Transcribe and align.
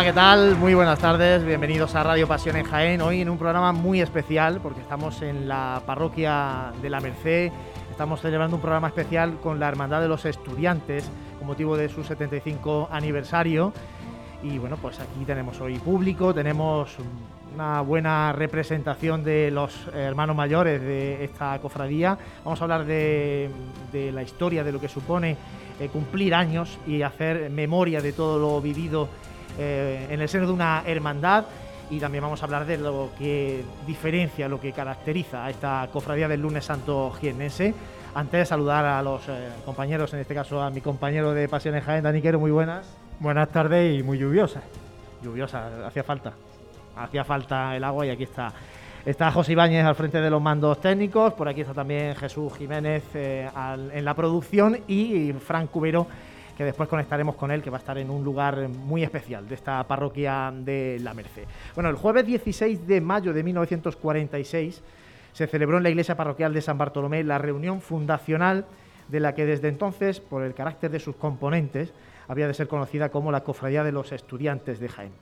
Hola, 0.00 0.08
¿qué 0.08 0.14
tal? 0.14 0.56
Muy 0.56 0.72
buenas 0.72 0.98
tardes, 0.98 1.44
bienvenidos 1.44 1.94
a 1.94 2.02
Radio 2.02 2.26
Pasión 2.26 2.56
en 2.56 2.64
Jaén. 2.64 3.02
Hoy 3.02 3.20
en 3.20 3.28
un 3.28 3.36
programa 3.36 3.72
muy 3.72 4.00
especial 4.00 4.58
porque 4.62 4.80
estamos 4.80 5.20
en 5.20 5.46
la 5.46 5.82
parroquia 5.84 6.72
de 6.80 6.88
la 6.88 7.00
Merced. 7.00 7.52
Estamos 7.90 8.22
celebrando 8.22 8.56
un 8.56 8.62
programa 8.62 8.88
especial 8.88 9.36
con 9.42 9.60
la 9.60 9.68
Hermandad 9.68 10.00
de 10.00 10.08
los 10.08 10.24
Estudiantes 10.24 11.04
con 11.36 11.46
motivo 11.46 11.76
de 11.76 11.90
su 11.90 12.02
75 12.02 12.88
aniversario. 12.90 13.74
Y 14.42 14.56
bueno, 14.56 14.78
pues 14.80 14.98
aquí 15.00 15.26
tenemos 15.26 15.60
hoy 15.60 15.78
público, 15.78 16.32
tenemos 16.32 16.96
una 17.54 17.82
buena 17.82 18.32
representación 18.32 19.22
de 19.22 19.50
los 19.50 19.86
hermanos 19.92 20.34
mayores 20.34 20.80
de 20.80 21.22
esta 21.24 21.58
cofradía. 21.58 22.16
Vamos 22.42 22.58
a 22.62 22.64
hablar 22.64 22.86
de, 22.86 23.50
de 23.92 24.12
la 24.12 24.22
historia, 24.22 24.64
de 24.64 24.72
lo 24.72 24.80
que 24.80 24.88
supone 24.88 25.36
eh, 25.78 25.88
cumplir 25.88 26.34
años 26.34 26.78
y 26.86 27.02
hacer 27.02 27.50
memoria 27.50 28.00
de 28.00 28.14
todo 28.14 28.38
lo 28.38 28.62
vivido 28.62 29.10
eh, 29.58 30.06
en 30.10 30.20
el 30.20 30.28
seno 30.28 30.46
de 30.46 30.52
una 30.52 30.82
hermandad 30.86 31.44
y 31.90 31.98
también 31.98 32.22
vamos 32.22 32.40
a 32.40 32.44
hablar 32.44 32.64
de 32.66 32.78
lo 32.78 33.10
que 33.18 33.64
diferencia, 33.86 34.48
lo 34.48 34.60
que 34.60 34.72
caracteriza 34.72 35.44
a 35.44 35.50
esta 35.50 35.88
cofradía 35.92 36.28
del 36.28 36.40
lunes 36.40 36.64
santo 36.64 37.10
jiennense. 37.20 37.74
Antes 38.14 38.40
de 38.40 38.46
saludar 38.46 38.84
a 38.84 39.02
los 39.02 39.28
eh, 39.28 39.50
compañeros, 39.64 40.12
en 40.14 40.20
este 40.20 40.34
caso 40.34 40.60
a 40.62 40.70
mi 40.70 40.80
compañero 40.80 41.32
de 41.32 41.48
Pasiones 41.48 41.84
Jaén, 41.84 42.02
Daniquero, 42.02 42.38
muy 42.38 42.50
buenas. 42.50 42.86
Buenas 43.18 43.48
tardes 43.50 43.98
y 43.98 44.02
muy 44.02 44.18
lluviosa. 44.18 44.62
Lluviosa, 45.22 45.86
hacía 45.86 46.02
falta. 46.02 46.32
Hacía 46.96 47.24
falta 47.24 47.76
el 47.76 47.84
agua 47.84 48.06
y 48.06 48.10
aquí 48.10 48.24
está. 48.24 48.52
Está 49.04 49.30
José 49.30 49.52
Ibáñez 49.52 49.84
al 49.84 49.94
frente 49.94 50.20
de 50.20 50.28
los 50.28 50.42
mandos 50.42 50.78
técnicos, 50.80 51.32
por 51.32 51.48
aquí 51.48 51.62
está 51.62 51.72
también 51.72 52.14
Jesús 52.16 52.52
Jiménez 52.58 53.02
eh, 53.14 53.48
en 53.94 54.04
la 54.04 54.12
producción 54.12 54.78
y 54.86 55.32
Frank 55.32 55.70
Cubero 55.70 56.06
que 56.60 56.66
después 56.66 56.90
conectaremos 56.90 57.36
con 57.36 57.50
él, 57.50 57.62
que 57.62 57.70
va 57.70 57.78
a 57.78 57.80
estar 57.80 57.96
en 57.96 58.10
un 58.10 58.22
lugar 58.22 58.68
muy 58.68 59.02
especial 59.02 59.48
de 59.48 59.54
esta 59.54 59.82
parroquia 59.84 60.52
de 60.54 60.98
La 61.00 61.14
Merced. 61.14 61.44
Bueno, 61.74 61.88
el 61.88 61.96
jueves 61.96 62.26
16 62.26 62.86
de 62.86 63.00
mayo 63.00 63.32
de 63.32 63.42
1946 63.42 64.82
se 65.32 65.46
celebró 65.46 65.78
en 65.78 65.84
la 65.84 65.88
iglesia 65.88 66.18
parroquial 66.18 66.52
de 66.52 66.60
San 66.60 66.76
Bartolomé 66.76 67.24
la 67.24 67.38
reunión 67.38 67.80
fundacional 67.80 68.66
de 69.08 69.20
la 69.20 69.34
que 69.34 69.46
desde 69.46 69.68
entonces, 69.68 70.20
por 70.20 70.42
el 70.42 70.52
carácter 70.52 70.90
de 70.90 71.00
sus 71.00 71.16
componentes, 71.16 71.94
había 72.28 72.46
de 72.46 72.52
ser 72.52 72.68
conocida 72.68 73.08
como 73.08 73.32
la 73.32 73.42
Cofradía 73.42 73.82
de 73.82 73.92
los 73.92 74.12
Estudiantes 74.12 74.80
de 74.80 74.88
Jaén. 74.90 75.12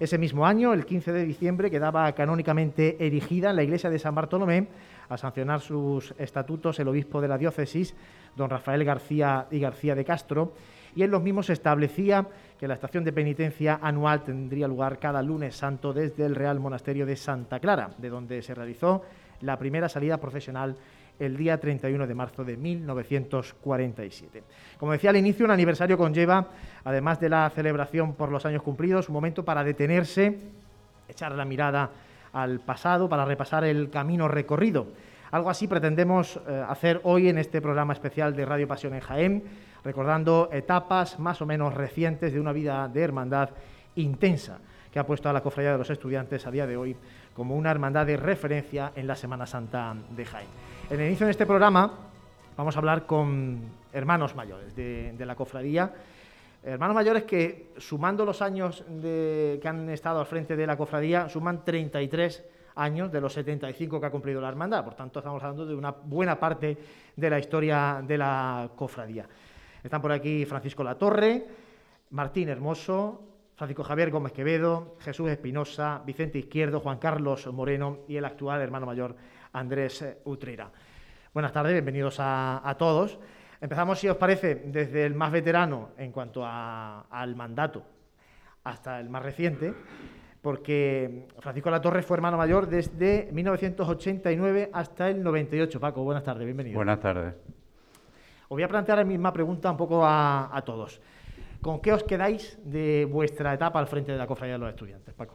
Ese 0.00 0.16
mismo 0.16 0.46
año, 0.46 0.72
el 0.72 0.86
15 0.86 1.12
de 1.12 1.26
diciembre, 1.26 1.70
quedaba 1.70 2.10
canónicamente 2.12 2.96
erigida 3.06 3.50
en 3.50 3.56
la 3.56 3.64
iglesia 3.64 3.90
de 3.90 3.98
San 3.98 4.14
Bartolomé 4.14 4.68
a 5.10 5.18
sancionar 5.18 5.60
sus 5.60 6.14
estatutos 6.16 6.78
el 6.80 6.88
obispo 6.88 7.20
de 7.20 7.28
la 7.28 7.36
diócesis, 7.36 7.94
don 8.34 8.48
Rafael 8.48 8.82
García 8.82 9.46
y 9.50 9.60
García 9.60 9.94
de 9.94 10.06
Castro, 10.06 10.54
y 10.96 11.02
en 11.02 11.10
los 11.10 11.22
mismos 11.22 11.46
se 11.46 11.52
establecía 11.52 12.26
que 12.58 12.66
la 12.66 12.74
estación 12.74 13.04
de 13.04 13.12
penitencia 13.12 13.78
anual 13.82 14.24
tendría 14.24 14.66
lugar 14.66 14.98
cada 14.98 15.22
lunes 15.22 15.54
santo 15.54 15.92
desde 15.92 16.24
el 16.24 16.34
Real 16.34 16.58
Monasterio 16.58 17.04
de 17.04 17.16
Santa 17.16 17.60
Clara, 17.60 17.90
de 17.98 18.08
donde 18.08 18.40
se 18.42 18.54
realizó 18.54 19.02
la 19.42 19.58
primera 19.58 19.90
salida 19.90 20.16
profesional 20.16 20.74
el 21.18 21.36
día 21.36 21.60
31 21.60 22.06
de 22.06 22.14
marzo 22.14 22.44
de 22.44 22.56
1947. 22.56 24.42
Como 24.78 24.92
decía 24.92 25.10
al 25.10 25.16
inicio, 25.16 25.44
un 25.44 25.50
aniversario 25.50 25.98
conlleva, 25.98 26.48
además 26.82 27.20
de 27.20 27.28
la 27.28 27.50
celebración 27.50 28.14
por 28.14 28.32
los 28.32 28.46
años 28.46 28.62
cumplidos, 28.62 29.08
un 29.10 29.14
momento 29.14 29.44
para 29.44 29.62
detenerse, 29.64 30.38
echar 31.08 31.32
la 31.32 31.44
mirada 31.44 31.90
al 32.32 32.60
pasado, 32.60 33.06
para 33.08 33.26
repasar 33.26 33.64
el 33.64 33.90
camino 33.90 34.28
recorrido. 34.28 34.86
Algo 35.30 35.50
así 35.50 35.66
pretendemos 35.68 36.40
eh, 36.48 36.64
hacer 36.66 37.00
hoy 37.02 37.28
en 37.28 37.36
este 37.36 37.60
programa 37.60 37.92
especial 37.92 38.34
de 38.34 38.46
Radio 38.46 38.68
Pasión 38.68 38.94
en 38.94 39.00
Jaén 39.00 39.42
recordando 39.86 40.48
etapas 40.52 41.20
más 41.20 41.40
o 41.40 41.46
menos 41.46 41.72
recientes 41.72 42.32
de 42.32 42.40
una 42.40 42.50
vida 42.52 42.88
de 42.88 43.02
hermandad 43.02 43.50
intensa 43.94 44.58
que 44.92 44.98
ha 44.98 45.06
puesto 45.06 45.28
a 45.28 45.32
la 45.32 45.40
Cofradía 45.40 45.70
de 45.70 45.78
los 45.78 45.88
Estudiantes 45.88 46.44
a 46.44 46.50
día 46.50 46.66
de 46.66 46.76
hoy 46.76 46.96
como 47.32 47.54
una 47.54 47.70
hermandad 47.70 48.04
de 48.04 48.16
referencia 48.16 48.90
en 48.96 49.06
la 49.06 49.14
Semana 49.14 49.46
Santa 49.46 49.94
de 50.10 50.24
Jaén. 50.24 50.48
En 50.90 50.98
el 50.98 51.06
inicio 51.06 51.26
de 51.26 51.30
este 51.30 51.46
programa 51.46 51.92
vamos 52.56 52.74
a 52.74 52.80
hablar 52.80 53.06
con 53.06 53.60
hermanos 53.92 54.34
mayores 54.34 54.74
de, 54.74 55.14
la 55.20 55.36
Cofradía, 55.36 55.94
hermanos 56.64 56.96
mayores 56.96 57.22
que 57.22 57.68
sumando 57.78 58.24
los 58.24 58.42
años 58.42 58.84
que 59.00 59.62
han 59.64 59.88
estado 59.90 60.18
al 60.18 60.26
frente 60.26 60.56
de 60.56 60.66
la 60.66 60.76
Cofradía, 60.76 61.28
suman 61.28 61.64
33 61.64 62.42
años 62.74 63.12
de 63.12 63.20
los 63.20 63.32
75 63.32 64.00
que 64.00 64.06
ha 64.06 64.10
cumplido 64.10 64.40
la 64.40 64.48
hermandad. 64.48 64.84
Por 64.84 64.94
tanto, 64.94 65.20
estamos 65.20 65.40
hablando 65.44 65.64
de 65.64 65.76
una 65.76 65.92
buena 65.92 66.40
parte 66.40 66.76
de 67.14 67.30
la 67.30 67.38
historia 67.38 68.02
de 68.04 68.18
la 68.18 68.68
cofradía. 68.74 69.26
Están 69.86 70.02
por 70.02 70.10
aquí 70.10 70.44
Francisco 70.46 70.82
Latorre, 70.82 71.46
Martín 72.10 72.48
Hermoso, 72.48 73.22
Francisco 73.54 73.84
Javier 73.84 74.10
Gómez 74.10 74.32
Quevedo, 74.32 74.96
Jesús 74.98 75.30
Espinosa, 75.30 76.02
Vicente 76.04 76.40
Izquierdo, 76.40 76.80
Juan 76.80 76.98
Carlos 76.98 77.46
Moreno 77.52 78.00
y 78.08 78.16
el 78.16 78.24
actual 78.24 78.60
hermano 78.62 78.84
mayor 78.84 79.14
Andrés 79.52 80.04
Utrera. 80.24 80.72
Buenas 81.32 81.52
tardes, 81.52 81.72
bienvenidos 81.72 82.16
a, 82.18 82.74
todos. 82.76 83.20
Empezamos, 83.60 84.00
si 84.00 84.08
os 84.08 84.16
parece, 84.16 84.56
desde 84.56 85.06
el 85.06 85.14
más 85.14 85.30
veterano 85.30 85.90
en 85.98 86.10
cuanto 86.10 86.44
al 86.44 87.36
mandato 87.36 87.84
hasta 88.64 88.98
el 88.98 89.08
más 89.08 89.22
reciente, 89.22 89.72
porque 90.42 91.28
Francisco 91.38 91.70
Latorre 91.70 92.02
fue 92.02 92.16
hermano 92.16 92.36
mayor 92.36 92.66
desde 92.66 93.28
1989 93.30 94.68
hasta 94.72 95.08
el 95.08 95.22
98. 95.22 95.78
Paco, 95.78 96.02
buenas 96.02 96.24
tardes, 96.24 96.44
bienvenido. 96.44 96.74
Buenas 96.74 96.98
tardes. 96.98 97.34
Os 98.48 98.50
voy 98.50 98.62
a 98.62 98.68
plantear 98.68 98.98
la 98.98 99.04
misma 99.04 99.32
pregunta 99.32 99.72
un 99.72 99.76
poco 99.76 100.02
a, 100.04 100.62
todos. 100.64 101.00
¿Con 101.60 101.80
qué 101.80 101.92
os 101.92 102.04
quedáis 102.04 102.56
de 102.64 103.04
vuestra 103.04 103.52
etapa 103.52 103.80
al 103.80 103.88
frente 103.88 104.12
de 104.12 104.18
la 104.18 104.26
Cofradía 104.28 104.54
de 104.54 104.60
los 104.60 104.70
Estudiantes, 104.70 105.12
Paco? 105.14 105.34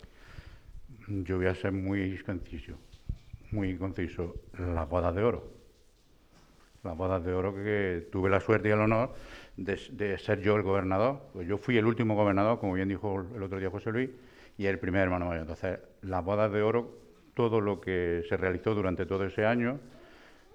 Yo 1.08 1.36
voy 1.36 1.48
a 1.48 1.56
ser 1.56 1.74
muy 1.74 2.18
conciso, 2.20 2.78
muy 3.52 3.78
conciso. 3.78 4.36
La 4.58 4.86
boda 4.86 5.12
de 5.12 5.24
oro. 5.24 5.52
La 6.84 6.94
boda 6.94 7.20
de 7.20 7.34
oro 7.34 7.54
que 7.54 8.08
tuve 8.10 8.30
la 8.30 8.40
suerte 8.40 8.70
y 8.70 8.72
el 8.72 8.80
honor 8.80 9.14
de, 9.58 10.18
ser 10.18 10.40
yo 10.40 10.56
el 10.56 10.64
gobernador. 10.64 11.20
Pues 11.34 11.46
yo 11.50 11.58
fui 11.58 11.78
el 11.78 11.86
último 11.86 12.16
gobernador, 12.16 12.60
como 12.60 12.74
bien 12.74 12.88
dijo 12.88 13.26
el 13.36 13.44
otro 13.44 13.60
día 13.60 13.70
José 13.70 13.92
Luis, 13.92 14.10
y 14.58 14.68
el 14.68 14.80
primer 14.80 15.02
hermano 15.02 15.26
mayor. 15.26 15.42
Entonces, 15.42 15.80
la 16.02 16.22
boda 16.22 16.48
de 16.48 16.62
oro, 16.62 16.98
todo 17.34 17.60
lo 17.60 17.82
que 17.82 18.24
se 18.30 18.38
realizó 18.38 18.74
durante 18.74 19.06
todo 19.06 19.26
ese 19.26 19.46
año, 19.46 19.80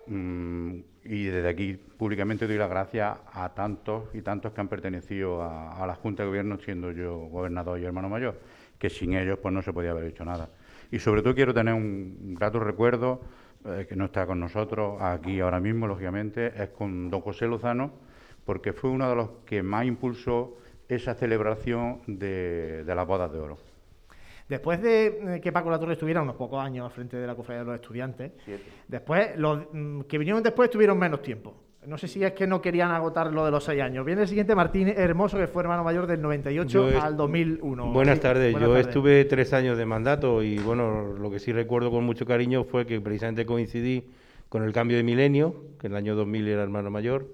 y 0.08 1.24
desde 1.24 1.48
aquí 1.48 1.74
públicamente 1.74 2.46
doy 2.46 2.58
las 2.58 2.70
gracias 2.70 3.18
a 3.32 3.54
tantos 3.54 4.04
y 4.14 4.22
tantos 4.22 4.52
que 4.52 4.60
han 4.60 4.68
pertenecido 4.68 5.42
a, 5.42 5.84
la 5.86 5.94
Junta 5.94 6.22
de 6.22 6.28
Gobierno, 6.28 6.58
siendo 6.58 6.92
yo 6.92 7.16
gobernador 7.16 7.78
y 7.80 7.84
hermano 7.84 8.08
mayor, 8.08 8.40
que 8.78 8.90
sin 8.90 9.14
ellos 9.14 9.38
pues 9.40 9.52
no 9.52 9.62
se 9.62 9.72
podía 9.72 9.90
haber 9.90 10.04
hecho 10.04 10.24
nada. 10.24 10.48
Y 10.90 10.98
sobre 10.98 11.22
todo 11.22 11.34
quiero 11.34 11.52
tener 11.52 11.74
un 11.74 12.34
grato 12.34 12.60
recuerdo, 12.60 13.20
eh, 13.64 13.86
que 13.88 13.96
no 13.96 14.04
está 14.06 14.26
con 14.26 14.38
nosotros 14.38 15.00
aquí 15.02 15.40
ahora 15.40 15.60
mismo, 15.60 15.86
lógicamente, 15.86 16.52
es 16.62 16.68
con 16.70 17.10
don 17.10 17.20
José 17.20 17.46
Lozano, 17.46 17.90
porque 18.44 18.72
fue 18.72 18.90
uno 18.90 19.08
de 19.08 19.16
los 19.16 19.30
que 19.44 19.62
más 19.62 19.86
impulsó 19.86 20.56
esa 20.88 21.14
celebración 21.14 22.00
de, 22.06 22.84
de 22.84 22.94
las 22.94 23.06
bodas 23.06 23.32
de 23.32 23.38
oro. 23.40 23.58
Después 24.48 24.80
de 24.80 25.36
eh, 25.36 25.40
que 25.40 25.50
Paco 25.50 25.70
Latorre 25.70 25.94
estuviera 25.94 26.22
unos 26.22 26.36
pocos 26.36 26.62
años 26.62 26.84
al 26.84 26.92
frente 26.92 27.16
de 27.16 27.26
la 27.26 27.34
cofradía 27.34 27.60
de 27.60 27.66
los 27.66 27.74
estudiantes, 27.80 28.32
después 28.86 29.36
los 29.36 29.66
mm, 29.72 30.02
que 30.02 30.18
vinieron 30.18 30.42
después 30.42 30.70
tuvieron 30.70 30.98
menos 30.98 31.20
tiempo. 31.22 31.54
No 31.86 31.96
sé 31.96 32.08
si 32.08 32.22
es 32.24 32.32
que 32.32 32.48
no 32.48 32.60
querían 32.60 32.90
agotar 32.90 33.32
lo 33.32 33.44
de 33.44 33.52
los 33.52 33.62
seis 33.62 33.80
años. 33.80 34.04
Viene 34.04 34.22
el 34.22 34.28
siguiente 34.28 34.56
Martín 34.56 34.88
Hermoso, 34.88 35.38
que 35.38 35.46
fue 35.46 35.62
hermano 35.62 35.84
mayor 35.84 36.08
del 36.08 36.20
98 36.20 37.00
al 37.00 37.16
2001. 37.16 37.92
Buenas 37.92 38.18
tardes. 38.18 38.58
Yo 38.58 38.76
estuve 38.76 39.24
tres 39.24 39.52
años 39.52 39.78
de 39.78 39.86
mandato 39.86 40.42
y, 40.42 40.58
bueno, 40.58 41.12
lo 41.12 41.30
que 41.30 41.38
sí 41.38 41.52
recuerdo 41.52 41.92
con 41.92 42.02
mucho 42.02 42.26
cariño 42.26 42.64
fue 42.64 42.86
que 42.86 43.00
precisamente 43.00 43.46
coincidí 43.46 44.04
con 44.48 44.64
el 44.64 44.72
cambio 44.72 44.96
de 44.96 45.04
milenio, 45.04 45.54
que 45.78 45.86
en 45.86 45.92
el 45.92 45.98
año 45.98 46.16
2000 46.16 46.48
era 46.48 46.62
hermano 46.64 46.90
mayor. 46.90 47.26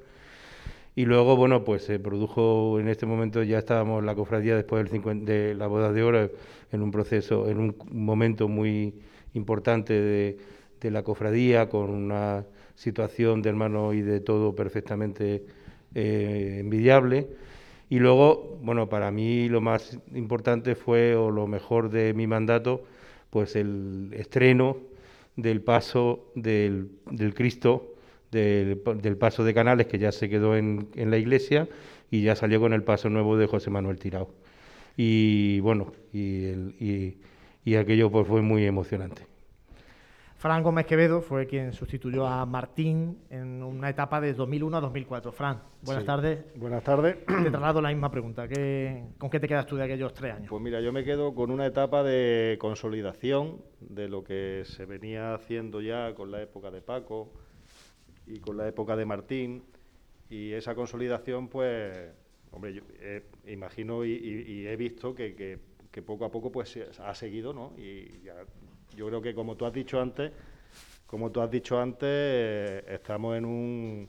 Y 0.94 1.06
luego, 1.06 1.36
bueno, 1.36 1.64
pues 1.64 1.84
se 1.84 1.98
produjo 1.98 2.78
en 2.78 2.88
este 2.88 3.06
momento, 3.06 3.42
ya 3.42 3.58
estábamos 3.58 4.04
la 4.04 4.14
cofradía 4.14 4.56
después 4.56 4.90
del 4.90 5.24
de 5.24 5.54
la 5.54 5.66
boda 5.66 5.92
de 5.92 6.02
oro, 6.02 6.30
en 6.70 6.82
un 6.82 6.90
proceso, 6.90 7.48
en 7.48 7.58
un 7.58 7.76
momento 7.90 8.48
muy 8.48 8.94
importante 9.34 9.94
de, 9.94 10.38
la 10.90 11.02
cofradía, 11.04 11.68
con 11.68 11.90
una 11.90 12.44
situación 12.74 13.40
de 13.40 13.50
hermano 13.50 13.92
y 13.92 14.02
de 14.02 14.20
todo 14.20 14.54
perfectamente 14.54 15.44
eh, 15.94 16.56
envidiable. 16.60 17.28
Y 17.88 17.98
luego, 17.98 18.58
bueno, 18.62 18.88
para 18.88 19.10
mí 19.10 19.48
lo 19.48 19.60
más 19.60 19.98
importante 20.14 20.74
fue, 20.74 21.14
o 21.14 21.30
lo 21.30 21.46
mejor 21.46 21.90
de 21.90 22.14
mi 22.14 22.26
mandato, 22.26 22.82
pues 23.30 23.54
el 23.54 24.10
estreno 24.14 24.76
del 25.36 25.62
paso 25.62 26.32
del, 26.34 26.90
Cristo, 27.34 27.91
del, 28.32 29.16
paso 29.16 29.44
de 29.44 29.54
Canales, 29.54 29.86
que 29.86 29.98
ya 29.98 30.10
se 30.10 30.28
quedó 30.28 30.56
en, 30.56 30.88
en 30.96 31.10
la 31.10 31.18
iglesia, 31.18 31.68
y 32.10 32.22
ya 32.22 32.34
salió 32.34 32.58
con 32.58 32.72
el 32.72 32.82
paso 32.82 33.08
nuevo 33.08 33.36
de 33.36 33.46
José 33.46 33.70
Manuel 33.70 33.98
Tirao 33.98 34.28
y 34.96 35.60
bueno, 35.60 35.92
y, 36.12 37.16
aquello 37.76 38.10
pues 38.10 38.26
fue 38.26 38.42
muy 38.42 38.66
emocionante. 38.66 39.26
Fran 40.36 40.64
Gómez 40.64 40.86
Quevedo 40.86 41.22
fue 41.22 41.46
quien 41.46 41.72
sustituyó 41.72 42.26
a 42.26 42.44
Martín 42.46 43.18
en 43.30 43.62
una 43.62 43.88
etapa 43.88 44.20
de 44.20 44.34
2001 44.34 44.76
a 44.76 44.80
2004. 44.80 45.30
Fran, 45.30 45.62
buenas 45.82 46.04
tardes. 46.04 46.44
Buenas 46.56 46.82
tardes. 46.82 47.24
Te 47.26 47.50
traslado 47.50 47.80
la 47.80 47.90
misma 47.90 48.10
pregunta. 48.10 48.48
¿Con 49.18 49.30
qué 49.30 49.38
te 49.38 49.46
quedas 49.46 49.66
tú 49.66 49.76
de 49.76 49.84
aquellos 49.84 50.12
tres 50.12 50.34
años? 50.34 50.48
Pues 50.50 50.60
mira, 50.60 50.80
yo 50.80 50.92
me 50.92 51.04
quedo 51.04 51.32
con 51.36 51.52
una 51.52 51.64
etapa 51.64 52.02
de 52.02 52.56
consolidación 52.58 53.58
de 53.78 54.08
lo 54.08 54.24
que 54.24 54.64
se 54.64 54.84
venía 54.84 55.32
haciendo 55.32 55.80
ya 55.80 56.12
con 56.16 56.32
la 56.32 56.42
época 56.42 56.72
de 56.72 56.80
Paco 56.80 57.30
y 58.26 58.38
con 58.40 58.56
la 58.56 58.68
época 58.68 58.96
de 58.96 59.04
Martín. 59.04 59.62
Y 60.28 60.52
esa 60.52 60.74
consolidación, 60.74 61.48
pues, 61.48 62.10
hombre, 62.50 62.74
yo 62.74 62.82
imagino 63.46 64.04
y, 64.04 64.66
he 64.66 64.76
visto 64.76 65.14
que, 65.14 65.58
poco 66.06 66.24
a 66.24 66.30
poco 66.30 66.50
pues 66.50 66.78
ha 66.98 67.14
seguido, 67.14 67.52
¿no? 67.52 67.74
Y 67.76 68.22
ya 68.22 68.34
yo 68.96 69.06
creo 69.08 69.22
que 69.22 69.34
como 69.34 69.56
tú 69.56 69.66
has 69.66 69.72
dicho 69.72 70.00
antes, 70.00 70.32
como 71.06 71.30
tú 71.30 71.40
has 71.40 71.50
dicho 71.50 71.78
antes, 71.78 72.08
eh, 72.08 72.84
estamos 72.88 73.36
en 73.36 73.44
un, 73.44 74.08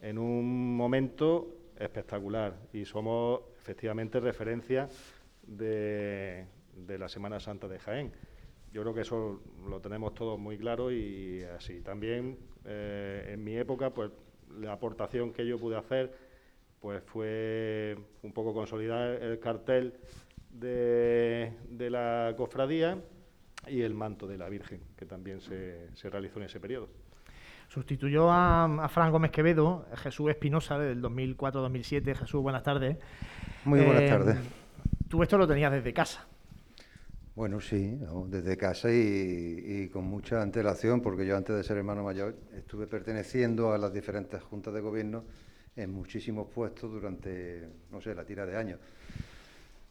en 0.00 0.18
un 0.18 0.76
momento 0.76 1.48
espectacular 1.78 2.56
y 2.72 2.84
somos 2.84 3.40
efectivamente 3.60 4.20
referencia 4.20 4.88
de, 5.46 6.46
la 6.86 7.08
Semana 7.08 7.40
Santa 7.40 7.68
de 7.68 7.78
Jaén. 7.78 8.12
Yo 8.76 8.82
creo 8.82 8.92
que 8.92 9.00
eso 9.00 9.40
lo 9.70 9.80
tenemos 9.80 10.14
todos 10.14 10.38
muy 10.38 10.58
claro 10.58 10.92
y 10.92 11.42
así. 11.56 11.80
También 11.80 12.36
eh, 12.66 13.30
en 13.32 13.42
mi 13.42 13.56
época, 13.56 13.88
pues 13.88 14.10
la 14.54 14.74
aportación 14.74 15.32
que 15.32 15.46
yo 15.46 15.58
pude 15.58 15.78
hacer 15.78 16.12
pues 16.78 17.02
fue 17.06 17.96
un 18.22 18.34
poco 18.34 18.52
consolidar 18.52 19.22
el 19.22 19.40
cartel 19.40 19.94
de, 20.50 21.54
de 21.70 21.88
la 21.88 22.34
cofradía 22.36 22.98
y 23.66 23.80
el 23.80 23.94
manto 23.94 24.26
de 24.26 24.36
la 24.36 24.50
Virgen, 24.50 24.82
que 24.94 25.06
también 25.06 25.40
se, 25.40 25.88
realizó 26.10 26.38
en 26.40 26.44
ese 26.44 26.60
periodo. 26.60 26.90
Sustituyó 27.68 28.30
a, 28.30 28.86
Fran 28.90 29.10
Gómez 29.10 29.30
Quevedo, 29.30 29.86
Jesús 29.94 30.28
Espinosa, 30.28 30.78
del 30.78 31.00
2004-2007. 31.00 32.14
Jesús, 32.14 32.42
buenas 32.42 32.62
tardes. 32.62 32.98
Muy 33.64 33.80
buenas 33.80 34.02
eh, 34.02 34.08
tardes. 34.08 34.36
Tú 35.08 35.22
esto 35.22 35.38
lo 35.38 35.48
tenías 35.48 35.72
desde 35.72 35.94
casa. 35.94 36.28
Bueno, 37.36 37.60
sí, 37.60 37.98
desde 38.28 38.56
casa 38.56 38.88
y, 38.90 39.90
con 39.92 40.04
mucha 40.04 40.40
antelación, 40.40 41.02
porque 41.02 41.26
yo 41.26 41.36
antes 41.36 41.54
de 41.54 41.62
ser 41.62 41.76
hermano 41.76 42.02
mayor 42.02 42.34
estuve 42.56 42.86
perteneciendo 42.86 43.74
a 43.74 43.78
las 43.78 43.92
diferentes 43.92 44.42
juntas 44.42 44.72
de 44.72 44.80
gobierno 44.80 45.22
en 45.76 45.92
muchísimos 45.92 46.48
puestos 46.48 46.90
durante, 46.90 47.68
no 47.92 48.00
sé, 48.00 48.14
la 48.14 48.24
tira 48.24 48.46
de 48.46 48.56
años. 48.56 48.80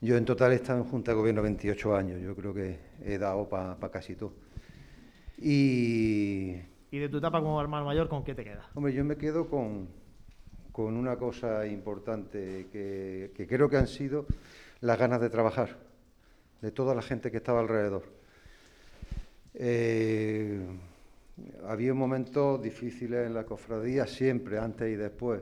Yo 0.02 0.18
en 0.18 0.26
total 0.26 0.54
he 0.54 0.56
estado 0.56 0.80
en 0.80 0.86
Junta 0.86 1.12
de 1.12 1.18
Gobierno 1.18 1.44
28 1.44 1.96
años, 1.96 2.20
yo 2.20 2.36
creo 2.36 2.52
que 2.52 2.80
he 3.04 3.20
dado 3.20 3.48
para 3.48 3.78
casi 3.92 4.16
todo. 4.16 4.34
Y... 5.38 6.56
¿Y 6.90 6.98
de 6.98 7.10
tu 7.10 7.20
etapa 7.20 7.42
como 7.42 7.62
hermano 7.62 7.86
mayor, 7.86 8.10
con 8.10 8.24
qué 8.24 8.34
te 8.34 8.44
quedas? 8.44 8.66
Hombre, 8.74 8.92
yo 8.92 9.06
me 9.06 9.18
quedo 9.18 9.48
con, 9.48 9.88
con 10.72 10.98
una 10.98 11.16
cosa 11.18 11.68
importante 11.68 12.70
que, 12.72 13.46
creo 13.48 13.70
que 13.70 13.78
han 13.78 13.88
sido 13.88 14.26
las 14.82 14.98
ganas 14.98 15.22
de 15.22 15.30
trabajar 15.30 15.85
de 16.66 16.72
toda 16.72 16.96
la 16.96 17.04
gente 17.04 17.30
que 17.30 17.38
estaba 17.38 17.60
alrededor. 17.60 18.02
Eh, 19.54 20.66
había 21.68 21.94
momentos 21.94 22.60
difíciles 22.60 23.28
en 23.28 23.36
la 23.36 23.44
cofradía, 23.44 24.08
siempre, 24.08 24.58
antes 24.58 24.92
y 24.92 24.96
después. 24.96 25.42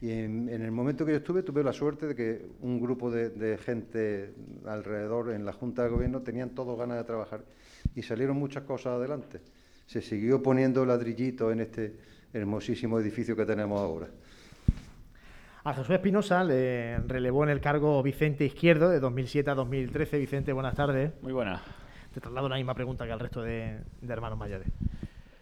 Y 0.00 0.10
en, 0.10 0.48
el 0.48 0.72
momento 0.72 1.06
que 1.06 1.12
yo 1.12 1.18
estuve, 1.18 1.44
tuve 1.44 1.62
la 1.62 1.72
suerte 1.72 2.08
de 2.08 2.16
que 2.16 2.44
un 2.62 2.80
grupo 2.80 3.08
de, 3.08 3.56
gente 3.58 4.34
alrededor 4.66 5.30
en 5.30 5.44
la 5.44 5.52
Junta 5.52 5.84
de 5.84 5.90
Gobierno 5.90 6.22
tenían 6.22 6.50
todos 6.50 6.76
ganas 6.76 6.98
de 6.98 7.04
trabajar 7.04 7.44
y 7.94 8.02
salieron 8.02 8.36
muchas 8.36 8.64
cosas 8.64 8.94
adelante. 8.94 9.40
Se 9.86 10.02
siguió 10.02 10.42
poniendo 10.42 10.84
ladrillitos 10.84 11.52
en 11.52 11.60
este 11.60 11.94
hermosísimo 12.32 12.98
edificio 12.98 13.36
que 13.36 13.46
tenemos 13.46 13.80
ahora. 13.80 14.08
A 15.64 15.72
Jesús 15.72 15.90
Espinosa 15.94 16.44
le 16.44 16.98
relevó 16.98 17.42
en 17.42 17.50
el 17.50 17.60
cargo 17.60 18.02
Vicente 18.02 18.44
Izquierdo 18.44 18.90
de 18.90 19.00
2007 19.00 19.50
a 19.50 19.54
2013. 19.54 20.18
Vicente, 20.18 20.52
buenas 20.52 20.74
tardes. 20.74 21.12
Muy 21.22 21.32
buenas. 21.32 21.62
Te 22.12 22.20
traslado 22.20 22.48
la 22.48 22.56
misma 22.56 22.74
pregunta 22.74 23.06
que 23.06 23.12
al 23.12 23.20
resto 23.20 23.40
de 23.40 23.80
hermanos 24.06 24.38
mayores. 24.38 24.68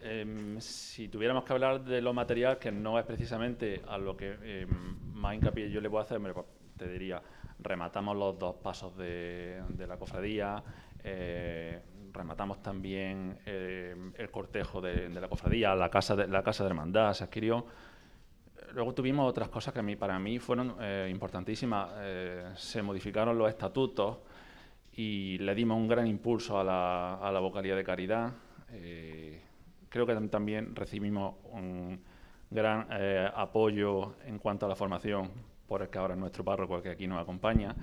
Em, 0.05 0.59
si 0.59 1.07
tuviéramos 1.07 1.45
que 1.45 1.53
hablar 1.53 1.81
de 1.85 2.01
lo 2.01 2.13
material, 2.13 2.57
que 2.57 2.73
no 2.73 2.99
es 2.99 3.05
precisamente 3.05 3.81
a 3.87 3.97
lo 3.97 4.17
que 4.17 4.35
em, 4.43 4.69
más 5.13 5.35
hincapié 5.35 5.71
yo 5.71 5.79
le 5.79 5.89
puedo 5.89 6.03
hacer, 6.03 6.19
pues, 6.19 6.45
te 6.75 6.89
diría, 6.89 7.21
rematamos 7.59 8.17
los 8.17 8.37
dos 8.37 8.55
pasos 8.55 8.97
de, 8.97 9.63
la 9.87 9.95
cofradía, 9.95 10.61
eh, 11.05 11.81
rematamos 12.11 12.61
también 12.61 13.39
em, 13.45 14.11
el 14.17 14.29
cortejo 14.29 14.81
de, 14.81 15.07
la 15.07 15.29
cofradía, 15.29 15.73
la 15.73 15.89
casa 15.89 16.17
de, 16.17 16.27
la 16.27 16.43
casa 16.43 16.65
de 16.65 16.69
hermandad 16.71 17.13
se 17.13 17.23
adquirió. 17.23 17.65
Luego 18.73 18.93
tuvimos 18.93 19.29
otras 19.29 19.49
cosas 19.49 19.73
que 19.73 19.79
a 19.79 19.83
mí, 19.83 19.95
para 19.95 20.17
mí 20.19 20.39
fueron 20.39 20.75
eh, 20.79 21.07
importantísimas. 21.11 21.91
Eh, 21.97 22.51
se 22.55 22.81
modificaron 22.81 23.37
los 23.37 23.49
estatutos 23.49 24.17
y 24.95 25.37
le 25.39 25.53
dimos 25.55 25.77
un 25.77 25.87
gran 25.87 26.07
impulso 26.07 26.59
a 26.59 26.63
la, 26.63 27.15
a 27.15 27.31
la 27.31 27.39
vocalía 27.39 27.75
de 27.75 27.83
caridad 27.83 28.33
creo 29.93 30.07
que 30.07 30.15
también 30.27 30.75
recibimos 30.75 31.35
un 31.51 32.01
gran 32.49 32.87
eh, 32.89 33.29
apoyo 33.35 34.15
en 34.25 34.39
cuanto 34.39 34.65
a 34.65 34.69
la 34.69 34.75
formación 34.75 35.29
por 35.67 35.83
el 35.83 35.89
que 35.89 35.99
ahora 35.99 36.15
es 36.15 36.19
nuestro 36.19 36.43
párroco 36.43 36.81
que 36.81 36.89
aquí 36.89 37.05
nos 37.05 37.21
acompaña 37.21 37.75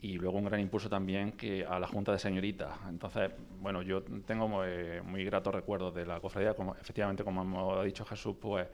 y 0.00 0.14
luego 0.14 0.36
un 0.38 0.46
gran 0.46 0.58
impulso 0.58 0.90
también 0.90 1.32
que 1.32 1.64
a 1.64 1.78
la 1.78 1.86
Junta 1.86 2.10
de 2.10 2.18
Señoritas. 2.18 2.76
Entonces, 2.88 3.30
bueno, 3.60 3.82
yo 3.82 4.02
tengo 4.02 4.48
muy, 4.48 5.24
gratos 5.24 5.54
recuerdos 5.54 5.94
de 5.94 6.06
la 6.06 6.18
cofradía, 6.18 6.54
como 6.54 6.74
efectivamente, 6.74 7.22
como 7.22 7.72
ha 7.76 7.84
dicho 7.84 8.04
Jesús, 8.04 8.34
pues 8.40 8.66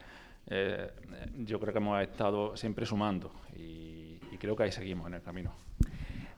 eh, 0.48 0.90
yo 1.38 1.58
creo 1.60 1.72
que 1.72 1.78
hemos 1.78 2.00
estado 2.02 2.56
siempre 2.56 2.86
sumando 2.86 3.32
y, 3.56 4.18
creo 4.38 4.56
que 4.56 4.64
ahí 4.64 4.72
seguimos 4.72 5.06
en 5.06 5.14
el 5.14 5.22
camino. 5.22 5.52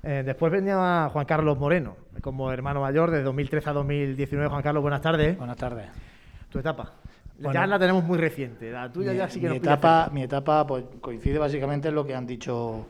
Eh, 0.00 0.22
después 0.24 0.52
venía 0.52 1.08
Juan 1.12 1.26
Carlos 1.26 1.58
Moreno, 1.58 1.96
como 2.20 2.52
hermano 2.52 2.80
mayor 2.80 3.10
de 3.10 3.22
2013 3.24 3.70
a 3.70 3.72
2019. 3.72 4.48
Juan 4.48 4.62
Carlos, 4.62 4.80
buenas 4.80 5.00
tardes. 5.00 5.36
Buenas 5.36 5.56
tardes 5.56 5.88
tu 6.56 6.60
etapa. 6.60 6.92
ya 7.38 7.66
la 7.66 7.78
tenemos 7.78 8.04
muy 8.04 8.18
reciente, 8.18 8.70
la 8.70 8.90
tuya 8.90 9.12
ya 9.12 9.28
sí 9.28 9.40
que 9.40 9.50
mi 9.50 9.56
etapa, 9.56 10.08
Mi 10.12 10.22
etapa 10.22 10.66
pues, 10.66 10.84
coincide 11.00 11.38
básicamente 11.38 11.88
en 11.88 11.94
lo 11.94 12.06
que 12.06 12.14
han 12.14 12.26
dicho 12.26 12.86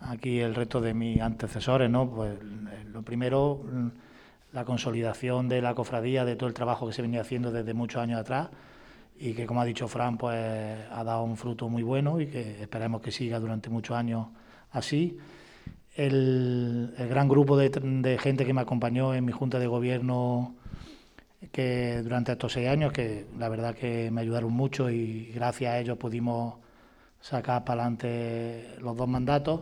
aquí 0.00 0.40
el 0.40 0.54
resto 0.54 0.80
de 0.80 0.94
mis 0.94 1.20
antecesores, 1.20 1.90
¿no? 1.90 2.08
Pues 2.08 2.34
eh, 2.34 2.84
lo 2.92 3.02
primero, 3.02 3.60
mm, 3.64 3.88
la 4.52 4.64
consolidación 4.64 5.48
de 5.48 5.60
la 5.60 5.74
cofradía, 5.74 6.24
de 6.24 6.36
todo 6.36 6.48
el 6.48 6.54
trabajo 6.54 6.86
que 6.86 6.92
se 6.92 7.02
venía 7.02 7.20
haciendo 7.20 7.50
desde 7.50 7.74
muchos 7.74 8.00
años 8.00 8.20
atrás 8.20 8.48
y 9.20 9.34
que, 9.34 9.46
como 9.46 9.60
ha 9.60 9.66
dicho 9.66 9.86
Fran, 9.86 10.16
pues 10.16 10.34
ha 10.90 11.04
dado 11.04 11.22
un 11.24 11.36
fruto 11.36 11.68
muy 11.68 11.82
bueno 11.82 12.20
y 12.20 12.26
que 12.26 12.62
esperemos 12.62 13.02
que 13.02 13.12
siga 13.12 13.38
durante 13.38 13.68
muchos 13.68 13.94
años 13.94 14.28
así. 14.72 15.18
El, 15.94 16.94
gran 17.10 17.28
grupo 17.28 17.58
de, 17.58 17.68
de 17.68 18.18
gente 18.18 18.46
que 18.46 18.54
me 18.54 18.62
acompañó 18.62 19.14
en 19.14 19.26
mi 19.26 19.32
junta 19.32 19.58
de 19.58 19.66
gobierno 19.66 20.54
que 21.52 22.00
durante 22.02 22.32
estos 22.32 22.54
seis 22.54 22.68
años, 22.68 22.92
que 22.92 23.26
la 23.38 23.50
verdad 23.50 23.74
que 23.74 24.10
me 24.10 24.22
ayudaron 24.22 24.52
mucho 24.54 24.88
y 24.88 25.30
gracias 25.34 25.74
a 25.74 25.78
ellos 25.78 25.98
pudimos 25.98 26.54
sacar 27.20 27.64
para 27.64 27.82
adelante 27.82 28.76
los 28.80 28.96
dos 28.96 29.08
mandatos. 29.08 29.60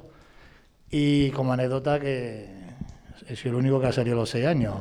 Y 0.89 1.31
como 1.33 1.53
anécdota 1.53 1.99
que 1.99 2.49
he 3.29 3.35
sido 3.35 3.51
el 3.51 3.57
único 3.57 3.81
que 3.81 3.89
ha 3.89 3.93
salido 3.93 4.17
los 4.17 4.31
seis 4.31 4.47
años. 4.47 4.75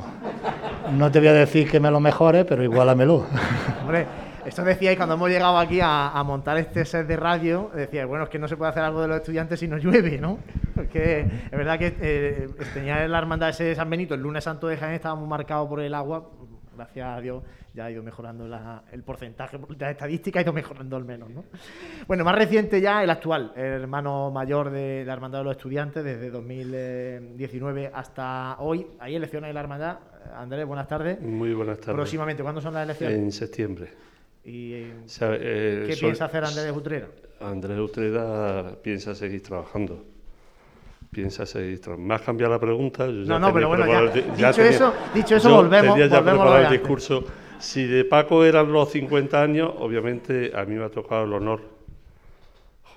No 0.91 1.11
te 1.11 1.17
voy 1.17 1.29
a 1.29 1.33
decir 1.33 1.69
que 1.69 1.79
me 1.79 1.89
lo 1.89 1.99
mejore, 1.99 2.45
pero 2.45 2.63
igualamelo. 2.63 3.25
Hombre, 3.81 4.05
esto 4.47 4.63
decíais 4.63 4.97
cuando 4.97 5.15
hemos 5.15 5.29
llegado 5.29 5.57
aquí 5.57 5.79
a, 5.81 6.21
montar 6.25 6.57
este 6.57 6.85
set 6.85 7.05
de 7.05 7.17
radio, 7.17 7.69
decíais, 7.73 8.07
bueno, 8.07 8.23
es 8.25 8.29
que 8.29 8.39
no 8.39 8.47
se 8.47 8.57
puede 8.57 8.71
hacer 8.71 8.83
algo 8.83 9.01
de 9.01 9.07
los 9.07 9.17
estudiantes 9.17 9.59
si 9.59 9.67
no 9.67 9.77
llueve, 9.77 10.17
¿no? 10.17 10.39
Porque 10.75 11.21
es 11.21 11.51
verdad 11.51 11.77
que 11.77 11.95
eh, 11.99 12.49
tenía 12.73 13.07
la 13.07 13.17
hermandad 13.17 13.49
ese 13.49 13.65
de 13.65 13.75
San 13.75 13.89
Benito, 13.89 14.13
el 14.13 14.21
lunes 14.21 14.43
santo 14.43 14.67
de 14.67 14.77
Jaén 14.77 14.93
estaba 14.93 15.15
muy 15.15 15.27
marcado 15.27 15.67
por 15.67 15.81
el 15.81 15.93
agua, 15.93 16.29
gracias 16.75 17.07
a 17.07 17.21
Dios 17.21 17.43
ya 17.77 17.85
ha 17.85 17.91
ido 17.91 18.01
mejorando 18.01 18.49
el 18.91 19.03
porcentaje, 19.03 19.59
la 19.77 19.91
estadística 19.91 20.39
ha 20.39 20.41
ido 20.41 20.51
mejorando 20.51 20.97
al 20.97 21.05
menos. 21.05 21.29
¿no? 21.29 21.43
Bueno, 22.07 22.25
más 22.25 22.35
reciente 22.35 22.81
ya 22.81 23.03
el 23.03 23.09
actual, 23.11 23.53
el 23.55 23.83
hermano 23.83 24.31
mayor 24.31 24.71
de 24.71 25.03
la 25.05 25.13
Hermandad 25.13 25.39
de 25.39 25.43
los 25.45 25.57
Estudiantes, 25.57 26.03
desde 26.03 26.31
2019 26.31 27.91
hasta 27.93 28.55
hoy. 28.59 28.87
Hay 28.99 29.15
elecciones 29.15 29.49
en 29.49 29.53
la 29.53 29.59
Hermandad. 29.59 29.99
Andrés, 30.35 30.65
buenas 30.65 30.87
tardes. 30.87 31.21
Muy 31.21 31.53
buenas 31.53 31.77
tardes. 31.77 31.93
Próximamente, 31.93 32.41
¿cuándo 32.41 32.61
son 32.61 32.73
las 32.73 32.83
elecciones? 32.83 33.15
En 33.15 33.31
septiembre. 33.31 33.89
¿Y 34.47 34.73
eh, 34.73 35.85
qué 35.87 35.95
piensa 35.99 36.25
hacer 36.25 36.45
Andrés 36.45 36.71
Utrera? 36.75 37.07
Andrés 37.41 37.77
Utrera 37.79 38.75
piensa 38.81 39.13
seguir 39.13 39.43
trabajando 39.43 40.03
piensa 41.11 41.45
seguir. 41.45 41.81
¿Me 41.97 42.13
has 42.13 42.21
cambiado 42.21 42.53
la 42.53 42.59
pregunta? 42.59 43.07
no, 43.07 43.39
no, 43.39 43.53
pero 43.53 43.69
bueno, 43.69 43.85
ya, 43.87 44.51
dicho, 44.51 44.61
eso, 44.61 44.93
dicho 45.13 45.35
eso, 45.37 45.53
volvemos. 45.53 45.95
Tenía 45.95 46.07
ya 46.07 46.23
preparado 46.23 46.57
el 46.59 46.69
discurso. 46.69 47.23
Si 47.59 47.85
de 47.85 48.05
Paco 48.05 48.45
eran 48.45 48.71
los 48.71 48.91
50 48.91 49.41
años, 49.41 49.73
obviamente 49.79 50.51
a 50.55 50.63
mí 50.65 50.75
me 50.75 50.85
ha 50.85 50.89
tocado 50.89 51.23
el 51.23 51.33
honor, 51.33 51.61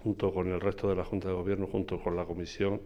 junto 0.02 0.32
con 0.32 0.48
el 0.48 0.60
resto 0.60 0.88
de 0.88 0.96
la 0.96 1.04
Junta 1.04 1.28
de 1.28 1.34
Gobierno, 1.34 1.66
junto 1.66 1.98
con 1.98 2.14
la 2.14 2.24
comisión 2.24 2.80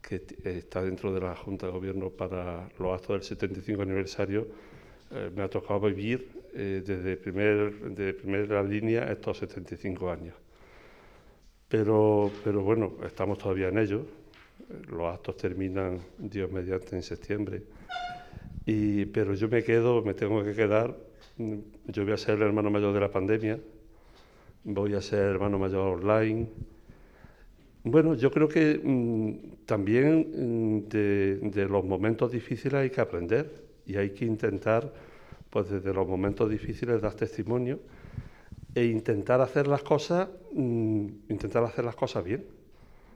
que 0.00 0.22
está 0.44 0.82
dentro 0.82 1.12
de 1.12 1.20
la 1.20 1.34
Junta 1.34 1.66
de 1.66 1.72
Gobierno 1.72 2.10
para 2.10 2.68
los 2.78 2.94
actos 2.94 3.08
del 3.08 3.22
75 3.22 3.82
aniversario, 3.82 4.46
eh, 5.10 5.30
me 5.34 5.42
ha 5.42 5.48
tocado 5.48 5.80
vivir 5.80 6.28
eh, 6.54 6.82
desde 6.84 7.16
primer, 7.16 7.72
de 7.94 8.12
primera 8.14 8.62
línea 8.62 9.10
estos 9.10 9.38
75 9.38 10.10
años. 10.10 10.34
Pero, 11.68 12.30
pero 12.44 12.62
bueno, 12.62 12.92
estamos 13.04 13.38
todavía 13.38 13.68
en 13.68 13.78
ello. 13.78 14.06
Los 14.90 15.14
actos 15.14 15.36
terminan, 15.36 16.00
Dios 16.18 16.50
mediante, 16.50 16.96
en 16.96 17.02
septiembre. 17.02 17.62
Y, 18.66 19.06
pero 19.06 19.34
yo 19.34 19.48
me 19.48 19.62
quedo, 19.62 20.02
me 20.02 20.14
tengo 20.14 20.44
que 20.44 20.54
quedar. 20.54 20.94
mm, 21.38 21.54
Yo 21.86 22.04
voy 22.04 22.12
a 22.12 22.16
ser 22.16 22.36
el 22.36 22.42
hermano 22.42 22.70
mayor 22.70 22.92
de 22.92 23.00
la 23.00 23.10
pandemia, 23.10 23.58
voy 24.64 24.94
a 24.94 25.00
ser 25.00 25.20
hermano 25.20 25.58
mayor 25.58 25.98
online. 25.98 26.48
Bueno, 27.84 28.14
yo 28.14 28.30
creo 28.30 28.48
que 28.48 28.78
mm, 28.82 29.64
también 29.64 30.82
mm, 30.84 30.88
de 30.88 31.66
los 31.68 31.84
momentos 31.84 32.30
difíciles 32.32 32.74
hay 32.74 32.90
que 32.90 33.00
aprender 33.00 33.67
y 33.88 33.96
hay 33.96 34.10
que 34.12 34.26
intentar, 34.26 34.92
pues 35.50 35.70
desde 35.70 35.94
los 35.94 36.06
momentos 36.08 36.50
difíciles, 36.50 37.02
dar 37.02 37.14
testimonio 37.14 37.80
e 38.74 38.84
intentar 38.86 39.40
hacer 39.40 39.66
las 39.68 39.82
cosas, 39.82 40.28
mm, 40.52 41.06
intentar 41.30 41.64
hacer 41.64 41.84
las 41.84 41.96
cosas 41.96 42.24
bien. 42.24 42.46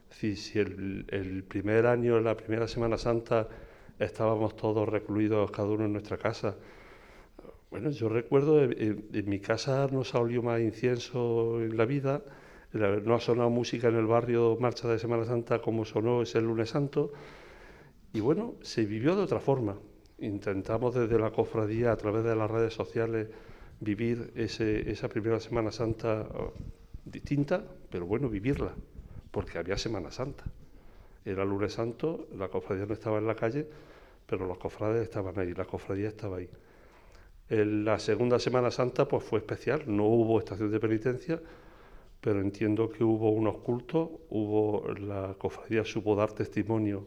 Decir, 0.09 0.37
si 0.37 0.59
el, 0.59 1.43
primer 1.47 1.87
año, 1.87 2.19
la 2.21 2.35
primera 2.37 2.67
Semana 2.67 2.97
Santa, 2.97 3.47
estábamos 3.99 4.55
todos 4.55 4.89
recluidos, 4.89 5.51
cada 5.51 5.69
uno 5.69 5.85
en 5.85 5.93
nuestra 5.93 6.17
casa. 6.17 6.55
Bueno, 7.71 7.89
yo 7.89 8.07
recuerdo, 8.09 8.63
en, 8.63 8.71
en- 8.81 9.05
en 9.13 9.29
mi 9.29 9.39
casa 9.39 9.87
no 9.91 10.03
se 10.03 10.17
olió 10.17 10.41
más 10.43 10.61
incienso 10.61 11.61
en 11.61 11.75
la 11.77 11.85
vida, 11.85 12.21
no 12.73 13.13
ha 13.15 13.19
sonado 13.19 13.49
música 13.49 13.87
en 13.87 13.95
el 13.95 14.05
barrio 14.07 14.57
Marcha 14.59 14.87
de 14.87 14.97
Semana 14.99 15.25
Santa 15.25 15.59
como 15.61 15.85
sonó 15.85 16.21
ese 16.23 16.41
lunes 16.41 16.69
santo, 16.69 17.11
y 18.13 18.19
bueno, 18.19 18.55
se 18.61 18.85
vivió 18.85 19.15
de 19.15 19.23
otra 19.23 19.39
forma. 19.39 19.77
Intentamos 20.23 20.95
desde 20.95 21.19
la 21.19 21.31
cofradía, 21.31 21.91
a 21.91 21.97
través 21.97 22.23
de 22.23 22.33
las 22.33 22.49
redes 22.49 22.73
sociales, 22.73 23.27
vivir 23.81 24.31
esa 24.35 25.09
primera 25.09 25.37
Semana 25.41 25.69
Santa 25.69 26.25
oh, 26.33 26.53
distinta, 27.03 27.61
pero 27.89 28.05
bueno, 28.05 28.29
vivirla, 28.29 28.73
porque 29.31 29.57
había 29.57 29.77
Semana 29.77 30.11
Santa. 30.11 30.45
Era 31.25 31.43
lunes 31.43 31.73
santo, 31.73 32.27
la 32.37 32.47
cofradía 32.47 32.85
no 32.85 32.93
estaba 32.93 33.17
en 33.17 33.27
la 33.27 33.35
calle, 33.35 33.67
pero 34.25 34.47
los 34.47 34.57
cofrades 34.57 35.03
estaban 35.03 35.37
ahí, 35.37 35.53
la 35.53 35.65
cofradía 35.65 36.07
estaba 36.07 36.37
ahí. 36.37 36.49
En 37.49 37.83
la 37.83 37.99
segunda 37.99 38.39
Semana 38.39 38.71
Santa 38.71 39.05
pues 39.05 39.25
fue 39.25 39.39
especial, 39.39 39.83
no 39.87 40.05
hubo 40.05 40.39
estación 40.39 40.71
de 40.71 40.79
penitencia, 40.79 41.41
pero 42.21 42.39
entiendo 42.39 42.89
que 42.89 43.03
hubo 43.03 43.29
unos 43.31 43.57
cultos, 43.57 44.09
hubo 44.29 44.87
la 44.93 45.35
cofradía 45.37 45.83
supo 45.83 46.15
dar 46.15 46.31
testimonio, 46.31 47.05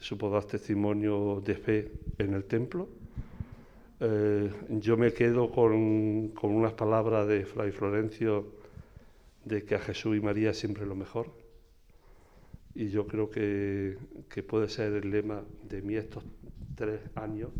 supo 0.00 0.30
dar 0.30 0.44
testimonio 0.44 1.40
de 1.44 1.54
fe 1.54 1.92
en 2.18 2.34
el 2.34 2.44
templo. 2.44 2.88
Eh, 4.00 4.50
yo 4.70 4.96
me 4.96 5.12
quedo 5.12 5.50
con, 5.50 6.28
con 6.28 6.52
unas 6.52 6.72
palabras 6.72 7.26
de 7.26 7.44
Fray 7.44 7.70
Florencio 7.70 8.46
de 9.44 9.64
que 9.64 9.74
a 9.74 9.78
Jesús 9.78 10.16
y 10.16 10.20
María 10.20 10.54
siempre 10.54 10.86
lo 10.86 10.94
mejor. 10.94 11.30
Y 12.74 12.88
yo 12.88 13.06
creo 13.06 13.30
que, 13.30 13.98
que 14.28 14.42
puede 14.42 14.68
ser 14.68 14.92
el 14.94 15.10
lema 15.10 15.42
de 15.64 15.82
mí 15.82 15.96
estos 15.96 16.24
tres 16.76 17.00
años, 17.14 17.50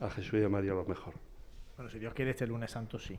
a 0.00 0.10
Jesús 0.10 0.40
y 0.40 0.42
a 0.42 0.48
María 0.48 0.72
lo 0.72 0.84
mejor. 0.84 1.14
Bueno, 1.76 1.90
si 1.90 1.98
Dios 1.98 2.14
quiere, 2.14 2.32
este 2.32 2.46
lunes 2.46 2.70
santo 2.70 2.98
sí. 2.98 3.18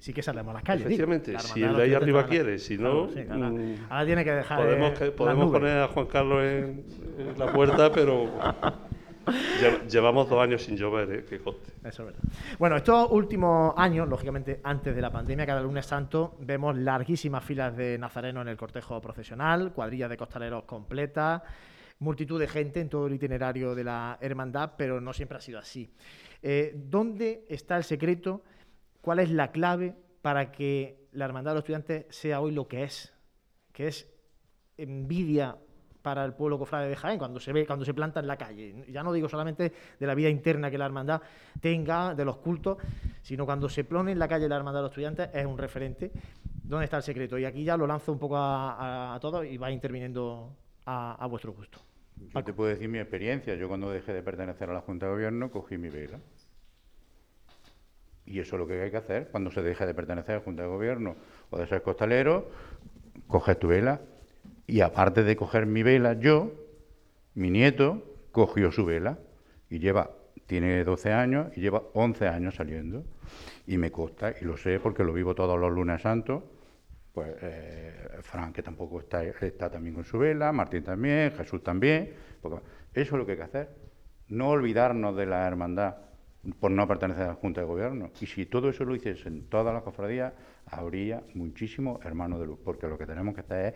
Sí 0.00 0.12
que 0.14 0.22
saldremos 0.22 0.50
a 0.50 0.54
las 0.54 0.62
calles. 0.62 0.88
digo. 0.88 1.04
Efectivamente, 1.04 1.32
La 1.34 1.40
si 1.40 1.62
el 1.62 1.76
de 1.76 1.82
ahí 1.82 1.94
arriba 1.94 2.26
quiere, 2.26 2.58
si 2.58 2.76
Claro, 2.78 3.06
no, 3.06 3.12
sí, 3.12 3.20
mm, 3.20 3.86
ahora 3.90 4.06
tiene 4.06 4.24
que 4.24 4.32
dejar 4.32 4.58
podemos, 4.58 4.90
eh, 4.92 4.94
que- 4.98 5.10
podemos 5.12 5.50
poner 5.52 5.78
a 5.78 5.88
Juan 5.88 6.06
Carlos 6.06 6.42
en, 6.42 6.84
en 7.18 7.38
la 7.38 7.52
puerta, 7.52 7.92
pero 7.92 8.24
lle- 9.60 9.86
llevamos 9.88 10.28
dos 10.28 10.42
años 10.42 10.62
sin 10.62 10.76
llover, 10.76 11.12
¿eh? 11.12 11.24
que 11.28 11.38
conste. 11.38 11.70
Eso 11.84 12.02
es 12.02 12.14
verdad. 12.14 12.22
Bueno, 12.58 12.76
estos 12.76 13.08
últimos 13.10 13.74
años, 13.76 14.08
lógicamente 14.08 14.60
antes 14.64 14.94
de 14.94 15.02
la 15.02 15.12
pandemia, 15.12 15.44
cada 15.46 15.60
lunes 15.60 15.84
santo, 15.86 16.34
vemos 16.40 16.76
larguísimas 16.76 17.44
filas 17.44 17.76
de 17.76 17.98
nazarenos 17.98 18.42
en 18.42 18.48
el 18.48 18.56
cortejo 18.56 19.00
procesional, 19.00 19.72
cuadrillas 19.72 20.08
de 20.10 20.16
costaleros 20.16 20.64
completas, 20.64 21.42
multitud 21.98 22.40
de 22.40 22.48
gente 22.48 22.80
en 22.80 22.88
todo 22.88 23.06
el 23.06 23.12
itinerario 23.14 23.74
de 23.74 23.84
la 23.84 24.16
hermandad, 24.20 24.72
pero 24.78 25.00
no 25.00 25.12
siempre 25.12 25.36
ha 25.36 25.40
sido 25.42 25.58
así. 25.58 25.90
Eh, 26.42 26.72
¿Dónde 26.74 27.44
está 27.50 27.76
el 27.76 27.84
secreto? 27.84 28.42
¿Cuál 29.00 29.18
es 29.20 29.30
la 29.30 29.50
clave 29.52 29.94
para 30.22 30.52
que 30.52 31.08
la 31.12 31.24
hermandad 31.24 31.52
de 31.52 31.54
los 31.56 31.62
estudiantes 31.62 32.06
sea 32.10 32.40
hoy 32.40 32.52
lo 32.52 32.68
que 32.68 32.84
es? 32.84 33.12
Que 33.72 33.88
es 33.88 34.08
envidia 34.76 35.56
para 36.02 36.24
el 36.24 36.32
pueblo 36.32 36.58
cofrade 36.58 36.88
de 36.88 36.96
Jaén 36.96 37.18
cuando 37.18 37.40
se 37.40 37.52
ve, 37.52 37.66
cuando 37.66 37.84
se 37.84 37.92
planta 37.92 38.20
en 38.20 38.26
la 38.26 38.36
calle. 38.38 38.84
Ya 38.88 39.02
no 39.02 39.12
digo 39.12 39.28
solamente 39.28 39.72
de 39.98 40.06
la 40.06 40.14
vida 40.14 40.30
interna 40.30 40.70
que 40.70 40.78
la 40.78 40.86
hermandad 40.86 41.20
tenga, 41.60 42.14
de 42.14 42.24
los 42.24 42.38
cultos, 42.38 42.78
sino 43.20 43.44
cuando 43.44 43.68
se 43.68 43.84
pone 43.84 44.12
en 44.12 44.18
la 44.18 44.26
calle 44.28 44.48
la 44.48 44.56
hermandad 44.56 44.80
de 44.80 44.84
los 44.84 44.92
estudiantes 44.92 45.28
es 45.34 45.44
un 45.44 45.58
referente. 45.58 46.10
¿Dónde 46.64 46.84
está 46.84 46.96
el 46.98 47.02
secreto? 47.02 47.36
Y 47.38 47.44
aquí 47.44 47.64
ya 47.64 47.76
lo 47.76 47.86
lanzo 47.86 48.12
un 48.12 48.18
poco 48.18 48.36
a, 48.38 48.72
a- 49.10 49.14
a 49.14 49.20
todos 49.20 49.44
y 49.44 49.58
va 49.58 49.70
interviniendo 49.70 50.56
a, 50.86 51.22
a 51.22 51.26
vuestro 51.26 51.52
gusto. 51.52 51.78
Yo 52.34 52.44
te 52.44 52.52
puedo 52.52 52.70
decir 52.70 52.88
mi 52.88 52.98
experiencia. 52.98 53.54
Yo 53.56 53.68
cuando 53.68 53.90
dejé 53.90 54.12
de 54.14 54.22
pertenecer 54.22 54.70
a 54.70 54.74
la 54.74 54.80
Junta 54.80 55.06
de 55.06 55.12
Gobierno 55.12 55.50
cogí 55.50 55.76
mi 55.78 55.88
vela. 55.90 56.18
Y 58.30 58.38
eso 58.38 58.54
es 58.54 58.60
lo 58.60 58.66
que 58.68 58.80
hay 58.80 58.92
que 58.92 58.96
hacer. 58.96 59.26
Cuando 59.32 59.50
se 59.50 59.60
deje 59.60 59.84
de 59.84 59.92
pertenecer 59.92 60.36
a 60.36 60.38
la 60.38 60.44
Junta 60.44 60.62
de 60.62 60.68
Gobierno 60.68 61.16
o 61.50 61.58
de 61.58 61.66
ser 61.66 61.82
costalero, 61.82 62.48
coges 63.26 63.58
tu 63.58 63.66
vela. 63.66 64.00
Y 64.68 64.82
aparte 64.82 65.24
de 65.24 65.34
coger 65.34 65.66
mi 65.66 65.82
vela, 65.82 66.12
yo, 66.12 66.52
mi 67.34 67.50
nieto, 67.50 68.04
cogió 68.30 68.70
su 68.70 68.84
vela. 68.84 69.18
Y 69.68 69.80
lleva, 69.80 70.12
tiene 70.46 70.84
12 70.84 71.12
años 71.12 71.48
y 71.56 71.60
lleva 71.60 71.82
11 71.92 72.28
años 72.28 72.54
saliendo. 72.54 73.02
Y 73.66 73.78
me 73.78 73.90
consta, 73.90 74.32
y 74.40 74.44
lo 74.44 74.56
sé 74.56 74.78
porque 74.78 75.02
lo 75.02 75.12
vivo 75.12 75.34
todos 75.34 75.58
los 75.58 75.72
lunes 75.72 76.00
santos. 76.00 76.44
Pues 77.12 77.34
eh, 77.42 78.18
Fran, 78.22 78.52
que 78.52 78.62
tampoco 78.62 79.00
está, 79.00 79.24
está 79.24 79.68
también 79.68 79.96
con 79.96 80.04
su 80.04 80.18
vela, 80.18 80.52
Martín 80.52 80.84
también, 80.84 81.32
Jesús 81.32 81.64
también. 81.64 82.14
porque 82.40 82.60
eso 82.94 83.16
es 83.16 83.18
lo 83.18 83.26
que 83.26 83.32
hay 83.32 83.38
que 83.38 83.44
hacer. 83.44 83.68
No 84.28 84.50
olvidarnos 84.50 85.16
de 85.16 85.26
la 85.26 85.48
hermandad 85.48 86.09
por 86.58 86.70
no 86.70 86.86
pertenecer 86.88 87.24
a 87.24 87.28
la 87.28 87.34
Junta 87.34 87.60
de 87.60 87.66
Gobierno. 87.66 88.10
Y 88.20 88.26
si 88.26 88.46
todo 88.46 88.68
eso 88.70 88.84
lo 88.84 88.94
hiciesen 88.94 89.44
todas 89.48 89.74
las 89.74 89.82
cofradías, 89.82 90.32
habría 90.66 91.22
muchísimos 91.34 92.04
hermanos 92.04 92.40
de 92.40 92.46
luz, 92.46 92.58
porque 92.64 92.86
lo 92.88 92.96
que 92.96 93.06
tenemos 93.06 93.34
que 93.34 93.40
hacer 93.42 93.74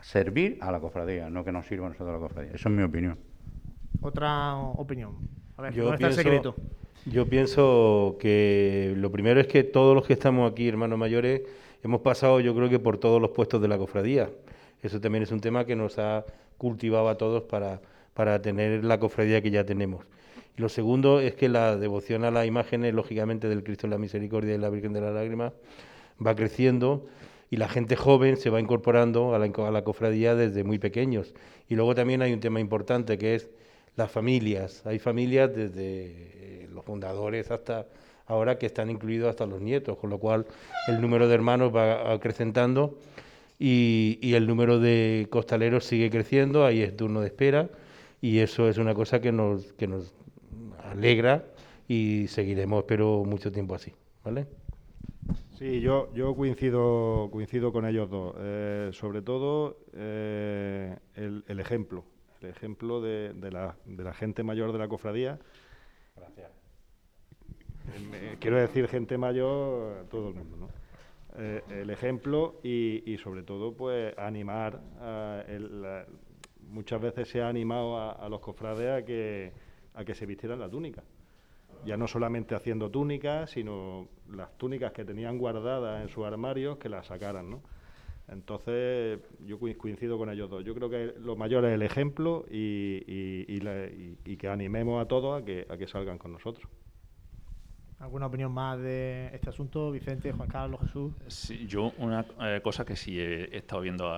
es 0.00 0.06
servir 0.06 0.56
a 0.60 0.72
la 0.72 0.80
cofradía, 0.80 1.28
no 1.28 1.44
que 1.44 1.52
nos 1.52 1.66
sirva 1.66 1.86
a 1.86 1.90
nosotros 1.90 2.14
la 2.14 2.26
cofradía. 2.26 2.52
Eso 2.54 2.68
es 2.68 2.74
mi 2.74 2.82
opinión. 2.82 3.18
Otra 4.00 4.56
opinión. 4.56 5.16
A 5.56 5.62
ver, 5.62 5.74
Yo 5.74 5.84
¿dónde 5.84 5.96
está 5.96 6.06
el 6.08 6.14
pienso- 6.14 6.52
secreto? 6.52 6.54
Yo 7.06 7.26
pienso 7.28 8.16
que 8.20 8.94
lo 8.96 9.10
primero 9.10 9.40
es 9.40 9.46
que 9.46 9.64
todos 9.64 9.94
los 9.94 10.06
que 10.06 10.12
estamos 10.12 10.50
aquí, 10.50 10.68
hermanos 10.68 10.98
mayores, 10.98 11.42
hemos 11.82 12.00
pasado 12.02 12.40
yo 12.40 12.54
creo 12.54 12.68
que 12.68 12.78
por 12.78 12.98
todos 12.98 13.20
los 13.20 13.30
puestos 13.30 13.60
de 13.62 13.68
la 13.68 13.78
cofradía. 13.78 14.30
Eso 14.82 15.00
también 15.00 15.22
es 15.22 15.32
un 15.32 15.40
tema 15.40 15.64
que 15.64 15.76
nos 15.76 15.98
ha 15.98 16.24
cultivado 16.58 17.08
a 17.08 17.16
todos 17.16 17.42
para, 17.44 17.80
para 18.14 18.40
tener 18.42 18.84
la 18.84 18.98
cofradía 19.00 19.40
que 19.42 19.50
ya 19.50 19.64
tenemos. 19.64 20.04
Y 20.56 20.60
lo 20.62 20.68
segundo 20.68 21.20
es 21.20 21.34
que 21.34 21.48
la 21.48 21.76
devoción 21.76 22.24
a 22.24 22.30
las 22.30 22.46
imágenes, 22.46 22.94
lógicamente, 22.94 23.48
del 23.48 23.62
Cristo 23.62 23.86
de 23.86 23.92
la 23.92 23.98
Misericordia 23.98 24.54
y 24.54 24.58
la 24.58 24.70
Virgen 24.70 24.92
de 24.92 25.00
la 25.00 25.10
Lágrima 25.10 25.52
va 26.24 26.34
creciendo 26.34 27.06
y 27.50 27.56
la 27.56 27.68
gente 27.68 27.96
joven 27.96 28.36
se 28.36 28.50
va 28.50 28.60
incorporando 28.60 29.34
a 29.34 29.38
la, 29.38 29.46
a 29.46 29.70
la 29.70 29.84
cofradía 29.84 30.34
desde 30.34 30.64
muy 30.64 30.78
pequeños. 30.78 31.34
Y 31.68 31.74
luego 31.74 31.94
también 31.94 32.22
hay 32.22 32.32
un 32.32 32.40
tema 32.40 32.60
importante 32.60 33.18
que 33.18 33.34
es 33.34 33.50
las 33.96 34.10
familias. 34.10 34.86
Hay 34.86 34.98
familias 34.98 35.54
desde 35.54 35.74
eh, 35.82 36.68
los 36.72 36.84
fundadores 36.84 37.50
hasta 37.50 37.86
ahora 38.26 38.58
que 38.58 38.66
están 38.66 38.90
incluidos 38.90 39.30
hasta 39.30 39.46
los 39.46 39.60
nietos, 39.60 39.98
con 39.98 40.10
lo 40.10 40.18
cual 40.18 40.46
el 40.86 41.00
número 41.00 41.26
de 41.26 41.34
hermanos 41.34 41.74
va 41.74 42.12
acrecentando 42.12 42.98
y, 43.58 44.18
y 44.22 44.34
el 44.34 44.46
número 44.46 44.78
de 44.78 45.26
costaleros 45.30 45.84
sigue 45.84 46.10
creciendo, 46.10 46.64
ahí 46.64 46.82
es 46.82 46.96
turno 46.96 47.20
de 47.20 47.26
espera 47.26 47.68
y 48.20 48.38
eso 48.38 48.68
es 48.68 48.78
una 48.78 48.94
cosa 48.94 49.20
que 49.20 49.32
nos, 49.32 49.72
que 49.72 49.88
nos 49.88 50.12
alegra 50.90 51.44
y 51.88 52.26
seguiremos, 52.28 52.84
pero 52.84 53.24
mucho 53.24 53.50
tiempo 53.50 53.74
así, 53.74 53.92
¿vale? 54.24 54.46
Sí, 55.58 55.80
yo, 55.80 56.12
yo 56.14 56.34
coincido, 56.34 57.28
coincido 57.30 57.72
con 57.72 57.84
ellos 57.86 58.08
dos. 58.10 58.34
Eh, 58.38 58.90
sobre 58.92 59.22
todo 59.22 59.76
eh, 59.92 60.96
el, 61.14 61.44
el 61.46 61.60
ejemplo, 61.60 62.04
el 62.40 62.48
ejemplo 62.48 63.00
de, 63.00 63.34
de 63.34 63.50
la, 63.50 63.76
de 63.84 64.04
la 64.04 64.14
gente 64.14 64.42
mayor 64.42 64.72
de 64.72 64.78
la 64.78 64.88
cofradía. 64.88 65.38
Gracias. 66.16 66.50
Eh, 68.14 68.36
quiero 68.40 68.56
decir 68.56 68.88
gente 68.88 69.18
mayor, 69.18 70.06
todo 70.10 70.28
el 70.28 70.34
mundo, 70.34 70.56
¿no? 70.56 70.68
El 71.70 71.90
ejemplo 71.90 72.56
y, 72.64 73.02
y 73.10 73.16
sobre 73.18 73.42
todo 73.42 73.72
pues 73.72 74.16
animar 74.18 74.80
a 75.00 75.44
el- 75.46 75.80
la- 75.82 76.04
muchas 76.68 77.00
veces 77.00 77.28
se 77.28 77.40
ha 77.40 77.48
animado 77.48 77.96
a, 77.96 78.12
a 78.12 78.28
los 78.28 78.40
cofrades 78.40 78.90
a 79.02 79.04
que 79.04 79.52
a 79.94 80.04
que 80.04 80.14
se 80.14 80.26
vistieran 80.26 80.58
la 80.60 80.68
túnica. 80.68 81.02
Ya 81.84 81.96
no 81.96 82.06
solamente 82.08 82.54
haciendo 82.54 82.90
túnicas 82.90 83.50
sino 83.50 84.08
las 84.30 84.56
túnicas 84.58 84.92
que 84.92 85.04
tenían 85.04 85.38
guardadas 85.38 86.02
en 86.02 86.08
sus 86.08 86.24
armarios 86.26 86.76
que 86.78 86.88
las 86.90 87.06
sacaran 87.06 87.48
¿no? 87.50 87.62
entonces 88.28 89.18
yo 89.46 89.58
coi- 89.58 89.76
coincido 89.76 90.16
con 90.18 90.30
ellos 90.30 90.48
dos. 90.50 90.64
Yo 90.64 90.74
creo 90.74 90.88
que 90.90 91.14
lo 91.20 91.36
mayor 91.36 91.64
es 91.64 91.72
el 91.72 91.82
ejemplo 91.82 92.44
y- 92.50 93.02
y 94.24 94.36
que 94.36 94.48
animemos 94.48 95.02
a 95.02 95.08
todos 95.08 95.40
a 95.40 95.44
que 95.44 95.66
a 95.68 95.76
que 95.76 95.86
salgan 95.86 96.18
con 96.18 96.32
nosotros 96.32 96.68
¿Alguna 98.00 98.26
opinión 98.26 98.50
más 98.50 98.78
de 98.78 99.28
este 99.34 99.50
asunto, 99.50 99.90
Vicente, 99.90 100.32
Juan 100.32 100.48
Carlos, 100.48 100.80
Jesús? 100.80 101.12
Sí, 101.26 101.66
yo 101.66 101.92
una 101.98 102.24
eh, 102.40 102.60
cosa 102.64 102.82
que 102.82 102.96
sí 102.96 103.20
he, 103.20 103.54
estado 103.54 103.82
viendo 103.82 104.10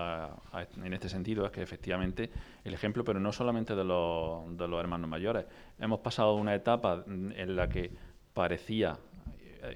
en 0.85 0.93
este 0.95 1.09
sentido 1.09 1.45
es 1.45 1.51
que 1.51 1.63
efectivamente 1.63 2.31
el 2.63 2.75
ejemplo, 2.75 3.03
pero 3.03 3.19
no 3.19 3.33
solamente 3.33 3.75
de 3.75 3.83
los, 3.83 4.57
de 4.57 4.69
los 4.69 4.79
hermanos 4.79 5.11
mayores, 5.11 5.47
hemos 5.81 5.99
pasado 5.99 6.37
una 6.37 6.55
etapa 6.55 7.03
en 7.07 7.57
la 7.57 7.69
que 7.69 7.91
parecía 8.33 8.97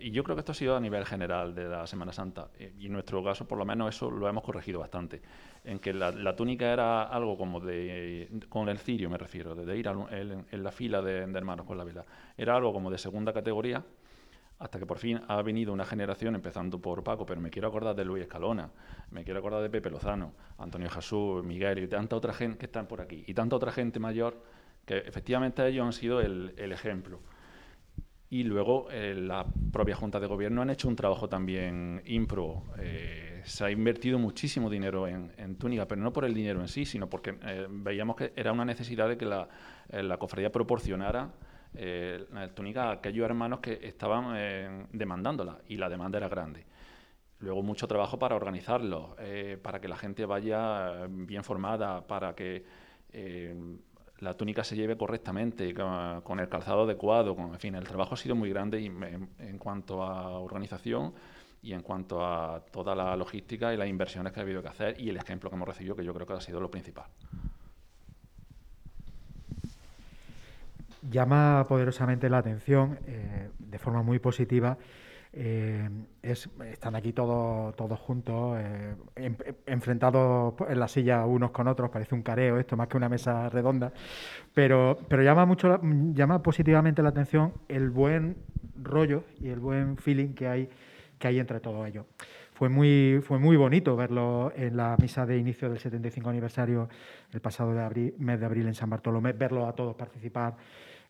y 0.01 0.11
yo 0.11 0.25
creo 0.25 0.35
que 0.35 0.41
esto 0.41 0.53
ha 0.53 0.55
sido 0.55 0.77
a 0.77 0.81
nivel 0.81 1.05
general 1.05 1.55
de 1.55 1.69
la 1.69 1.87
Semana 1.87 2.13
Santa, 2.13 2.49
eh, 2.59 2.73
y 2.79 2.87
en 2.87 2.93
nuestro 2.93 3.23
caso 3.23 3.47
por 3.47 3.59
lo 3.59 3.65
menos 3.65 3.95
eso 3.95 4.11
lo 4.11 4.29
hemos 4.29 4.43
corregido 4.43 4.81
bastante, 4.81 5.23
en 5.65 5.79
que 5.79 5.93
la, 5.93 6.35
túnica 6.35 6.73
era 6.73 7.05
algo 7.05 7.37
como 7.37 7.61
de, 7.61 8.29
con 8.49 8.69
el 8.69 8.79
cirio 8.79 9.09
me 9.09 9.19
refiero, 9.19 9.55
de, 9.55 9.77
ir 9.77 9.87
en, 9.87 10.63
la 10.63 10.73
fila 10.73 11.03
de, 11.03 11.19
hermanos 11.21 11.67
con 11.67 11.79
la 11.79 11.85
vela, 11.85 12.05
era 12.37 12.57
algo 12.57 12.73
como 12.73 12.91
de 12.91 12.99
segunda 12.99 13.33
categoría, 13.33 13.85
hasta 14.59 14.79
que 14.79 14.87
por 14.87 14.99
fin 14.99 15.21
ha 15.29 15.43
venido 15.43 15.73
una 15.73 15.85
generación, 15.85 16.35
empezando 16.35 16.81
por 16.81 17.03
Paco, 17.05 17.27
pero 17.27 17.41
me 17.41 17.51
quiero 17.51 17.69
acordar 17.69 17.95
de 17.95 18.05
Luis 18.05 18.23
Escalona, 18.23 18.71
me 19.11 19.25
quiero 19.25 19.41
acordar 19.41 19.63
de 19.63 19.71
Pepe 19.71 19.91
Lozano, 19.91 20.33
Antonio 20.59 20.89
Jesús, 20.91 21.45
Miguel 21.45 21.79
y 21.79 21.89
tanta 21.89 22.17
otra 22.17 22.33
gente 22.33 22.59
que 22.59 22.67
están 22.67 22.87
por 22.87 23.01
aquí, 23.01 23.25
y 23.27 23.35
tanta 23.35 23.57
otra 23.57 23.73
gente 23.73 24.01
mayor 24.01 24.43
que 24.85 24.99
efectivamente 24.99 25.67
ellos 25.67 25.85
han 25.85 25.93
sido 25.93 26.21
el 26.21 26.73
ejemplo. 26.73 27.21
Y 28.29 28.43
luego 28.43 28.89
eh, 28.91 29.15
la 29.15 29.47
propia 29.73 29.95
Junta 29.95 30.19
de 30.19 30.27
Gobierno 30.27 30.63
han 30.63 30.71
hecho 30.71 30.89
un 30.89 30.97
trabajo 30.97 31.29
también 31.29 32.03
impro. 32.07 32.65
Eh, 32.79 33.41
se 33.45 33.65
ha 33.65 33.71
invertido 33.71 34.19
muchísimo 34.19 34.69
dinero 34.69 35.07
en, 35.07 35.57
Túnica, 35.57 35.87
pero 35.87 36.03
no 36.03 36.13
por 36.13 36.25
el 36.25 36.35
dinero 36.35 36.61
en 36.61 36.67
sí, 36.67 36.85
sino 36.85 37.09
porque 37.09 37.39
eh, 37.43 37.69
veíamos 37.71 38.17
que 38.17 38.33
era 38.35 38.51
una 38.51 38.65
necesidad 38.65 39.09
de 39.09 39.17
que 39.17 39.27
la, 39.27 39.49
la 39.91 40.17
cofradía 40.19 40.51
proporcionara 40.51 41.31
la 41.76 42.49
túnica 42.54 42.85
a 42.85 42.92
aquellos 42.92 43.25
hermanos 43.25 43.61
que 43.61 43.78
estaban 43.83 44.88
demandándola, 44.92 45.59
y 45.68 45.76
la 45.76 45.88
demanda 45.88 46.18
era 46.18 46.28
grande. 46.28 46.64
Luego 47.38 47.62
mucho 47.62 47.87
trabajo 47.87 48.18
para 48.18 48.35
organizarlo, 48.35 49.16
para 49.62 49.80
que 49.80 49.88
la 49.88 49.97
gente 49.97 50.25
vaya 50.25 51.06
bien 51.08 51.45
formada, 51.45 52.06
para 52.06 52.34
que 52.34 52.65
la 54.21 54.34
túnica 54.34 54.65
se 54.65 54.76
lleve 54.76 54.97
correctamente, 54.97 55.75
con, 55.75 56.41
el 56.41 56.49
calzado 56.49 56.82
adecuado, 56.82 57.36
con, 57.36 57.52
en 57.52 57.58
fin, 57.58 57.75
el 57.75 57.84
trabajo 57.84 58.15
ha 58.15 58.17
sido 58.17 58.34
muy 58.34 58.50
grande 58.50 58.78
en, 58.84 59.58
cuanto 59.58 60.02
a 60.02 60.39
organización 60.39 61.12
y 61.62 61.73
en 61.73 61.82
cuanto 61.82 62.25
a 62.25 62.65
toda 62.71 62.95
la 62.95 63.17
logística 63.17 63.75
y 63.75 63.76
las 63.76 63.89
inversiones 63.89 64.32
que 64.32 64.41
ha 64.41 64.43
habido 64.43 64.62
que 64.62 64.69
hacer 64.69 65.00
y 65.00 65.10
el 65.10 65.17
ejemplo 65.17 65.50
que 65.50 65.56
hemos 65.56 65.69
recibido, 65.69 65.97
que 65.97 66.04
yo 66.04 66.15
creo 66.15 66.26
que 66.26 66.32
ha 66.34 66.41
sido 66.41 66.60
lo 66.60 66.71
principal. 66.71 67.06
Llama 71.10 71.64
poderosamente 71.69 72.28
la 72.28 72.38
atención, 72.38 72.99
eh, 73.06 73.50
de 73.58 73.78
forma 73.78 74.02
muy 74.02 74.19
positiva, 74.19 74.76
eh, 75.38 75.86
es, 76.23 76.49
están 76.64 76.97
aquí 76.97 77.12
todos, 77.12 77.76
todos 77.76 78.00
juntos, 78.00 78.58
eh, 78.58 78.95
enfrentados 79.66 80.54
en 80.66 80.80
la 80.80 80.88
silla 80.88 81.26
unos 81.26 81.50
con 81.50 81.69
otros, 81.69 81.90
parece 81.90 82.14
un 82.14 82.23
careo 82.23 82.58
esto 82.58 82.75
más 82.75 82.88
que 82.88 82.97
una 82.97 83.10
mesa 83.10 83.50
redonda, 83.50 83.92
pero, 84.54 84.99
pero 85.08 85.23
llama, 85.23 85.45
mucho, 85.45 85.78
llama 86.14 86.42
positivamente 86.42 87.02
la 87.02 87.10
atención 87.10 87.52
el 87.69 87.90
buen 87.90 88.38
rollo 88.82 89.25
y 89.38 89.49
el 89.49 89.60
buen 89.60 89.99
feeling 89.99 90.32
que 90.32 90.49
hay, 90.49 90.71
que 91.19 91.28
hay 91.28 91.38
entre 91.38 91.60
todos 91.60 91.86
ellos. 91.86 92.06
Fue 92.54 92.71
muy, 92.71 93.21
fue 93.23 93.38
muy 93.38 93.58
bonito 93.58 93.95
verlo 93.95 94.50
en 94.56 94.78
la 94.78 94.97
misa 94.99 95.26
de 95.26 95.36
inicio 95.36 95.69
del 95.69 95.78
75 95.78 96.30
aniversario 96.30 96.88
el 97.30 97.40
pasado 97.42 97.75
de 97.75 98.14
mes 98.19 98.40
de 98.40 98.47
abril 98.47 98.66
en 98.66 98.75
San 98.75 98.88
Bartolomé, 98.88 99.34
verlo 99.34 99.66
a 99.66 99.75
todos 99.75 99.95
participar 99.95 100.56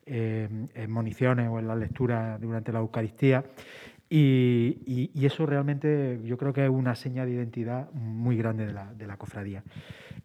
eh, 0.07 0.47
en 0.73 0.91
municiones 0.91 1.49
o 1.49 1.59
en 1.59 1.67
la 1.67 1.75
lectura 1.75 2.37
durante 2.39 2.71
la 2.71 2.79
Eucaristía 2.79 3.43
y, 4.09 5.11
eso 5.25 5.45
realmente 5.45 6.19
yo 6.23 6.37
creo 6.37 6.53
que 6.53 6.63
es 6.63 6.69
una 6.69 6.95
seña 6.95 7.25
de 7.25 7.31
identidad 7.31 7.91
muy 7.91 8.37
grande 8.37 8.65
de 8.65 8.73
la, 8.73 8.93
de 8.93 9.05
la 9.05 9.17
cofradía. 9.17 9.63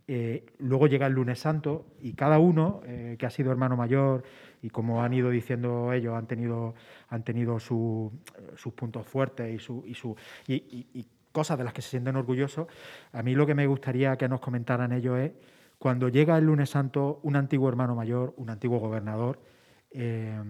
Eh, 0.07 0.47
luego 0.59 0.87
llega 0.87 1.07
el 1.07 1.15
lunes 1.15 1.41
santo 1.41 1.87
y 2.01 2.13
cada 2.13 2.39
uno 2.39 2.83
eh, 2.85 3.17
que 3.19 3.27
ha 3.27 3.31
sido 3.31 3.51
hermano 3.51 3.77
mayor 3.77 4.23
y 4.63 4.71
como 4.71 5.03
han 5.03 5.15
ido 5.15 5.31
diciendo 5.31 5.93
ellos, 5.93 6.15
han 6.15 6.27
tenido, 6.27 6.75
han 7.09 7.25
tenido 7.25 7.59
sus 7.59 8.13
puntos 8.77 9.07
fuertes 9.07 9.53
y, 9.53 9.59
su, 9.59 9.83
y, 9.87 9.95
su, 9.95 10.15
y, 10.47 11.07
cosas 11.33 11.57
de 11.59 11.65
las 11.65 11.73
que 11.73 11.83
se 11.83 11.91
sienten 11.91 12.17
orgullosos. 12.17 12.67
A 13.13 13.23
mí 13.23 13.35
lo 13.35 13.47
que 13.47 13.55
me 13.55 13.67
gustaría 13.67 14.17
que 14.17 14.29
nos 14.29 14.41
comentaran 14.41 14.93
ellos 14.93 15.19
es 15.19 15.33
cuando 15.79 16.09
llega 16.09 16.37
el 16.37 16.45
lunes 16.45 16.71
santo 16.71 17.19
un 17.23 17.37
antiguo 17.37 17.69
hermano 17.69 17.95
mayor, 17.95 18.35
un 18.37 18.51
antiguo 18.51 18.79
gobernador, 18.79 19.41
eh, 19.95 20.41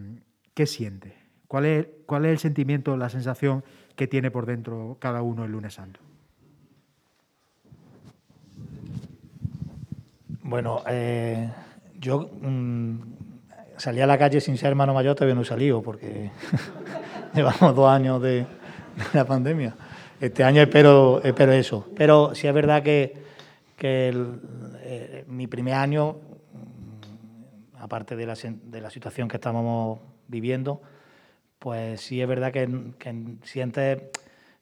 ¿qué 0.55 0.66
siente? 0.66 1.14
¿Cuál 1.48 1.66
es, 1.66 1.87
¿Cuál 2.07 2.24
es 2.24 2.33
el 2.33 2.38
sentimiento, 2.38 2.96
la 2.96 3.09
sensación 3.09 3.64
que 3.96 4.07
tiene 4.07 4.31
por 4.31 4.46
dentro 4.46 4.96
cada 5.00 5.22
uno 5.22 5.44
el 5.44 5.52
lunes 5.52 5.74
santo? 5.74 6.00
Bueno, 10.42 10.83
eh, 10.88 11.50
yo 11.98 12.31
mm, 12.40 13.00
salí 13.76 14.00
a 14.00 14.07
la 14.07 14.18
calle 14.18 14.40
sin 14.40 14.59
ser 14.59 14.70
hermano 14.70 14.92
mayor, 14.92 15.14
todavía 15.14 15.35
no 15.35 15.42
he 15.42 15.46
salido 15.46 15.83
porque 15.83 16.31
llevamos 17.35 17.74
dos 17.74 17.88
años 17.88 18.20
de, 18.20 18.44
la 19.12 19.24
pandemia. 19.24 19.74
Este 20.20 20.44
año 20.44 20.62
espero, 20.62 21.22
espero 21.22 21.52
eso. 21.52 21.88
Pero 21.96 22.35
sí 22.35 22.46
es 22.46 22.55
verdad 22.55 22.83
que, 22.83 23.14
eh, 23.81 25.24
mi 25.26 25.46
primer 25.46 25.74
año, 25.74 26.16
aparte 27.83 28.14
de 28.14 28.27
la, 28.27 28.35
de 28.35 28.81
la 28.81 28.90
situación 28.90 29.27
que 29.27 29.38
estábamos 29.38 29.99
viviendo, 30.29 30.81
pues 31.59 32.01
sí 32.01 32.23
es 32.23 32.29
verdad 32.29 32.53
que, 32.53 32.68
sientes 33.42 34.03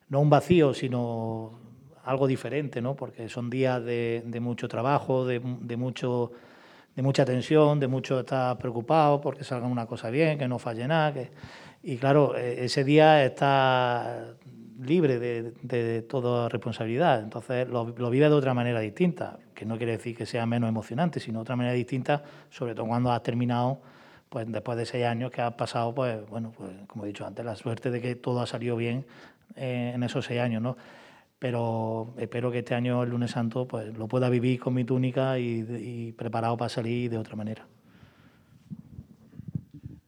no 0.09 0.19
un 0.19 0.29
vacío, 0.31 0.73
sino 0.73 1.51
algo 2.03 2.25
diferente, 2.25 2.81
¿no? 2.81 2.95
Porque 2.95 3.29
son 3.29 3.51
días 3.51 3.83
de, 3.85 4.39
mucho 4.41 4.67
trabajo, 4.67 5.27
de, 5.27 5.39
mucho, 5.39 6.31
de 6.95 7.03
mucha 7.03 7.23
tensión, 7.23 7.79
de 7.79 7.87
mucho 7.87 8.21
estar 8.21 8.57
preocupado 8.57 9.21
porque 9.21 9.43
salga 9.43 9.67
una 9.67 9.85
cosa 9.85 10.09
bien, 10.09 10.39
que 10.39 10.47
no 10.47 10.57
falle 10.57 10.87
nada. 10.87 11.13
Que, 11.13 11.29
y 11.83 11.97
claro, 11.97 12.35
e, 12.35 12.65
ese 12.65 12.83
día 12.83 13.23
está 13.23 14.33
libre 14.81 15.19
de, 15.19 16.01
toda 16.03 16.49
responsabilidad, 16.49 17.21
entonces 17.21 17.67
lo, 17.67 17.93
lo 17.97 18.09
vive 18.09 18.27
de 18.27 18.35
otra 18.35 18.53
manera 18.53 18.79
distinta, 18.79 19.39
que 19.53 19.65
no 19.65 19.77
quiere 19.77 19.93
decir 19.93 20.15
que 20.15 20.25
sea 20.25 20.45
menos 20.45 20.67
emocionante, 20.69 21.19
sino 21.19 21.39
de 21.39 21.43
otra 21.43 21.55
manera 21.55 21.73
distinta, 21.73 22.23
sobre 22.49 22.75
todo 22.75 22.87
cuando 22.87 23.11
has 23.11 23.23
terminado 23.23 23.81
pues 24.31 24.49
después 24.49 24.77
de 24.77 24.85
seis 24.85 25.03
años 25.03 25.29
que 25.29 25.41
ha 25.41 25.57
pasado, 25.57 25.93
pues 25.93 26.25
bueno, 26.29 26.53
pues 26.55 26.71
como 26.87 27.03
he 27.03 27.07
dicho 27.07 27.25
antes, 27.25 27.43
la 27.43 27.57
suerte 27.57 27.91
de 27.91 27.99
que 27.99 28.15
todo 28.15 28.39
ha 28.39 28.47
salido 28.47 28.77
bien 28.77 29.05
eh, 29.57 29.91
en 29.93 30.03
esos 30.03 30.23
seis 30.23 30.39
años, 30.39 30.61
¿no? 30.61 30.77
Pero 31.37 32.13
espero 32.17 32.49
que 32.49 32.59
este 32.59 32.73
año, 32.73 33.03
el 33.03 33.09
lunes 33.09 33.31
santo, 33.31 33.67
pues 33.67 33.93
lo 33.97 34.07
pueda 34.07 34.29
vivir 34.29 34.57
con 34.57 34.73
mi 34.73 34.85
túnica 34.85 35.37
y, 35.37 36.13
preparado 36.13 36.55
para 36.55 36.69
salir 36.69 37.11
de 37.11 37.17
otra 37.17 37.35
manera. 37.35 37.67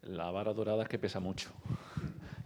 La 0.03 0.31
vara 0.31 0.53
dorada 0.53 0.83
es 0.83 0.87
que 0.87 0.99
pesa 0.99 1.19
mucho. 1.19 1.49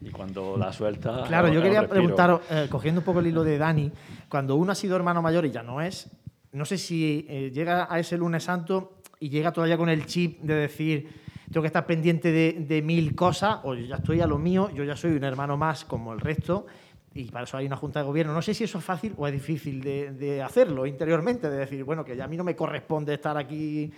Y 0.02 0.12
cuando 0.12 0.58
la 0.58 0.72
suelta. 0.72 1.24
Claro, 1.28 1.48
yo 1.50 1.62
quería 1.62 1.88
preguntaros, 1.88 2.42
eh, 2.50 2.68
cogiendo 2.70 3.02
un 3.02 3.06
poco 3.06 3.20
el 3.20 3.28
hilo 3.28 3.44
de 3.44 3.58
Dani, 3.58 3.92
cuando 4.30 4.56
uno 4.56 4.72
ha 4.72 4.76
sido 4.76 4.96
hermano 4.96 5.22
mayor 5.22 5.46
y 5.46 5.52
ya 5.52 5.64
no 5.64 5.82
es, 5.82 6.10
no 6.52 6.66
sé 6.66 6.78
si 6.78 7.26
eh, 7.30 7.52
llega 7.54 7.88
a 7.90 8.00
ese 8.00 8.18
lunes 8.18 8.44
santo 8.44 9.02
y 9.20 9.30
llega 9.30 9.52
todavía 9.52 9.78
con 9.78 9.90
el 9.90 10.06
chip 10.06 10.42
de 10.42 10.54
decir 10.54 11.28
tengo 11.52 11.62
que 11.62 11.68
estar 11.68 11.86
pendiente 11.86 12.32
de, 12.32 12.82
mil 12.82 13.16
cosas, 13.16 13.60
o 13.64 13.74
yo 13.74 13.86
ya 13.86 13.96
estoy 13.96 14.20
a 14.20 14.28
lo 14.28 14.38
mío, 14.38 14.70
yo 14.74 14.84
ya 14.84 14.96
soy 14.96 15.12
un 15.12 15.24
hermano 15.24 15.56
más 15.56 15.86
como 15.86 16.14
el 16.14 16.20
resto, 16.20 16.66
y 17.14 17.32
para 17.32 17.46
eso 17.46 17.58
hay 17.58 17.66
una 17.66 17.78
junta 17.78 18.00
de 18.00 18.06
gobierno. 18.06 18.34
No 18.34 18.42
sé 18.42 18.54
si 18.54 18.66
eso 18.66 18.78
es 18.78 18.84
fácil 18.84 19.14
o 19.18 19.26
es 19.28 19.34
difícil 19.34 19.82
de, 19.82 20.42
hacerlo 20.44 20.86
interiormente, 20.86 21.50
de 21.50 21.58
decir, 21.58 21.84
bueno, 21.84 22.04
que 22.04 22.16
ya 22.16 22.26
a 22.26 22.28
mí 22.28 22.36
no 22.36 22.44
me 22.44 22.56
corresponde 22.56 23.14
estar 23.14 23.38
aquí 23.38 23.92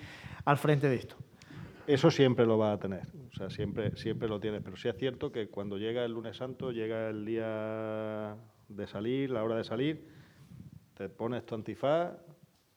al 0.45 0.57
frente 0.57 0.87
de 0.87 0.95
esto. 0.95 1.15
Eso 1.89 2.11
siempre 2.11 2.45
lo 2.45 2.59
va 2.59 2.73
a 2.73 2.77
tener, 2.77 3.07
o 3.31 3.35
sea, 3.35 3.49
siempre, 3.49 3.97
siempre 3.97 4.29
lo 4.29 4.39
tienes, 4.39 4.61
pero 4.63 4.77
sí 4.77 4.87
es 4.87 4.95
cierto 4.95 5.31
que 5.31 5.49
cuando 5.49 5.79
llega 5.79 6.05
el 6.05 6.11
lunes 6.11 6.37
santo, 6.37 6.71
llega 6.71 7.09
el 7.09 7.25
día 7.25 8.37
de 8.67 8.85
salir, 8.85 9.31
la 9.31 9.43
hora 9.43 9.55
de 9.55 9.63
salir, 9.63 10.05
te 10.93 11.09
pones 11.09 11.43
tu 11.47 11.55
antifaz, 11.55 12.11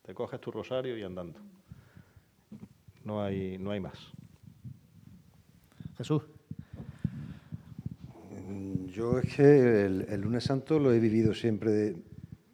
te 0.01 0.14
coges 0.14 0.40
tu 0.40 0.51
rosario 0.51 0.96
y 0.96 1.03
andando. 1.03 1.38
No 3.05 3.22
hay, 3.22 3.59
no 3.59 3.72
hay 3.72 3.81
más. 3.81 3.98
Jesús. 5.98 6.22
Yo 8.87 9.18
es 9.18 9.37
que 9.37 9.85
el, 9.85 10.20
lunes 10.22 10.44
santo 10.44 10.79
lo 10.79 10.90
he 10.90 10.98
vivido 10.98 11.35
siempre 11.35 11.96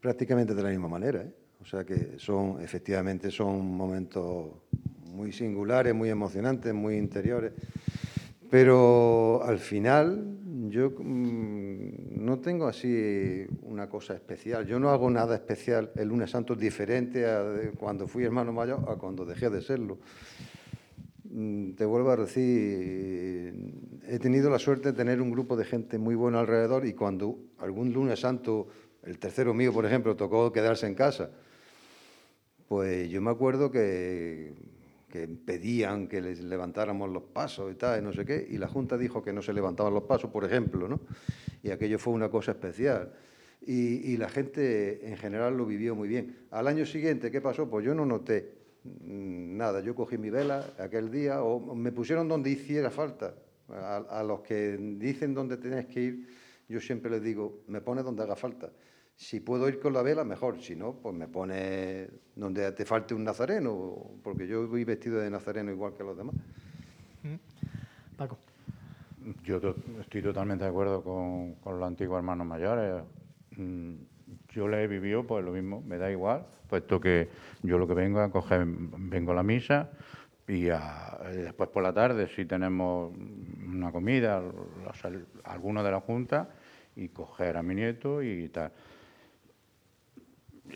prácticamente 0.01 0.57
de 0.57 0.63
la 0.65 0.71
misma 0.71 0.89
manera. 0.89 1.23
¿eh? 1.23 1.33
O 1.61 1.65
sea 1.65 1.85
que 1.85 2.19
son, 2.19 2.61
efectivamente, 2.61 3.31
son 3.31 3.65
momentos 3.65 4.68
muy 5.19 5.33
singulares, 5.33 5.93
muy 5.95 6.11
emocionantes, 6.11 6.73
muy 6.73 6.97
interiores. 6.97 7.53
Pero 8.49 9.43
al 9.45 9.59
final 9.59 10.39
yo 10.69 10.91
mm, 10.91 12.25
no 12.25 12.39
tengo 12.39 12.69
así 12.69 13.45
una 13.63 13.89
cosa 13.89 14.15
especial. 14.15 14.65
Yo 14.65 14.79
no 14.79 14.91
hago 14.91 15.11
nada 15.11 15.35
especial 15.35 15.91
el 15.97 16.09
lunes 16.09 16.31
santo 16.31 16.55
diferente 16.55 17.27
a 17.27 17.73
cuando 17.77 18.07
fui 18.07 18.23
hermano 18.23 18.53
mayor 18.53 18.85
a 18.89 18.95
cuando 18.95 19.25
dejé 19.25 19.51
de 19.51 19.61
serlo. 19.61 19.99
mm, 21.25 21.73
te 21.73 21.85
vuelvo 21.85 22.11
a 22.11 22.17
decir, 22.17 23.55
he 24.07 24.19
tenido 24.21 24.51
la 24.51 24.61
suerte 24.61 24.93
de 24.93 24.97
tener 24.97 25.21
un 25.21 25.33
grupo 25.33 25.57
de 25.57 25.65
gente 25.65 25.99
muy 25.99 26.15
bueno 26.15 26.39
alrededor 26.39 26.87
y 26.87 26.93
cuando 26.93 27.39
algún 27.59 27.93
lunes 27.93 28.21
santo, 28.21 28.69
el 29.03 29.19
tercero 29.19 29.53
mío, 29.53 29.73
por 29.73 29.85
ejemplo, 29.85 30.15
tocó 30.15 30.53
quedarse 30.53 30.87
en 30.87 30.95
casa, 30.95 31.31
pues 32.69 33.09
yo 33.09 33.23
me 33.23 33.31
acuerdo 33.31 33.71
que, 33.71 34.53
que 35.09 35.27
pedían 35.27 36.07
que 36.07 36.21
les 36.21 36.41
levantáramos 36.41 37.11
los 37.11 37.23
pasos 37.23 37.73
y 37.73 37.75
tal, 37.77 38.01
y 38.01 38.05
no 38.05 38.13
sé 38.13 38.25
qué, 38.25 38.47
y 38.51 38.59
la 38.59 38.69
Junta 38.69 38.99
dijo 38.99 39.23
que 39.23 39.33
no 39.33 39.43
se 39.43 39.53
levantaban 39.53 39.95
los 39.95 40.05
pasos, 40.05 40.31
por 40.31 40.45
ejemplo, 40.45 40.89
¿no? 40.89 41.01
Y 41.63 41.71
aquello 41.71 41.99
fue 41.99 42.13
una 42.13 42.29
cosa 42.29 42.53
especial. 42.53 43.13
Y, 43.61 44.17
la 44.17 44.29
gente 44.29 45.07
en 45.07 45.17
general 45.17 45.57
lo 45.57 45.67
vivió 45.67 45.95
muy 45.95 46.09
bien. 46.09 46.47
Al 46.51 46.69
año 46.69 46.87
siguiente, 46.87 47.31
¿qué 47.31 47.41
pasó? 47.41 47.69
Pues 47.69 47.85
yo 47.85 47.95
no 47.95 48.07
noté 48.07 48.53
mm, 48.85 49.57
nada. 49.57 49.81
Yo 49.81 49.95
cogí 49.95 50.17
mi 50.17 50.31
vela 50.31 50.65
aquel 50.79 51.11
día, 51.11 51.43
o 51.43 51.75
me 51.75 51.93
pusieron 51.93 52.29
donde 52.29 52.51
hiciera 52.51 52.91
falta. 52.91 53.35
A, 53.69 53.97
a 53.97 54.23
los 54.23 54.41
que 54.41 54.79
dicen 54.97 55.35
dónde 55.35 55.59
tenés 55.59 55.87
que 55.87 56.01
ir, 56.01 56.29
yo 56.69 56.81
siempre 56.81 57.11
les 57.11 57.23
digo, 57.23 57.65
me 57.67 57.81
pone 57.81 58.03
donde 58.03 58.23
haga 58.23 58.37
falta. 58.37 58.71
Si 59.19 59.41
puedo 59.41 59.69
ir 59.69 59.81
con 59.81 59.93
la 59.93 60.03
vela, 60.03 60.23
mejor. 60.23 60.63
Si 60.63 60.77
no, 60.77 60.93
pues 60.93 61.13
me 61.13 61.27
pone 61.27 62.09
donde 62.37 62.71
te 62.71 62.85
falte 62.85 63.15
un 63.15 63.25
nazareno, 63.25 64.13
porque 64.23 64.47
yo 64.47 64.69
voy 64.69 64.85
vestido 64.85 65.19
de 65.19 65.29
nazareno 65.29 65.73
igual 65.73 65.93
que 65.97 66.05
los 66.05 66.17
demás. 66.17 66.37
Paco. 68.17 68.39
Yo 69.43 69.61
to- 69.61 69.77
estoy 70.01 70.23
totalmente 70.23 70.63
de 70.63 70.71
acuerdo 70.71 71.03
con, 71.03 71.55
con 71.57 71.81
los 71.81 71.87
antiguos 71.89 72.19
hermanos 72.19 72.47
mayores. 72.47 73.03
Mm, 73.57 73.95
Yo 74.51 74.69
le 74.69 74.85
he 74.85 74.87
vivido 74.87 75.27
pues 75.27 75.45
lo 75.45 75.51
mismo, 75.51 75.83
me 75.83 75.99
da 75.99 76.11
igual, 76.13 76.47
puesto 76.69 77.01
que 77.01 77.29
yo 77.65 77.77
lo 77.77 77.89
que 77.89 77.95
vengo 77.95 78.21
a 78.21 78.31
coger, 78.31 78.65
vengo 78.67 79.33
a 79.33 79.35
la 79.35 79.43
misa 79.43 79.91
y 80.47 80.69
a- 80.69 81.19
y 81.33 81.39
después 81.39 81.71
por 81.71 81.83
la 81.83 81.93
tarde 81.93 82.29
si 82.29 82.45
tenemos 82.45 83.13
una 83.67 83.91
comida, 83.91 84.41
los- 84.41 85.05
alguno 85.43 85.83
de 85.83 85.91
la 85.91 86.01
Junta, 86.01 86.51
y 86.95 87.09
coger 87.09 87.57
a 87.57 87.63
mi 87.63 87.75
nieto 87.75 88.23
y 88.23 88.49
tal. 88.49 88.73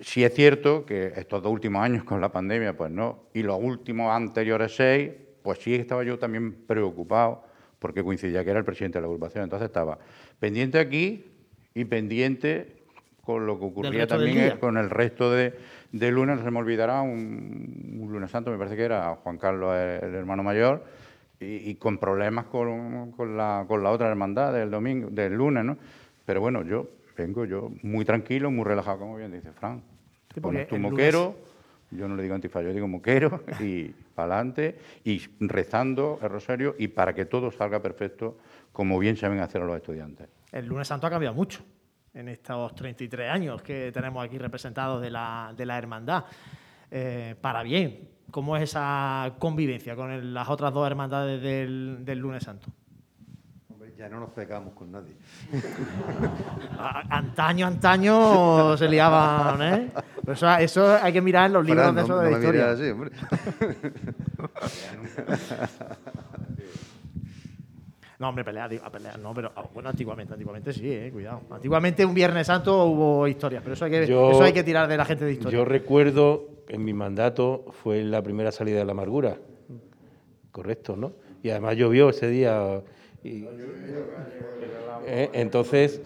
Sí 0.00 0.24
es 0.24 0.34
cierto 0.34 0.84
que 0.86 1.12
estos 1.16 1.42
dos 1.42 1.52
últimos 1.52 1.82
años 1.82 2.04
con 2.04 2.20
la 2.20 2.32
pandemia, 2.32 2.76
pues 2.76 2.90
no, 2.90 3.24
y 3.34 3.42
los 3.42 3.58
últimos 3.60 4.10
anteriores 4.10 4.74
seis, 4.74 5.10
pues 5.42 5.58
sí 5.58 5.74
estaba 5.74 6.02
yo 6.04 6.18
también 6.18 6.52
preocupado, 6.52 7.44
porque 7.78 8.02
coincidía 8.02 8.44
que 8.44 8.50
era 8.50 8.58
el 8.58 8.64
presidente 8.64 8.98
de 8.98 9.02
la 9.02 9.06
agrupación, 9.06 9.44
entonces 9.44 9.66
estaba 9.66 9.98
pendiente 10.38 10.78
aquí 10.78 11.26
y 11.74 11.84
pendiente 11.84 12.76
con 13.22 13.46
lo 13.46 13.58
que 13.58 13.64
ocurría 13.66 14.06
también 14.06 14.56
con 14.58 14.76
el 14.76 14.90
resto 14.90 15.30
de, 15.30 15.54
de 15.92 16.10
lunes, 16.10 16.38
no 16.38 16.44
se 16.44 16.50
me 16.50 16.58
olvidará, 16.58 17.02
un, 17.02 17.98
un 18.00 18.12
lunes 18.12 18.30
santo, 18.30 18.50
me 18.50 18.58
parece 18.58 18.76
que 18.76 18.82
era 18.84 19.14
Juan 19.22 19.38
Carlos, 19.38 19.76
el, 19.76 20.08
el 20.08 20.14
hermano 20.14 20.42
mayor, 20.42 20.84
y, 21.38 21.70
y 21.70 21.74
con 21.76 21.98
problemas 21.98 22.46
con, 22.46 23.12
con 23.12 23.36
la, 23.36 23.64
con 23.68 23.82
la 23.82 23.90
otra 23.90 24.08
hermandad 24.08 24.52
del 24.52 24.70
domingo, 24.70 25.08
del 25.10 25.34
lunes, 25.34 25.64
¿no? 25.64 25.76
Pero 26.24 26.40
bueno, 26.40 26.62
yo 26.64 26.88
vengo 27.16 27.44
yo 27.44 27.70
muy 27.82 28.04
tranquilo, 28.04 28.50
muy 28.50 28.64
relajado, 28.64 28.98
como 29.00 29.16
bien 29.16 29.32
dice 29.32 29.52
Fran. 29.52 29.82
Sí, 30.34 30.40
pones 30.40 30.66
tu 30.68 30.76
lunes- 30.76 30.90
moquero, 30.92 31.36
yo 31.90 32.08
no 32.08 32.16
le 32.16 32.22
digo 32.22 32.34
antifaz, 32.34 32.62
yo 32.64 32.72
digo 32.72 32.88
moquero, 32.88 33.42
y 33.60 33.88
para 34.14 34.34
adelante, 34.36 34.78
y 35.04 35.20
rezando 35.40 36.18
el 36.22 36.28
rosario, 36.30 36.74
y 36.78 36.88
para 36.88 37.14
que 37.14 37.24
todo 37.26 37.50
salga 37.50 37.80
perfecto, 37.82 38.38
como 38.72 38.98
bien 38.98 39.16
saben 39.16 39.40
hacer 39.40 39.62
los 39.62 39.76
estudiantes. 39.76 40.28
El 40.50 40.66
lunes 40.66 40.88
santo 40.88 41.06
ha 41.06 41.10
cambiado 41.10 41.34
mucho 41.34 41.62
en 42.14 42.28
estos 42.28 42.74
33 42.74 43.30
años 43.30 43.62
que 43.62 43.90
tenemos 43.92 44.24
aquí 44.24 44.38
representados 44.38 45.00
de 45.02 45.10
la, 45.10 45.54
de 45.56 45.64
la 45.66 45.78
hermandad. 45.78 46.24
Eh, 46.90 47.34
para 47.40 47.62
bien, 47.62 48.08
¿cómo 48.30 48.54
es 48.56 48.64
esa 48.64 49.34
convivencia 49.38 49.96
con 49.96 50.10
el- 50.10 50.34
las 50.34 50.48
otras 50.50 50.72
dos 50.74 50.86
hermandades 50.86 51.40
del, 51.42 51.98
del 52.04 52.18
lunes 52.18 52.42
santo? 52.44 52.68
Ya 54.02 54.08
no 54.08 54.18
nos 54.18 54.30
pegamos 54.30 54.74
con 54.74 54.90
nadie. 54.90 55.14
Antaño, 57.08 57.68
antaño 57.68 58.76
se 58.76 58.88
liaban, 58.88 59.62
¿eh? 59.62 59.92
Pero 60.22 60.32
eso, 60.32 60.50
eso 60.56 60.98
hay 61.00 61.12
que 61.12 61.20
mirar 61.20 61.46
en 61.46 61.52
los 61.52 61.64
libros 61.64 61.84
Fran, 61.84 61.94
de 61.94 62.02
eso 62.02 62.12
no- 62.16 62.18
de 62.18 62.30
la 62.32 62.36
historia. 62.36 62.70
así, 62.72 62.88
hombre. 62.90 63.10
No, 68.18 68.28
hombre, 68.28 68.44
pelear, 68.44 68.70
digo, 68.70 68.84
a 68.84 68.90
pelear, 68.90 69.18
no, 69.18 69.34
pero 69.34 69.50
ah, 69.56 69.64
bueno, 69.74 69.88
antiguamente, 69.88 70.32
antiguamente 70.32 70.72
sí, 70.72 70.88
eh, 70.88 71.10
cuidado. 71.12 71.40
Antiguamente 71.50 72.04
un 72.04 72.14
Viernes 72.14 72.46
Santo 72.46 72.84
hubo 72.84 73.26
historias, 73.26 73.62
pero 73.64 73.74
eso 73.74 73.84
hay 73.84 73.90
que, 73.90 74.06
Yo- 74.06 74.30
eso 74.30 74.42
hay 74.44 74.52
que 74.52 74.62
tirar 74.62 74.86
de 74.88 74.96
la 74.96 75.04
gente 75.04 75.24
de 75.24 75.32
historia. 75.32 75.58
Yo 75.58 75.64
recuerdo 75.64 76.48
en 76.68 76.84
mi 76.84 76.92
mandato 76.94 77.64
fue 77.82 78.02
la 78.04 78.22
primera 78.22 78.52
salida 78.52 78.78
de 78.78 78.84
la 78.84 78.92
amargura. 78.92 79.36
Correcto, 80.52 80.96
¿no? 80.96 81.12
Y 81.42 81.50
además 81.50 81.76
llovió 81.76 82.10
ese 82.10 82.28
día. 82.28 82.80
Eh, 85.06 85.30
entonces, 85.32 86.00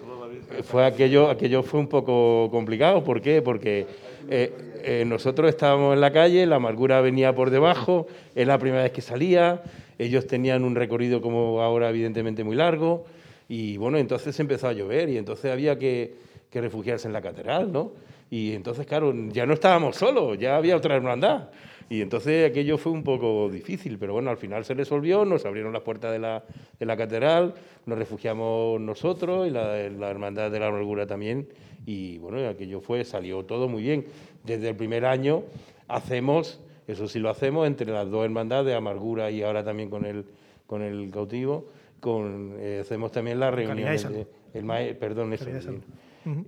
fue 0.63 0.85
aquello, 0.85 1.29
aquello 1.29 1.63
fue 1.63 1.79
un 1.79 1.87
poco 1.87 2.49
complicado. 2.51 3.03
¿Por 3.03 3.21
qué? 3.21 3.41
Porque 3.41 3.87
eh, 4.29 4.53
eh, 4.83 5.03
nosotros 5.05 5.49
estábamos 5.49 5.93
en 5.93 6.01
la 6.01 6.11
calle, 6.11 6.45
la 6.45 6.57
amargura 6.57 7.01
venía 7.01 7.33
por 7.33 7.49
debajo, 7.49 8.07
es 8.35 8.47
la 8.47 8.57
primera 8.57 8.83
vez 8.83 8.91
que 8.91 9.01
salía, 9.01 9.61
ellos 9.97 10.27
tenían 10.27 10.63
un 10.63 10.75
recorrido 10.75 11.21
como 11.21 11.61
ahora 11.61 11.89
evidentemente 11.89 12.43
muy 12.43 12.55
largo, 12.55 13.05
y 13.49 13.77
bueno, 13.77 13.97
entonces 13.97 14.39
empezó 14.39 14.67
a 14.67 14.73
llover 14.73 15.09
y 15.09 15.17
entonces 15.17 15.51
había 15.51 15.77
que, 15.77 16.15
que 16.49 16.61
refugiarse 16.61 17.07
en 17.07 17.13
la 17.13 17.21
catedral, 17.21 17.71
¿no? 17.71 17.91
Y 18.29 18.53
entonces, 18.53 18.85
claro, 18.85 19.13
ya 19.29 19.45
no 19.45 19.53
estábamos 19.53 19.95
solos, 19.95 20.37
ya 20.37 20.57
había 20.57 20.75
otra 20.75 20.95
hermandad. 20.95 21.49
Y 21.89 22.01
entonces 22.01 22.49
aquello 22.49 22.77
fue 22.77 22.91
un 22.91 23.03
poco 23.03 23.49
difícil, 23.49 23.97
pero 23.97 24.13
bueno, 24.13 24.29
al 24.29 24.37
final 24.37 24.65
se 24.65 24.73
resolvió, 24.73 25.23
nos 25.23 25.45
abrieron 25.45 25.71
las 25.71 25.83
puertas 25.83 26.11
de 26.11 26.19
la, 26.19 26.43
de 26.79 26.85
la 26.85 26.97
catedral, 26.97 27.53
nos 27.85 27.97
refugiamos 27.97 28.79
nosotros 28.81 29.47
y 29.47 29.51
la, 29.51 29.77
la 29.89 30.09
hermandad 30.09 30.51
de 30.51 30.59
la 30.59 30.67
amargura 30.67 31.07
también. 31.07 31.47
Y 31.85 32.17
bueno, 32.17 32.45
aquello 32.47 32.81
fue, 32.81 33.05
salió 33.05 33.45
todo 33.45 33.69
muy 33.69 33.83
bien. 33.83 34.05
Desde 34.43 34.67
el 34.69 34.75
primer 34.75 35.05
año 35.05 35.43
hacemos, 35.87 36.59
eso 36.87 37.07
sí 37.07 37.19
lo 37.19 37.29
hacemos, 37.29 37.65
entre 37.67 37.91
las 37.91 38.09
dos 38.09 38.25
hermandades 38.25 38.65
de 38.65 38.75
amargura 38.75 39.31
y 39.31 39.41
ahora 39.43 39.63
también 39.63 39.89
con 39.89 40.05
el, 40.05 40.25
con 40.65 40.81
el 40.81 41.09
cautivo, 41.11 41.69
con, 42.01 42.55
eh, 42.59 42.79
hacemos 42.81 43.11
también 43.11 43.39
las 43.39 43.53
reuniones. 43.53 44.01
De- 44.09 44.27
el 44.59 44.65
mae- 44.65 44.93
perdón, 44.95 45.31
eso. 45.33 45.45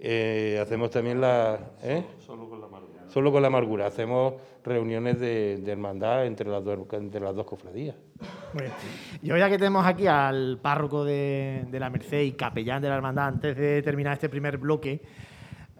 Eh, 0.02 0.60
hacemos 0.62 0.90
también 0.90 1.22
la. 1.22 1.72
¿eh? 1.84 2.04
Solo 2.26 2.50
con 2.50 2.60
la. 2.60 2.68
Solo 3.10 3.32
con 3.32 3.42
la 3.42 3.48
amargura. 3.48 3.88
Hacemos 3.88 4.36
reuniones 4.64 5.20
de, 5.20 5.58
de 5.58 5.72
hermandad 5.72 6.26
entre 6.26 6.50
las, 6.50 6.64
dos, 6.64 6.80
entre 6.94 7.20
las 7.22 7.36
dos 7.36 7.46
cofradías. 7.46 7.96
Y 9.22 9.32
hoy 9.32 9.40
ya 9.40 9.50
que 9.50 9.58
tenemos 9.58 9.86
aquí 9.86 10.08
al 10.08 10.60
párroco 10.62 11.04
de, 11.04 11.66
de 11.70 11.80
la 11.80 11.90
Merced 11.90 12.22
y 12.22 12.34
capellán 12.34 12.82
de 12.82 12.90
la 12.90 12.96
hermandad, 12.96 13.28
antes 13.28 13.58
de 13.58 13.82
terminar 13.82 14.14
este 14.14 14.30
primer 14.30 14.58
bloque, 14.58 15.02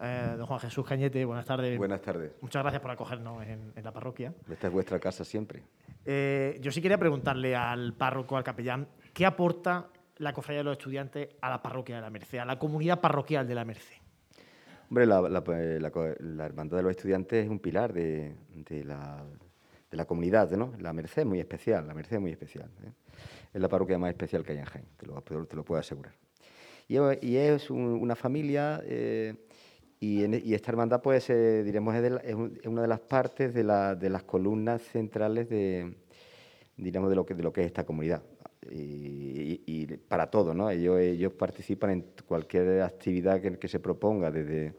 eh, 0.02 0.34
don 0.38 0.48
Juan 0.48 0.60
Jesús 0.60 0.86
Cañete, 0.86 1.24
buenas 1.26 1.46
tardes. 1.46 1.78
Buenas 1.78 2.02
tardes. 2.02 2.32
Muchas 2.42 2.64
gracias 2.64 2.82
por 2.82 2.92
acogernos 2.92 3.44
en, 3.44 3.74
en 3.76 3.84
la 3.84 3.92
parroquia. 3.92 4.34
Esta 4.50 4.68
es 4.68 4.74
vuestra 4.74 5.00
casa 5.00 5.24
siempre. 5.24 5.64
Eh, 6.06 6.58
yo 6.62 6.72
sí 6.72 6.82
quería 6.82 6.98
preguntarle 6.98 7.56
al 7.56 7.94
párroco, 7.94 8.38
al 8.38 8.44
capellán, 8.44 8.88
¿qué 9.14 9.26
aporta 9.26 9.88
la 10.18 10.34
cofradía 10.34 10.62
de 10.62 10.64
los 10.64 10.78
estudiantes 10.78 11.30
a 11.42 11.50
la 11.50 11.62
parroquia 11.62 11.98
de 11.98 12.02
la 12.02 12.10
Merced, 12.10 12.40
a 12.40 12.46
la 12.46 12.58
comunidad 12.58 13.00
parroquial 13.00 13.48
de 13.48 13.56
la 13.56 13.66
Merced? 13.66 13.99
Hombre, 14.90 15.06
pues, 15.44 15.80
la 16.20 16.46
Hermandad 16.48 16.78
de 16.78 16.84
los 16.84 16.90
Estudiantes 16.90 17.44
es 17.46 17.50
un 17.50 17.60
pilar 17.60 17.94
de, 17.94 18.34
la, 18.86 20.06
comunidad, 20.06 20.50
¿no? 20.52 20.74
La 20.80 20.94
Merced 20.94 21.22
es 21.22 21.28
muy 21.28 21.40
especial, 21.40 21.86
la 21.86 21.94
Merced 21.94 22.16
es 22.16 22.22
muy 22.22 22.32
especial. 22.32 22.72
¿eh? 22.84 22.92
Es 23.54 23.62
la 23.62 23.70
parroquia 23.70 24.00
más 24.00 24.10
especial 24.10 24.44
que 24.44 24.54
hay 24.54 24.58
en 24.58 24.66
Jaén, 24.66 24.86
te 24.98 25.06
lo, 25.06 25.22
te 25.22 25.56
lo 25.56 25.64
puedo 25.64 25.80
asegurar. 25.80 26.16
Y, 26.88 27.36
es- 27.36 27.70
una 27.70 28.16
familia, 28.16 28.82
eh, 28.84 29.36
y, 30.00 30.24
esta 30.56 30.72
hermandad, 30.72 31.04
pues, 31.04 31.30
eh, 31.30 31.62
diremos, 31.64 31.94
es, 31.96 32.34
una 32.66 32.82
de 32.82 32.88
las 32.88 33.00
partes 33.02 33.54
de, 33.54 33.64
la- 33.64 33.94
de 33.94 34.10
las 34.10 34.24
columnas 34.24 34.82
centrales 34.82 35.50
de, 35.50 35.94
que, 37.28 37.36
de 37.36 37.44
lo 37.44 37.54
que 37.54 37.62
es 37.62 37.68
esta 37.68 37.86
comunidad. 37.86 38.24
Y, 38.70 39.88
para 40.08 40.30
todo, 40.30 40.54
¿no? 40.54 40.70
Ellos, 40.70 41.00
ellos 41.00 41.34
participan 41.34 41.92
en 41.92 42.06
cualquier 42.28 42.82
actividad 42.82 43.42
que, 43.42 43.68
se 43.68 43.80
proponga 43.80 44.30
desde, 44.32 44.74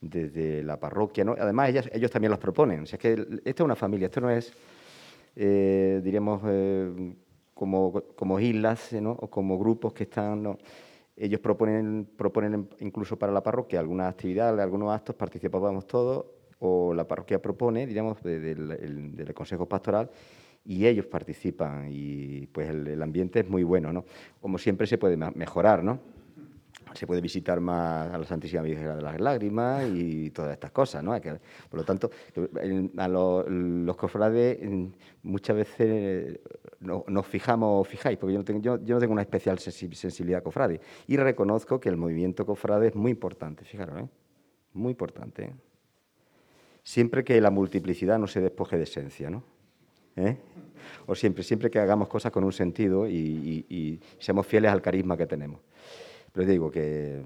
desde 0.00 0.62
la 0.62 0.78
parroquia, 0.78 1.24
¿no? 1.24 1.34
Además, 1.38 1.70
ellas- 1.70 1.90
ellos 1.92 2.10
también 2.10 2.30
las 2.30 2.38
proponen. 2.40 2.80
O 2.80 2.84
es 2.84 2.98
que 2.98 3.12
esto 3.44 3.62
es 3.62 3.64
una 3.64 3.74
familia, 3.76 4.06
esto 4.06 4.20
no 4.20 4.30
es, 4.30 4.52
eh, 5.34 6.00
diremos, 6.04 6.42
eh, 6.46 7.14
como, 7.54 8.02
como 8.14 8.38
islas, 8.38 8.92
¿no? 8.92 9.12
O 9.12 9.30
como 9.30 9.58
grupos 9.58 9.94
que 9.94 10.02
están, 10.04 10.42
¿no? 10.42 10.58
Ellos 11.16 11.40
proponen, 11.40 12.06
proponen 12.16 12.68
incluso 12.80 13.18
para 13.18 13.32
la 13.32 13.42
parroquia 13.42 13.80
algunas 13.80 14.10
actividades, 14.10 14.60
algunos 14.60 14.94
actos, 14.94 15.16
participábamos 15.16 15.86
todos, 15.86 16.26
o 16.58 16.92
la 16.92 17.08
parroquia 17.08 17.40
propone, 17.40 17.86
digamos, 17.86 18.22
de- 18.22 18.38
del, 18.40 18.70
el- 18.72 19.16
del 19.16 19.32
Consejo 19.34 19.66
Pastoral, 19.66 20.10
y 20.66 20.86
ellos 20.86 21.06
participan, 21.06 21.88
y 21.90 22.46
pues 22.48 22.68
el, 22.68 23.00
ambiente 23.00 23.40
es 23.40 23.48
muy 23.48 23.62
bueno, 23.62 23.92
¿no? 23.92 24.04
Como 24.40 24.58
siempre 24.58 24.86
se 24.86 24.98
puede 24.98 25.16
mejorar, 25.16 25.82
¿no? 25.82 26.00
se 26.96 27.06
puede 27.06 27.20
visitar 27.20 27.60
más 27.60 28.12
a 28.12 28.18
la 28.18 28.24
Santísima 28.24 28.62
Virgen 28.62 28.96
de 28.96 29.02
las 29.02 29.20
Lágrimas 29.20 29.84
y 29.92 30.30
todas 30.30 30.52
estas 30.52 30.70
cosas, 30.70 31.04
¿no? 31.04 31.12
Por 31.68 31.80
lo 31.80 31.84
tanto, 31.84 32.10
a 32.96 33.08
los, 33.08 33.96
cofrades 33.96 34.58
muchas 35.22 35.56
veces 35.56 36.40
no, 36.80 37.04
nos 37.08 37.26
fijamos, 37.26 37.86
fijáis, 37.86 38.18
porque 38.18 38.32
yo 38.32 38.38
no, 38.38 38.44
tengo, 38.44 38.60
yo, 38.60 38.78
no 38.78 38.98
tengo 38.98 39.12
una 39.12 39.22
especial 39.22 39.58
sensibilidad 39.58 40.42
cofrade 40.42 40.80
y 41.06 41.16
reconozco 41.16 41.78
que 41.78 41.88
el 41.88 41.96
movimiento 41.96 42.46
cofrade 42.46 42.88
es 42.88 42.94
muy 42.94 43.10
importante, 43.10 43.64
fijaros, 43.64 44.00
¿eh? 44.00 44.08
Muy 44.72 44.90
importante. 44.90 45.44
¿eh? 45.44 45.54
Siempre 46.82 47.24
que 47.24 47.40
la 47.40 47.50
multiplicidad 47.50 48.18
no 48.18 48.26
se 48.26 48.40
despoje 48.40 48.76
de 48.76 48.84
esencia, 48.84 49.30
¿no? 49.30 49.42
¿Eh? 50.16 50.36
O 51.06 51.14
siempre, 51.14 51.42
siempre 51.42 51.70
que 51.70 51.78
hagamos 51.78 52.08
cosas 52.08 52.32
con 52.32 52.44
un 52.44 52.52
sentido 52.52 53.08
y, 53.08 53.66
y 53.68 54.00
seamos 54.18 54.46
fieles 54.46 54.70
al 54.70 54.82
carisma 54.82 55.16
que 55.16 55.26
tenemos. 55.26 55.60
Pero 56.32 56.48
digo 56.48 56.70
que, 56.70 57.22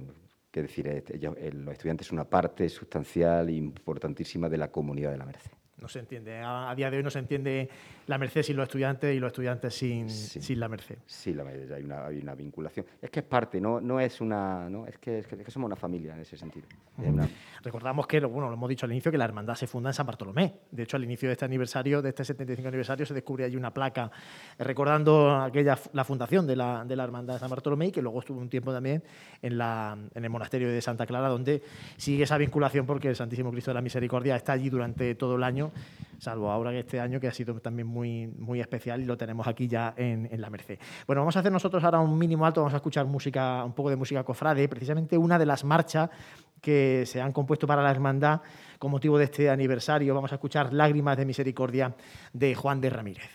que 0.50 0.62
decir, 0.62 0.88
este, 0.88 1.18
los 1.18 1.72
estudiantes 1.72 2.07
son 2.07 2.18
una 2.18 2.29
parte 2.29 2.68
sustancial 2.68 3.48
e 3.48 3.53
importantísima 3.53 4.48
de 4.48 4.59
la 4.59 4.70
comunidad 4.70 5.12
de 5.12 5.18
la 5.18 5.26
Merced 5.26 5.60
no 5.81 5.88
se 5.88 5.99
entiende. 5.99 6.40
A, 6.45 6.75
día 6.75 6.90
de 6.90 6.99
hoy 6.99 7.03
no 7.03 7.11
se 7.11 7.19
entiende 7.19 7.69
la 8.07 8.19
Merced 8.19 8.43
sin 8.43 8.57
los 8.57 8.64
estudiantes 8.64 9.14
y 9.14 9.21
los 9.21 9.29
estudiantes 9.29 9.75
sin, 9.75 10.11
sin 10.11 10.61
la 10.61 10.69
Merced. 10.69 10.99
Sí, 11.07 11.33
la, 11.33 11.45
hay, 11.45 11.83
una, 11.83 12.07
hay 12.07 12.19
una 12.19 12.35
vinculación. 12.35 12.87
Es 13.01 13.11
que 13.11 13.21
es 13.21 13.27
parte, 13.27 13.61
no, 13.61 13.81
no 13.81 14.01
es 14.01 14.21
una. 14.21 14.69
¿no? 14.69 14.87
Es, 14.87 14.99
que, 14.99 15.21
es, 15.21 15.27
que, 15.27 15.51
somos 15.51 15.66
una 15.66 15.77
familia 15.77 16.14
en 16.14 16.21
ese 16.21 16.37
sentido. 16.37 16.66
Recordamos 17.62 18.07
que, 18.07 18.21
bueno, 18.21 18.49
lo 18.49 18.55
hemos 18.55 18.69
dicho 18.69 18.87
al 18.87 18.93
inicio, 18.93 19.11
que 19.11 19.19
la 19.19 19.25
hermandad 19.25 19.55
se 19.55 19.66
funda 19.66 19.90
en 19.90 19.95
San 19.95 20.07
Bartolomé. 20.07 20.61
De 20.71 20.83
hecho, 20.83 20.97
al 20.97 21.05
inicio 21.05 21.29
de 21.29 21.33
este 21.35 21.45
aniversario, 21.45 22.03
de 22.03 22.11
este 22.11 22.25
75 22.25 22.69
aniversario, 22.69 23.07
se 23.07 23.14
descubre 23.14 23.45
allí 23.45 23.57
una 23.57 23.73
placa 23.73 24.11
recordando 24.59 25.35
aquella, 25.35 25.79
la 25.93 26.05
fundación 26.05 26.47
de 26.47 26.57
la, 26.57 26.85
de 26.85 26.97
la 26.97 27.05
hermandad 27.05 27.35
de 27.35 27.40
San 27.40 27.51
Bartolomé 27.51 27.87
y 27.87 27.93
que 27.93 28.03
luego 28.03 28.21
estuvo 28.21 28.40
un 28.40 28.49
tiempo 28.49 28.73
también 28.73 29.03
en, 29.43 29.59
la, 29.59 29.97
en 30.14 30.25
el 30.25 30.31
monasterio 30.31 30.69
de 30.69 30.81
Santa 30.81 31.07
Clara, 31.07 31.29
donde 31.29 31.62
sigue 31.97 32.25
esa 32.25 32.38
vinculación 32.38 32.87
porque 32.87 33.09
el 33.09 33.16
Santísimo 33.16 33.51
Cristo 33.51 33.71
de 33.71 33.75
la 33.75 33.83
Misericordia 33.83 34.37
está 34.37 34.53
allí 34.53 34.71
durante 34.71 35.14
todo 35.14 35.37
el 35.37 35.43
año 35.43 35.69
salvo 36.18 36.50
ahora 36.50 36.70
que 36.70 36.80
este 36.80 37.00
año 37.00 37.18
que 37.18 37.28
ha 37.28 37.33
sido 37.33 37.54
también 37.61 37.88
muy, 37.88 38.26
muy 38.26 38.61
especial 38.61 39.00
y 39.00 39.04
lo 39.04 39.16
tenemos 39.16 39.46
aquí 39.46 39.66
ya 39.66 39.94
en, 39.96 40.28
la 40.40 40.50
Merced. 40.50 40.78
Bueno, 41.06 41.22
vamos 41.22 41.37
a 41.37 41.40
hacer 41.40 41.50
nosotros 41.50 41.83
ahora 41.83 42.00
un 42.00 42.18
mínimo 42.18 42.44
alto, 42.46 42.61
vamos 42.61 42.74
a 42.74 42.76
escuchar 42.76 43.06
música, 43.06 43.64
un 43.64 43.72
poco 43.72 43.90
de 43.90 43.96
música 43.96 44.22
cofrade, 44.22 44.68
precisamente 44.68 45.16
una 45.16 45.38
de 45.38 45.46
las 45.46 45.64
marchas 45.64 46.11
que 46.61 47.04
se 47.06 47.20
han 47.20 47.33
compuesto 47.33 47.66
para 47.66 47.83
la 47.83 47.90
hermandad 47.90 48.42
con 48.78 48.90
motivo 48.90 49.16
de 49.18 49.24
este 49.24 49.48
aniversario. 49.48 50.14
Vamos 50.14 50.33
a 50.33 50.35
escuchar 50.35 50.72
Lágrimas 50.72 51.16
de 51.16 51.24
Misericordia 51.24 51.94
de 52.33 52.54
Juan 52.54 52.80
de 52.80 52.90
Ramírez. 52.90 53.30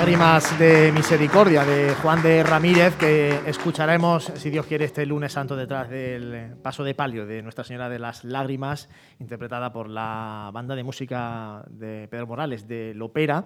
Lágrimas 0.00 0.58
de 0.58 0.92
Misericordia 0.92 1.62
de 1.62 1.94
Juan 1.96 2.22
de 2.22 2.42
Ramírez, 2.42 2.96
que 2.96 3.38
escucharemos, 3.44 4.32
si 4.34 4.48
Dios 4.48 4.64
quiere, 4.64 4.86
este 4.86 5.04
lunes 5.04 5.30
santo 5.30 5.54
detrás 5.54 5.90
del 5.90 6.56
paso 6.62 6.82
de 6.84 6.94
palio 6.94 7.26
de 7.26 7.42
Nuestra 7.42 7.64
Señora 7.64 7.90
de 7.90 7.98
las 7.98 8.24
Lágrimas, 8.24 8.88
interpretada 9.18 9.70
por 9.70 9.90
la 9.90 10.48
banda 10.54 10.74
de 10.74 10.84
música 10.84 11.62
de 11.68 12.08
Pedro 12.10 12.26
Morales, 12.26 12.66
de 12.66 12.94
Lopera. 12.94 13.44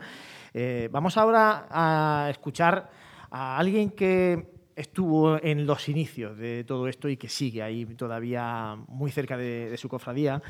Eh, 0.52 0.88
vamos 0.92 1.16
ahora 1.16 1.66
a 1.68 2.28
escuchar 2.30 2.88
a 3.32 3.58
alguien 3.58 3.90
que 3.90 4.46
estuvo 4.76 5.42
en 5.42 5.66
los 5.66 5.88
inicios 5.88 6.38
de 6.38 6.62
todo 6.62 6.86
esto 6.86 7.08
y 7.08 7.16
que 7.16 7.28
sigue 7.28 7.64
ahí 7.64 7.84
todavía 7.96 8.76
muy 8.86 9.10
cerca 9.10 9.36
de, 9.36 9.70
de 9.70 9.76
su 9.76 9.88
cofradía, 9.88 10.40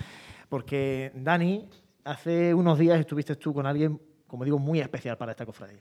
porque 0.50 1.12
Dani, 1.14 1.66
hace 2.04 2.52
unos 2.52 2.78
días 2.78 3.00
estuviste 3.00 3.36
tú 3.36 3.54
con 3.54 3.64
alguien 3.64 3.98
como 4.34 4.44
digo, 4.44 4.58
muy 4.58 4.80
especial 4.80 5.16
para 5.16 5.30
esta 5.30 5.46
cofradía. 5.46 5.78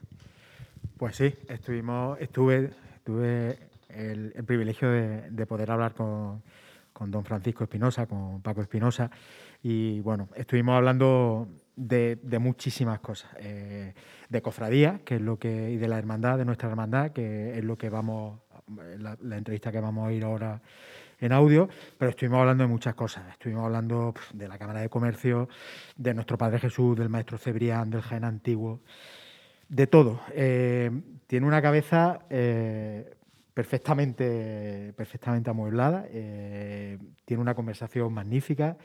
Pues 0.96 1.16
sí, 1.16 1.34
estuvimos, 1.48 2.20
estuve, 2.22 2.70
tuve 3.04 3.58
el, 3.89 4.32
privilegio 4.46 4.92
de, 4.92 5.46
poder 5.48 5.72
hablar 5.72 5.96
con, 5.96 6.44
don 7.08 7.26
Francisco 7.26 7.63
Espinosa, 7.63 8.06
con 8.06 8.44
Paco 8.44 8.62
Espinosa, 8.62 9.10
y 9.63 10.02
bueno, 10.02 10.30
estuvimos 10.36 10.78
hablando 10.78 11.48
de, 11.76 12.20
muchísimas 12.39 13.00
cosas, 13.00 13.32
eh, 13.39 13.96
de 14.30 14.42
cofradía, 14.44 15.02
que 15.04 15.16
es 15.16 15.22
lo 15.22 15.39
que, 15.39 15.72
y 15.72 15.78
de 15.78 15.88
la 15.88 15.98
hermandad, 15.98 16.38
de 16.38 16.46
nuestra 16.46 16.70
hermandad, 16.70 17.10
que 17.10 17.58
es 17.58 17.63
lo 17.63 17.76
que 17.76 17.89
vamos, 17.89 18.39
la, 19.00 19.18
la 19.20 19.38
entrevista 19.38 19.72
que 19.72 19.80
vamos 19.80 20.08
a 20.08 20.13
ir 20.13 20.24
ahora 20.24 20.62
en 21.19 21.32
audio, 21.32 21.69
pero 21.97 22.12
estuvimos 22.12 22.39
hablando 22.39 22.63
de 22.63 22.69
muchas 22.69 22.95
cosas. 22.95 23.23
Estuvimos 23.32 23.65
hablando 23.65 24.13
de 24.34 24.47
la 24.47 24.58
Cámara 24.58 24.82
de 24.82 24.89
Comercio, 24.89 25.49
de 25.95 26.13
nuestro 26.13 26.38
Padre 26.38 26.60
Jesús, 26.60 26.97
del 26.97 27.10
Maestro 27.10 27.38
Cebrián, 27.38 27.89
del 27.89 28.02
Jaén 28.02 28.23
Antiguo, 28.23 28.82
de 29.69 29.88
todo. 29.88 30.21
Eh, 30.34 30.91
tiene 31.28 31.47
una 31.47 31.62
cabeza 31.62 32.19
eh, 32.30 33.15
perfectamente, 33.54 34.93
perfectamente 34.95 35.49
amueblada, 35.49 36.06
eh, 36.10 36.97
tiene 37.26 37.41
una 37.41 37.56
conversación 37.56 38.13
magnífica, 38.13 38.78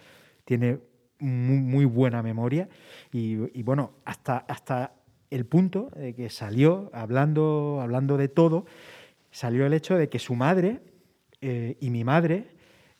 tiene 0.44 0.78
muy, 1.20 1.84
buena 1.84 2.22
memoria 2.22 2.68
y, 3.12 3.62
bueno, 3.62 3.92
hasta, 4.04 4.38
hasta 4.38 4.92
el 5.30 5.46
punto 5.46 5.90
de 5.96 6.14
que 6.14 6.30
salió, 6.30 6.90
hablando, 6.92 7.80
hablando 7.82 8.16
de 8.16 8.28
todo, 8.28 8.66
salió 9.30 9.66
el 9.66 9.72
hecho 9.72 9.96
de 9.96 10.08
que 10.08 10.18
su 10.18 10.34
madre 10.34 10.80
eh, 11.40 11.76
y 11.80 11.90
mi 11.90 12.04
madre 12.04 12.48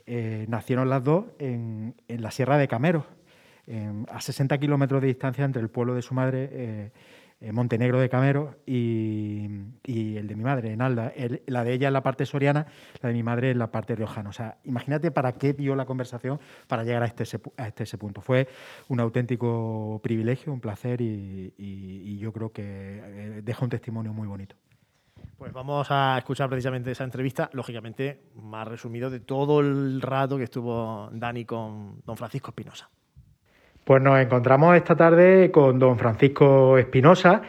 eh, 0.06 0.46
nacieron 0.48 0.88
las 0.88 1.02
dos 1.02 1.26
en, 1.38 1.94
la 2.08 2.30
Sierra 2.30 2.58
de 2.58 2.68
Cameros, 2.68 3.04
a 4.10 4.20
60 4.22 4.56
kilómetros 4.56 5.02
de 5.02 5.08
distancia 5.08 5.44
entre 5.44 5.60
el 5.60 5.68
pueblo 5.68 5.94
de 5.94 6.00
su 6.00 6.14
madre, 6.14 6.48
eh, 7.40 7.52
Montenegro 7.52 8.00
de 8.00 8.08
Camero 8.08 8.56
y, 8.66 9.44
el 9.84 10.26
de 10.26 10.34
mi 10.34 10.42
madre, 10.42 10.72
en 10.72 10.80
Alda. 10.80 11.12
la 11.46 11.64
de 11.64 11.72
ella 11.74 11.88
en 11.88 11.92
la 11.92 12.02
parte 12.02 12.24
soriana, 12.24 12.66
la 13.02 13.10
de 13.10 13.14
mi 13.14 13.22
madre 13.22 13.50
en 13.50 13.58
la 13.58 13.70
parte 13.70 13.94
riojana. 13.94 14.30
O 14.30 14.32
sea, 14.32 14.56
imagínate 14.64 15.10
para 15.10 15.32
qué 15.32 15.52
dio 15.52 15.76
la 15.76 15.84
conversación 15.84 16.40
para 16.66 16.82
llegar 16.82 17.02
a 17.02 17.06
este, 17.06 17.24
a 17.58 17.68
este 17.68 17.84
ese 17.84 17.98
punto. 17.98 18.22
Fue 18.22 18.48
un 18.88 19.00
auténtico 19.00 20.00
privilegio, 20.02 20.52
un 20.52 20.60
placer 20.60 21.00
y, 21.02 22.18
yo 22.18 22.32
creo 22.32 22.50
que 22.50 23.42
deja 23.44 23.64
un 23.64 23.70
testimonio 23.70 24.12
muy 24.12 24.26
bonito. 24.26 24.56
Pues 25.38 25.52
vamos 25.52 25.86
a 25.90 26.18
escuchar 26.18 26.48
precisamente 26.48 26.90
esa 26.90 27.04
entrevista, 27.04 27.48
lógicamente 27.52 28.20
más 28.34 28.66
resumido 28.66 29.08
de 29.08 29.20
todo 29.20 29.60
el 29.60 30.00
rato 30.00 30.36
que 30.36 30.44
estuvo 30.44 31.08
Dani 31.12 31.44
con 31.44 32.00
don 32.04 32.16
Francisco 32.16 32.50
Espinosa. 32.50 32.90
Pues 33.84 34.02
nos 34.02 34.18
encontramos 34.20 34.76
esta 34.76 34.96
tarde 34.96 35.50
con 35.50 35.78
don 35.78 35.96
Francisco 35.96 36.76
Espinosa 36.76 37.40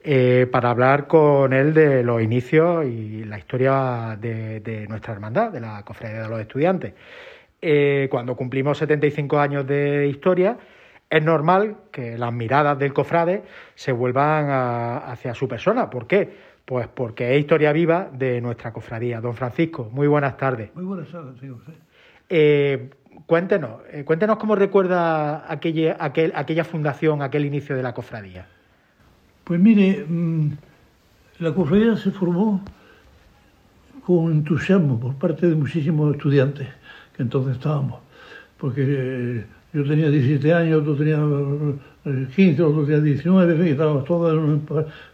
eh, 0.00 0.46
para 0.52 0.70
hablar 0.70 1.06
con 1.06 1.52
él 1.52 1.74
de 1.74 2.04
los 2.04 2.22
inicios 2.22 2.86
y 2.86 3.24
la 3.24 3.38
historia 3.38 4.16
de, 4.20 4.86
nuestra 4.88 5.14
hermandad, 5.14 5.50
de 5.50 5.60
la 5.60 5.82
Cofradía 5.84 6.22
de 6.22 6.28
los 6.28 6.40
Estudiantes. 6.40 6.94
Eh, 7.60 8.06
cuando 8.10 8.36
cumplimos 8.36 8.78
75 8.78 9.40
años 9.40 9.66
de 9.66 10.06
historia, 10.06 10.56
es 11.10 11.22
normal 11.22 11.76
que 11.90 12.16
las 12.18 12.32
miradas 12.32 12.78
del 12.78 12.92
cofrade 12.92 13.42
se 13.74 13.92
vuelvan 13.92 14.50
hacia 15.10 15.34
su 15.34 15.48
persona. 15.48 15.88
¿Por 15.88 16.06
qué? 16.06 16.47
Pues 16.68 16.86
porque 16.86 17.34
es 17.34 17.40
historia 17.40 17.72
viva 17.72 18.10
de 18.12 18.42
nuestra 18.42 18.74
cofradía. 18.74 19.22
Don 19.22 19.34
Francisco, 19.34 19.88
muy 19.90 20.06
buenas 20.06 20.36
tardes. 20.36 20.68
Muy 20.74 20.84
buenas 20.84 21.08
tardes, 21.08 21.40
señor. 21.40 21.60
Eh, 22.28 22.90
cuéntenos, 23.24 23.80
eh, 23.90 24.04
cuéntenos 24.04 24.36
cómo 24.36 24.54
recuerda 24.54 25.50
aquella, 25.50 25.96
aquel, 25.98 26.30
aquella 26.34 26.64
fundación, 26.64 27.22
aquel 27.22 27.46
inicio 27.46 27.74
de 27.74 27.82
la 27.82 27.94
cofradía. 27.94 28.48
Pues 29.44 29.58
mire, 29.58 30.04
mm, 30.06 30.50
la 31.38 31.54
cofradía 31.54 31.96
se 31.96 32.10
formó 32.10 32.62
con 34.04 34.30
entusiasmo 34.30 35.00
por 35.00 35.14
parte 35.14 35.46
de 35.46 35.54
muchísimos 35.54 36.14
estudiantes 36.16 36.68
que 37.16 37.22
entonces 37.22 37.56
estábamos, 37.56 38.02
porque 38.58 38.84
eh, 38.86 39.46
yo 39.72 39.84
tenía 39.84 40.10
17 40.10 40.52
años, 40.54 40.80
otro 40.80 40.96
tenía 40.96 41.18
15, 42.34 42.62
otro 42.62 42.84
tenía 42.84 43.00
19, 43.00 43.68
y 43.68 43.70
estábamos 43.72 44.04
todos 44.04 44.32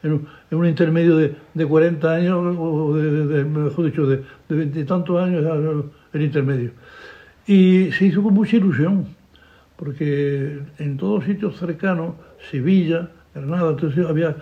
en 0.02 0.26
un, 0.52 0.66
intermedio 0.66 1.16
de, 1.16 1.66
40 1.66 2.12
años, 2.12 2.56
o 2.58 2.94
de, 2.94 3.44
mejor 3.44 3.86
dicho, 3.86 4.06
de, 4.06 4.18
de 4.48 4.56
20 4.56 4.80
y 4.80 4.84
tantos 4.84 5.20
años, 5.20 5.44
el 6.12 6.22
intermedio. 6.22 6.70
Y 7.46 7.90
se 7.92 8.06
hizo 8.06 8.22
con 8.22 8.34
mucha 8.34 8.56
ilusión, 8.56 9.06
porque 9.76 10.60
en 10.78 10.96
todos 10.96 11.24
sitios 11.24 11.58
cercanos, 11.58 12.14
Sevilla, 12.50 13.10
Granada, 13.34 13.70
entonces 13.70 14.06
había 14.06 14.36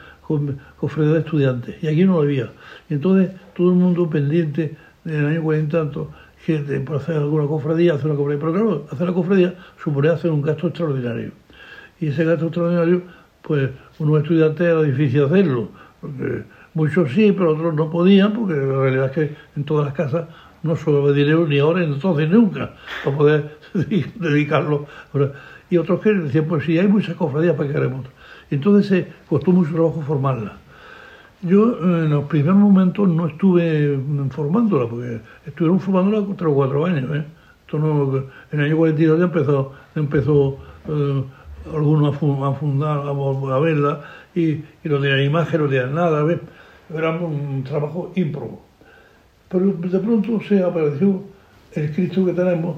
cofradía 0.76 1.14
de 1.14 1.18
estudiantes, 1.20 1.82
y 1.82 1.88
aquí 1.88 2.04
no 2.04 2.14
lo 2.14 2.22
había. 2.22 2.50
Y 2.90 2.94
entonces 2.94 3.30
todo 3.56 3.70
el 3.70 3.76
mundo 3.76 4.08
pendiente 4.10 4.76
del 5.04 5.26
año 5.26 5.42
40 5.42 5.76
y 5.76 5.80
gente 6.44 6.80
por 6.80 6.96
hacer 6.96 7.16
alguna 7.16 7.46
cofradía, 7.46 7.94
hacer 7.94 8.06
una 8.06 8.16
cofradía. 8.16 8.40
Pero 8.40 8.52
claro, 8.52 8.86
hacer 8.90 9.06
la 9.06 9.14
cofradía 9.14 9.54
supone 9.82 10.08
hacer 10.08 10.30
un 10.30 10.42
gasto 10.42 10.68
extraordinario. 10.68 11.32
Y 12.00 12.08
ese 12.08 12.24
gasto 12.24 12.46
extraordinario, 12.46 13.02
pues 13.42 13.70
unos 13.98 14.22
estudiantes 14.22 14.66
era 14.66 14.82
difícil 14.82 15.24
hacerlo, 15.24 15.68
porque 16.00 16.42
muchos 16.74 17.12
sí, 17.12 17.32
pero 17.32 17.52
otros 17.52 17.74
no 17.74 17.90
podían, 17.90 18.32
porque 18.32 18.54
la 18.54 18.80
realidad 18.80 19.06
es 19.06 19.12
que 19.12 19.36
en 19.56 19.64
todas 19.64 19.86
las 19.86 19.94
casas 19.94 20.26
no 20.62 20.76
sobraba 20.76 21.12
dinero 21.12 21.46
ni 21.46 21.58
ahora, 21.58 21.82
entonces 21.82 22.28
nunca, 22.28 22.74
para 23.04 23.16
poder 23.16 23.58
dedicarlo. 24.16 24.86
Y 25.70 25.76
otros 25.76 26.00
que 26.00 26.12
decían, 26.12 26.46
pues 26.46 26.64
sí, 26.64 26.78
hay 26.78 26.88
muchas 26.88 27.16
cofradías 27.16 27.54
para 27.56 27.70
que 27.70 27.76
haremos. 27.76 28.06
Entonces 28.50 29.06
costó 29.28 29.52
mucho 29.52 29.72
trabajo 29.72 30.02
formarla. 30.02 30.58
Yo 31.42 31.76
en 31.78 32.10
los 32.10 32.24
primeros 32.26 32.56
momentos 32.56 33.08
no 33.08 33.26
estuve 33.26 33.98
formándola, 34.30 34.88
porque 34.88 35.20
estuvieron 35.44 35.80
formándola 35.80 36.24
tres 36.36 36.50
o 36.50 36.54
cuatro 36.54 36.86
años. 36.86 37.10
¿eh? 37.16 37.24
en 37.72 38.60
el 38.60 38.66
año 38.66 38.76
42 38.76 39.18
ya 39.18 39.24
empezó, 39.24 39.72
empezó 39.94 40.58
eh, 40.88 41.24
algunos 41.72 42.14
a, 42.14 42.52
fundar, 42.52 42.98
a, 42.98 43.58
verla, 43.58 44.00
y, 44.34 44.50
y 44.50 44.64
no 44.84 45.00
tenían 45.00 45.22
imagen, 45.22 45.62
no 45.62 45.68
tenían 45.68 45.94
nada. 45.94 46.24
Era 46.94 47.10
un 47.10 47.64
trabajo 47.64 48.12
ímprobo. 48.14 48.62
Pero 49.48 49.72
de 49.72 49.98
pronto 49.98 50.40
se 50.48 50.62
apareció 50.62 51.22
el 51.74 51.92
Cristo 51.92 52.24
que 52.24 52.32
tenemos 52.34 52.76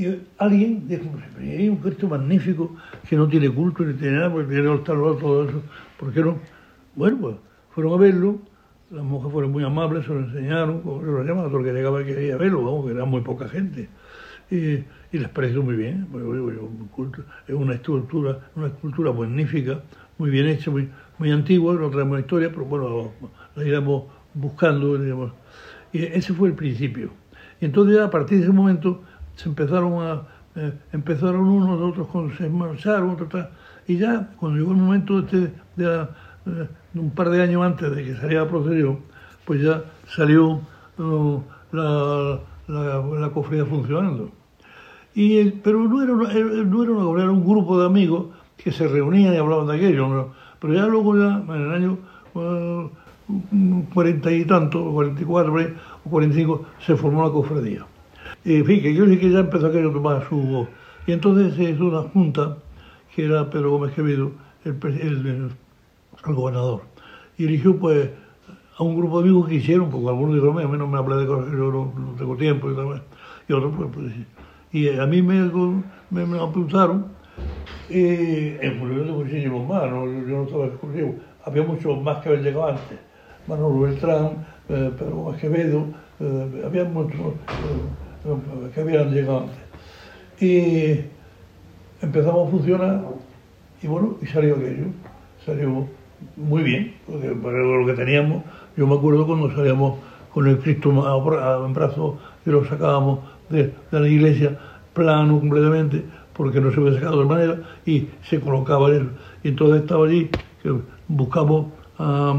y 0.00 0.18
alguien 0.38 0.88
dijo, 0.88 1.04
hay 1.38 1.68
un 1.68 1.76
Cristo 1.76 2.08
magnífico 2.08 2.74
que 3.08 3.16
no 3.16 3.28
tiene 3.28 3.50
culto 3.50 3.84
ni 3.84 3.92
tiene 3.94 4.16
nada, 4.16 4.32
porque 4.32 4.54
tiene 4.54 4.70
altar, 4.70 4.96
todo 4.96 5.48
eso. 5.48 5.62
¿Por 5.98 6.12
qué 6.12 6.20
no? 6.20 6.38
Bueno, 6.96 7.18
pues 7.20 7.36
fueron 7.70 7.94
a 7.94 7.96
verlo, 7.96 8.38
las 8.90 9.04
mujeres 9.04 9.32
fueron 9.32 9.52
muy 9.52 9.64
amables, 9.64 10.04
se 10.04 10.12
lo 10.12 10.20
enseñaron, 10.20 10.80
como 10.82 11.00
se 11.00 11.06
lo 11.06 11.22
llaman, 11.22 11.46
todo 11.46 11.58
el 11.58 11.64
que 11.64 11.72
llegaba 11.72 12.04
quería 12.04 12.36
verlo, 12.36 12.64
vamos, 12.64 12.86
que 12.86 12.92
era 12.92 13.04
muy 13.04 13.20
poca 13.20 13.48
gente. 13.48 13.88
Y, 14.50 14.84
les 15.16 15.28
pareció 15.28 15.62
muy 15.62 15.76
bien, 15.76 16.08
es 17.46 17.54
una 17.54 17.74
escultura, 17.74 18.38
una 18.56 18.66
escultura 18.66 19.12
magnífica, 19.12 19.80
muy 20.18 20.30
bien 20.30 20.46
hecha, 20.48 20.70
muy, 20.70 20.88
muy 21.18 21.30
antigua, 21.30 21.74
no 21.74 21.90
traemos 21.90 22.18
historia, 22.20 22.50
pero 22.50 22.64
bueno, 22.64 23.12
la 23.54 23.64
iremos 23.64 24.04
buscando, 24.34 24.98
digamos, 24.98 25.32
y 25.92 26.02
ese 26.04 26.32
fue 26.32 26.48
el 26.48 26.54
principio. 26.54 27.10
Y 27.60 27.66
entonces 27.66 27.98
a 28.00 28.10
partir 28.10 28.38
de 28.38 28.44
ese 28.44 28.52
momento 28.52 29.02
se 29.34 29.48
empezaron 29.48 29.94
a, 30.02 30.22
eh, 30.56 30.72
empezaron 30.92 31.42
unos, 31.42 31.80
otros 31.80 32.36
se 32.36 32.48
marcharon, 32.48 33.10
otros 33.10 33.46
y 33.86 33.98
ya 33.98 34.30
cuando 34.36 34.58
llegó 34.58 34.72
el 34.72 34.78
momento 34.78 35.18
este, 35.20 35.52
de, 35.76 36.06
eh, 36.46 36.68
un 36.94 37.10
par 37.10 37.30
de 37.30 37.42
años 37.42 37.62
antes 37.62 37.94
de 37.94 38.04
que 38.04 38.16
saliera 38.16 38.44
la 38.44 38.50
procesión, 38.50 39.00
pues 39.44 39.62
ya 39.62 39.84
salió 40.06 40.60
uh, 40.98 41.42
la, 41.72 42.40
la, 42.68 43.30
cofradía 43.30 43.64
funcionando. 43.64 44.30
Y, 45.14 45.50
pero 45.50 45.80
no 45.80 46.02
era, 46.02 46.12
no 46.12 46.82
era 46.82 46.92
una 46.92 47.04
cofradía, 47.04 47.24
era 47.24 47.32
un 47.32 47.44
grupo 47.44 47.80
de 47.80 47.86
amigos 47.86 48.26
que 48.56 48.70
se 48.70 48.86
reunían 48.86 49.34
y 49.34 49.36
hablaban 49.36 49.66
de 49.66 49.76
aquello. 49.76 50.32
Pero 50.60 50.74
ya 50.74 50.86
luego, 50.86 51.16
ya 51.16 51.42
en 51.54 51.62
el 51.62 51.72
año 51.72 51.98
uh, 52.34 52.90
cuarenta 53.92 54.30
y 54.30 54.44
tanto, 54.44 54.92
cuarenta 54.92 55.22
y 55.22 55.24
cuatro 55.24 55.54
o 56.04 56.10
cuarenta 56.10 56.36
y 56.36 56.40
cinco, 56.40 56.66
se 56.84 56.96
formó 56.96 57.24
la 57.24 57.30
cofradía. 57.30 57.86
Y 58.44 58.56
en 58.56 58.64
fin, 58.64 58.82
que 58.82 58.94
yo 58.94 59.06
sí 59.06 59.18
que 59.18 59.30
ya 59.30 59.40
empezó 59.40 59.66
aquello 59.66 59.92
que 59.92 60.00
más 60.00 60.24
hubo. 60.30 60.68
Y 61.06 61.12
entonces 61.12 61.54
se 61.54 61.70
hizo 61.70 61.86
una 61.86 62.02
junta, 62.02 62.58
que 63.14 63.24
era 63.24 63.48
Pedro 63.50 63.72
Gómez 63.72 63.92
Quevedo, 63.94 64.32
el, 64.64 64.76
el, 64.82 65.26
el, 65.26 65.50
gobernador, 66.24 66.82
y 67.38 67.44
eligió 67.44 67.78
pues 67.78 68.10
a 68.76 68.82
un 68.82 68.96
grupo 68.96 69.20
de 69.20 69.28
amigos 69.28 69.48
que 69.48 69.56
hicieron, 69.56 69.90
porque 69.90 70.08
algunos 70.08 70.34
dijeron, 70.34 70.58
a 70.58 70.68
mí 70.68 70.78
no 70.78 70.86
me 70.86 70.98
hablé 70.98 71.16
de 71.16 71.24
que 71.24 71.30
yo 71.30 71.70
no, 71.72 72.14
tengo 72.16 72.36
tiempo 72.36 72.70
y 72.70 72.74
tal, 72.74 73.02
y 73.48 73.52
otros 73.52 73.74
pues, 73.76 73.90
pues 73.92 74.12
y 74.72 74.88
a 74.88 75.06
mí 75.06 75.20
me, 75.20 75.50
me, 76.10 76.26
me 76.26 76.40
apuntaron, 76.40 77.06
y 77.88 78.56
en 78.60 79.06
de 79.06 79.12
muchísimos 79.12 79.68
más, 79.68 79.90
¿no? 79.90 80.06
yo 80.06 80.36
no 80.36 80.42
estaba 80.44 80.66
exclusivo, 80.66 81.16
había 81.44 81.62
muchos 81.62 82.00
más 82.02 82.18
que 82.22 82.28
habían 82.28 82.44
llegado 82.44 82.68
antes. 82.68 82.98
Manolo 83.46 83.80
Beltrán, 83.80 84.46
eh, 84.68 84.92
Pedro 84.96 85.34
Quevedo, 85.40 85.86
eh, 86.20 86.62
había 86.64 86.84
muchos 86.84 87.18
eh, 87.18 88.70
que 88.72 88.80
habían 88.80 89.10
llegado 89.10 89.40
antes. 89.40 89.58
Y 90.40 91.00
empezamos 92.04 92.46
a 92.46 92.50
funcionar 92.50 93.04
y 93.82 93.86
bueno, 93.86 94.16
y 94.22 94.26
salió 94.26 94.54
aquello, 94.56 94.86
salió 95.44 95.88
muy 96.36 96.62
bien, 96.62 96.94
porque 97.06 97.28
para 97.28 97.58
lo 97.58 97.86
que 97.86 97.94
teníamos, 97.94 98.44
yo 98.76 98.86
me 98.86 98.94
acuerdo 98.94 99.26
cuando 99.26 99.54
salíamos 99.54 99.98
con 100.32 100.46
el 100.46 100.58
Cristo 100.58 100.90
en 100.90 101.72
brazos 101.74 102.14
y 102.46 102.50
lo 102.50 102.64
sacábamos 102.64 103.20
de, 103.48 103.74
la 103.90 104.08
iglesia 104.08 104.58
plano 104.92 105.38
completamente, 105.38 106.04
porque 106.32 106.60
no 106.60 106.70
se 106.70 106.80
había 106.80 106.94
sacado 106.94 107.20
de 107.20 107.26
manera, 107.26 107.58
y 107.84 108.08
se 108.22 108.40
colocaba 108.40 108.88
él. 108.90 109.10
Y 109.42 109.48
entonces 109.48 109.82
estaba 109.82 110.06
allí, 110.06 110.30
que 110.62 110.74
buscamos 111.08 111.66
a 111.98 112.34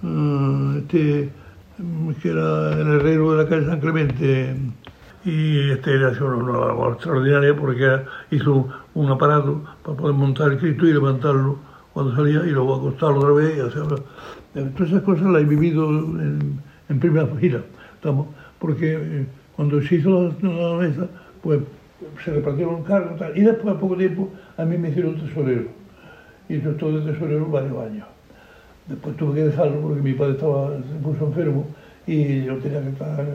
Mm, 0.00 0.78
este, 0.78 1.28
que 2.22 2.28
era 2.30 2.72
el 2.72 2.88
herrero 2.88 3.32
de 3.32 3.42
la 3.42 3.48
calle 3.48 3.66
San 3.66 3.80
Clemente, 3.80 4.56
y 5.24 5.70
este 5.70 5.94
era 5.94 6.10
una 6.10 6.66
labor 6.66 6.94
extraordinaria 6.94 7.56
porque 7.56 8.02
hizo 8.30 8.68
un 8.94 9.10
aparato 9.10 9.62
para 9.82 9.96
poder 9.96 10.14
montar 10.14 10.52
el 10.52 10.58
Cristo 10.58 10.86
y 10.86 10.92
levantarlo 10.92 11.58
cuando 11.98 12.14
salía 12.14 12.44
y 12.46 12.50
luego 12.50 12.76
acostarlo 12.76 13.18
otra 13.18 13.32
vez 13.32 13.56
y 13.56 13.60
hacerlo. 13.60 14.04
Todas 14.54 14.88
esas 14.88 15.02
cosas 15.02 15.26
las 15.26 15.42
he 15.42 15.46
vivido 15.46 15.88
en, 15.88 17.00
primera 17.00 17.26
fila, 17.26 17.60
porque 18.60 18.94
eh, 18.94 19.26
cuando 19.56 19.82
se 19.82 19.96
hizo 19.96 20.32
la, 20.40 20.76
mesa, 20.78 21.08
pues 21.42 21.58
se 22.24 22.34
repartieron 22.34 22.84
cargos 22.84 23.20
y 23.34 23.40
después 23.40 23.74
a 23.74 23.80
poco 23.80 23.96
tiempo 23.96 24.30
a 24.56 24.64
mí 24.64 24.78
me 24.78 24.90
hicieron 24.90 25.16
tesorero. 25.16 25.64
Y 26.48 26.60
yo 26.60 26.70
estuve 26.70 27.00
de 27.00 27.12
tesorero 27.12 27.46
varios 27.46 27.76
años. 27.84 28.06
Después 28.86 29.16
tuve 29.16 29.34
que 29.34 29.44
dejarlo 29.46 29.80
porque 29.80 30.00
mi 30.00 30.12
padre 30.12 30.34
estaba, 30.34 30.70
se 30.78 31.24
enfermo 31.24 31.66
y 32.06 32.44
yo 32.44 32.58
tenía 32.58 32.80
que 32.80 32.90
estar 32.90 33.26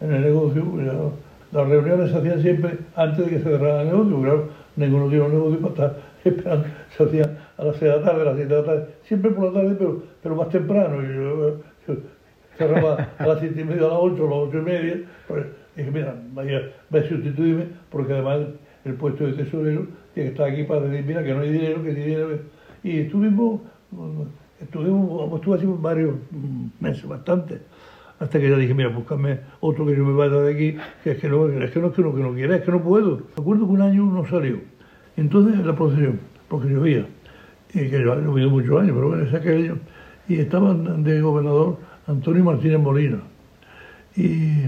en 0.00 0.12
el 0.12 0.22
negocio. 0.22 0.64
Las 1.52 1.68
reuniones 1.68 2.10
se 2.10 2.18
hacían 2.18 2.42
siempre 2.42 2.78
antes 2.96 3.24
de 3.24 3.30
que 3.30 3.38
se 3.38 3.44
cerrara 3.44 3.82
el 3.82 3.88
negocio, 3.90 4.20
claro, 4.22 4.48
ninguno 4.74 5.08
tiene 5.08 5.24
un 5.24 5.32
negocio 5.32 5.60
para 5.60 5.70
estar 5.70 5.96
esperando, 6.24 6.66
se 6.96 7.04
hacía 7.04 7.47
a 7.58 7.64
las 7.64 7.76
6 7.76 7.92
de 7.92 7.98
la 7.98 8.04
tarde, 8.04 8.22
a 8.22 8.24
las 8.24 8.36
7 8.36 8.54
de 8.54 8.60
la 8.60 8.66
tarde, 8.66 8.86
siempre 9.02 9.30
por 9.32 9.52
la 9.52 9.60
tarde, 9.60 9.76
pero, 9.78 10.02
pero 10.22 10.36
más 10.36 10.48
temprano. 10.48 11.02
Y 11.02 11.14
yo, 11.14 11.60
yo 11.86 11.94
cerraba 12.56 13.08
a 13.18 13.26
las 13.26 13.40
7 13.40 13.60
y 13.60 13.64
media, 13.64 13.86
a 13.86 13.88
las 13.88 13.98
8, 14.00 14.26
a 14.26 14.30
las 14.30 14.48
8 14.48 14.58
y 14.58 14.62
media. 14.62 15.02
Pues 15.26 15.46
dije, 15.76 15.90
mira, 15.90 16.14
vaya, 16.32 16.62
vaya 16.88 17.04
a 17.04 17.08
sustituirme, 17.08 17.66
porque 17.90 18.12
además 18.12 18.40
el 18.84 18.94
puesto 18.94 19.26
de 19.26 19.32
tesorero 19.32 19.86
tiene 20.14 20.30
que 20.30 20.34
estar 20.34 20.48
aquí 20.48 20.62
para 20.64 20.82
decir, 20.82 21.04
mira, 21.04 21.22
que 21.22 21.34
no 21.34 21.40
hay 21.40 21.50
dinero, 21.50 21.82
que 21.82 21.88
hay 21.90 21.94
dinero. 21.94 22.28
Y 22.82 23.00
estuvimos, 23.00 23.60
estuvimos, 24.60 25.34
estuve 25.34 25.56
así 25.56 25.66
varios 25.66 26.14
meses, 26.80 27.06
bastante 27.06 27.60
hasta 28.20 28.40
que 28.40 28.50
ya 28.50 28.56
dije, 28.56 28.74
mira, 28.74 28.88
búscame 28.88 29.38
otro 29.60 29.86
que 29.86 29.96
yo 29.96 30.04
me 30.04 30.12
vaya 30.12 30.40
de 30.40 30.52
aquí, 30.52 30.76
que 31.04 31.12
es 31.12 31.18
que 31.18 31.28
no, 31.28 31.48
es 31.48 31.70
que 31.70 31.80
no, 31.80 31.92
que 31.92 32.02
no, 32.02 32.14
que 32.14 32.22
no 32.22 32.34
quiera, 32.34 32.56
es 32.56 32.62
que 32.62 32.70
no 32.70 32.82
puedo. 32.82 33.18
Me 33.18 33.42
acuerdo 33.42 33.66
que 33.66 33.72
un 33.72 33.82
año 33.82 34.04
no 34.06 34.26
salió. 34.26 34.60
Entonces 35.16 35.64
la 35.64 35.74
procesión, 35.74 36.20
porque 36.48 36.68
llovía, 36.68 37.06
y 37.74 37.90
que 37.90 38.02
yo 38.02 38.12
ha 38.12 38.16
llovido 38.16 38.50
muchos 38.50 38.80
años, 38.80 38.92
pero 38.94 39.08
bueno, 39.08 39.24
ese 39.24 39.36
aquel 39.36 39.62
año, 39.62 39.78
y 40.28 40.36
estaba 40.36 40.74
de 40.74 41.20
gobernador 41.20 41.78
Antonio 42.06 42.44
Martínez 42.44 42.80
Molina. 42.80 43.18
Y 44.16 44.64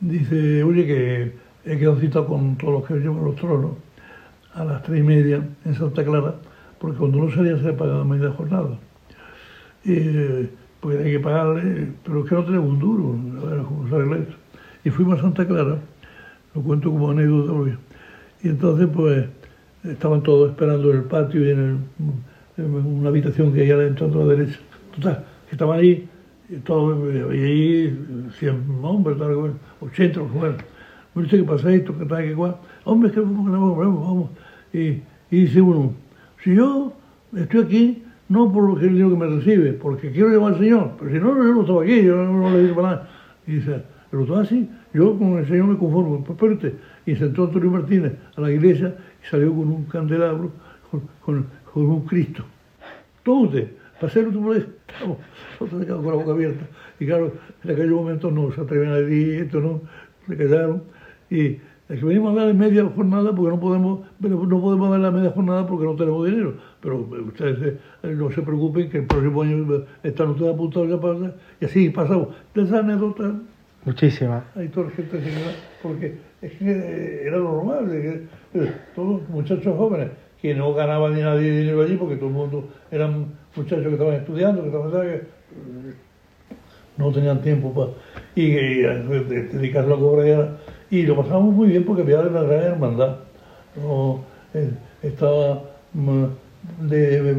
dice, 0.00 0.62
oye, 0.62 0.86
que 0.86 1.32
he 1.64 1.78
quedado 1.78 1.96
citado 2.00 2.26
con 2.26 2.56
todos 2.56 2.80
los 2.80 2.86
que 2.86 2.94
llevan 2.94 3.24
los 3.24 3.36
tronos 3.36 3.72
a 4.54 4.64
las 4.64 4.82
tres 4.82 5.00
y 5.00 5.02
media 5.02 5.46
en 5.64 5.74
Santa 5.74 6.04
Clara, 6.04 6.34
porque 6.78 6.98
cuando 6.98 7.18
no 7.18 7.30
salía 7.30 7.56
se 7.58 7.64
le 7.64 7.72
pagaba 7.74 8.04
media 8.04 8.30
jornada. 8.30 8.78
Y, 9.84 10.48
pues 10.80 10.98
hay 10.98 11.12
que 11.12 11.20
pagarle, 11.20 11.88
pero 12.04 12.20
es 12.20 12.28
que 12.28 12.34
no 12.34 12.44
tenemos 12.44 12.68
un 12.70 12.78
duro, 12.78 13.42
a 13.42 13.50
ver 13.50 13.62
cómo 13.64 13.88
se 13.88 13.94
arregla 13.94 14.16
esto. 14.18 14.34
Y 14.84 14.90
fuimos 14.90 15.18
a 15.18 15.22
Santa 15.22 15.46
Clara, 15.46 15.76
lo 16.54 16.62
cuento 16.62 16.90
como 16.90 17.10
anécdota, 17.10 17.78
y 18.42 18.48
entonces 18.48 18.88
pues 18.92 19.26
estaban 19.84 20.22
todos 20.22 20.50
esperando 20.50 20.90
en 20.90 20.96
el 20.98 21.04
patio 21.04 21.44
y 21.44 21.50
en, 21.50 21.58
el, 21.58 21.78
una 22.64 23.08
habitación 23.08 23.52
que 23.52 23.62
hay 23.62 23.70
adentro 23.70 24.06
a 24.06 24.24
la 24.24 24.34
derecha. 24.34 24.58
Total, 24.94 25.24
que 25.48 25.52
estaban 25.52 25.78
ahí, 25.78 26.08
y, 26.48 26.56
todos, 26.56 27.14
y 27.34 27.38
ahí 27.38 28.28
100 28.38 28.64
hombres, 28.82 29.18
tal, 29.18 29.52
80, 29.80 30.20
bueno. 30.20 30.56
Me 31.14 31.24
dice 31.24 31.38
que 31.38 31.44
pasa 31.44 31.72
esto, 31.72 31.96
que 31.98 32.04
tal, 32.04 32.22
que 32.22 32.34
cual. 32.34 32.56
Hombre, 32.84 33.10
que 33.10 33.20
vamos, 33.20 33.50
vamos, 33.50 34.00
vamos. 34.00 34.30
Y, 34.72 35.02
y 35.30 35.42
dice 35.42 35.60
uno, 35.60 35.92
si 36.42 36.54
yo 36.54 36.92
estoy 37.36 37.62
aquí, 37.62 38.02
no 38.30 38.52
por 38.52 38.80
el 38.80 38.90
dinero 38.90 39.10
que 39.10 39.16
me 39.16 39.26
recibe, 39.26 39.72
porque 39.72 40.10
quiero 40.12 40.28
llevar 40.28 40.54
al 40.54 40.60
Señor, 40.60 40.92
pero 40.98 41.10
si 41.10 41.18
no, 41.18 41.36
yo 41.36 41.54
no 41.54 41.60
estaba 41.62 41.82
aquí, 41.82 42.02
yo 42.02 42.16
no, 42.16 42.50
le 42.50 42.62
digo 42.62 42.76
para 42.76 42.88
nada. 42.88 43.08
Y 43.46 43.54
dice, 43.54 43.82
pero 44.08 44.24
tú 44.24 44.36
así, 44.36 44.70
yo 44.94 45.18
con 45.18 45.38
el 45.38 45.46
Señor 45.46 45.66
me 45.66 45.76
conformo, 45.76 46.24
pues 46.24 46.38
espérate. 46.38 46.78
Y 47.06 47.16
sentó 47.16 47.44
Antonio 47.44 47.70
Martínez 47.70 48.12
a 48.36 48.40
la 48.40 48.52
iglesia 48.52 48.94
y 49.22 49.26
salió 49.28 49.50
con 49.50 49.68
un 49.68 49.84
candelabro, 49.84 50.52
con, 50.90 51.02
con, 51.20 51.46
con 51.72 51.86
un 51.86 52.06
Cristo. 52.06 52.44
Todo 53.22 53.40
usted, 53.40 53.72
para 53.94 54.06
hacerlo 54.06 54.32
tú 54.32 54.42
puedes, 54.42 54.66
vamos, 55.00 55.18
nosotros 55.60 55.84
quedamos 55.84 56.04
con 56.04 56.12
la 56.12 56.18
boca 56.18 56.32
abierta. 56.32 56.66
Y 56.98 57.06
claro, 57.06 57.32
en 57.64 57.70
aquel 57.70 57.90
momento 57.90 58.30
no 58.30 58.52
se 58.52 58.60
atreven 58.60 58.90
a 58.90 58.96
decir 58.96 59.42
esto, 59.42 59.60
no, 59.60 59.80
se 60.26 60.36
callaron. 60.36 60.82
Y 61.30 61.58
que 61.98 62.04
venimos 62.04 62.38
a 62.38 62.44
dar 62.44 62.54
media 62.54 62.84
jornada 62.84 63.34
porque 63.34 63.50
no 63.50 63.60
podemos, 63.60 64.00
no 64.20 64.60
podemos 64.60 64.90
dar 64.90 65.00
la 65.00 65.10
media 65.10 65.30
jornada 65.30 65.66
porque 65.66 65.84
no 65.84 65.96
tenemos 65.96 66.24
dinero. 66.24 66.54
Pero 66.80 66.98
ustedes 66.98 67.78
eh, 68.02 68.14
no 68.14 68.30
se 68.30 68.42
preocupen 68.42 68.88
que 68.88 68.98
el 68.98 69.06
próximo 69.06 69.42
año 69.42 69.84
están 70.02 70.30
ustedes 70.30 70.54
apuntados 70.54 70.88
ya 70.88 71.00
para 71.00 71.34
y 71.60 71.64
así 71.64 71.90
pasamos. 71.90 72.28
De 72.54 72.62
esa 72.62 72.78
anécdota. 72.78 73.34
Muchísimas. 73.84 74.44
Hay 74.54 74.68
toda 74.68 74.90
gente 74.90 75.20
porque 75.82 76.18
es 76.42 76.52
que 76.52 77.22
era 77.26 77.38
normal, 77.38 77.88
de 77.88 78.02
que 78.02 78.60
eh, 78.60 78.72
todos 78.94 79.28
muchachos 79.28 79.76
jóvenes 79.76 80.10
que 80.40 80.54
no 80.54 80.72
ganaban 80.74 81.14
ni 81.14 81.22
nadie 81.22 81.50
dinero 81.50 81.82
allí 81.82 81.96
porque 81.96 82.16
todo 82.16 82.28
el 82.28 82.34
mundo 82.34 82.68
eran 82.90 83.26
muchachos 83.54 83.86
que 83.86 83.92
estaban 83.92 84.14
estudiando, 84.14 84.62
que 84.62 84.68
estaban 84.68 85.02
que 85.02 85.22
no 86.96 87.12
tenían 87.12 87.40
tiempo 87.42 87.72
para 87.72 87.90
y, 88.34 88.42
y, 88.42 88.82
dedicarse 88.82 89.90
a 89.90 89.94
la 89.94 89.96
cobradera 89.96 90.56
y 90.90 91.02
lo 91.02 91.16
pasamos 91.16 91.54
muy 91.54 91.68
bien 91.68 91.84
porque 91.84 92.02
había 92.02 92.20
una 92.20 92.42
gran 92.42 92.62
hermandad. 92.62 93.16
No, 93.76 94.20
estaba 95.02 95.62
de 96.80 97.36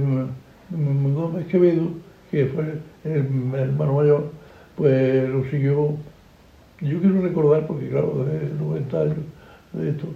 Gómez 0.69 1.47
Quevedo, 1.47 1.87
que 2.29 2.45
fue 2.45 2.63
el, 3.03 3.53
hermano 3.53 3.93
mayor, 3.93 4.31
pues 4.75 5.29
lo 5.29 5.43
siguió. 5.49 5.95
Yo 6.79 6.99
quiero 6.99 7.21
recordar, 7.21 7.67
porque 7.67 7.89
claro, 7.89 8.25
de 8.25 8.49
90 8.57 9.01
años 9.01 9.17
de 9.73 9.89
esto, 9.89 10.07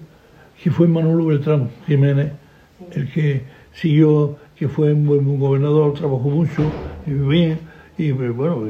que 0.64 0.72
fue 0.72 0.88
Manolo 0.88 1.26
Beltrán 1.26 1.70
Jiménez, 1.86 2.32
el 2.92 3.12
que 3.12 3.44
siguió, 3.74 4.38
que 4.56 4.68
fue 4.68 4.94
un 4.94 5.06
buen 5.06 5.40
gobernador, 5.40 5.94
trabajó 5.94 6.30
mucho 6.30 6.64
y 7.06 7.12
bien, 7.12 7.60
y 7.98 8.12
bueno, 8.12 8.64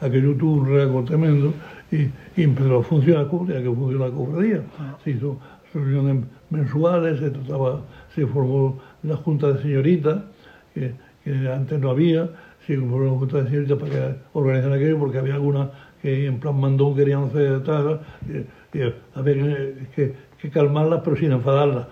aquello 0.00 0.34
tuvo, 0.34 0.52
un 0.52 0.66
riesgo 0.66 1.04
tremendo 1.04 1.52
y, 1.90 1.96
y, 2.40 2.42
empezó 2.42 2.78
a 2.78 2.82
funcionar 2.82 3.28
tenía 3.28 3.62
que 3.62 3.68
funcionar 3.68 4.08
la 4.08 4.14
cofradía. 4.14 4.62
Se 5.04 5.10
hizo 5.10 5.38
reuniones 5.74 6.24
mensuales, 6.50 7.20
se 7.20 7.30
trataba, 7.30 7.82
se 8.14 8.26
formó 8.26 8.78
la 9.02 9.16
junta 9.16 9.52
de 9.52 9.62
señoritas, 9.62 10.22
que, 10.74 10.94
antes 11.52 11.80
no 11.80 11.90
había, 11.90 12.30
se 12.66 12.76
formó 12.76 13.00
la 13.00 13.10
junta 13.10 13.42
de 13.42 13.50
señoritas 13.50 13.78
para 13.78 13.92
que 13.92 14.16
organizaran 14.32 14.76
aquello, 14.76 14.98
porque 14.98 15.18
había 15.18 15.34
algunas 15.34 15.68
que 16.00 16.26
en 16.26 16.38
plan 16.38 16.58
mandón 16.58 16.94
querían 16.94 17.24
hacer 17.24 17.62
tal, 17.64 18.00
y, 18.28 18.78
y 18.78 18.94
había 19.14 19.34
que, 19.94 20.14
que, 20.40 20.50
calmarlas 20.50 21.00
pero 21.04 21.16
sin 21.16 21.32
enfadarlas. 21.32 21.86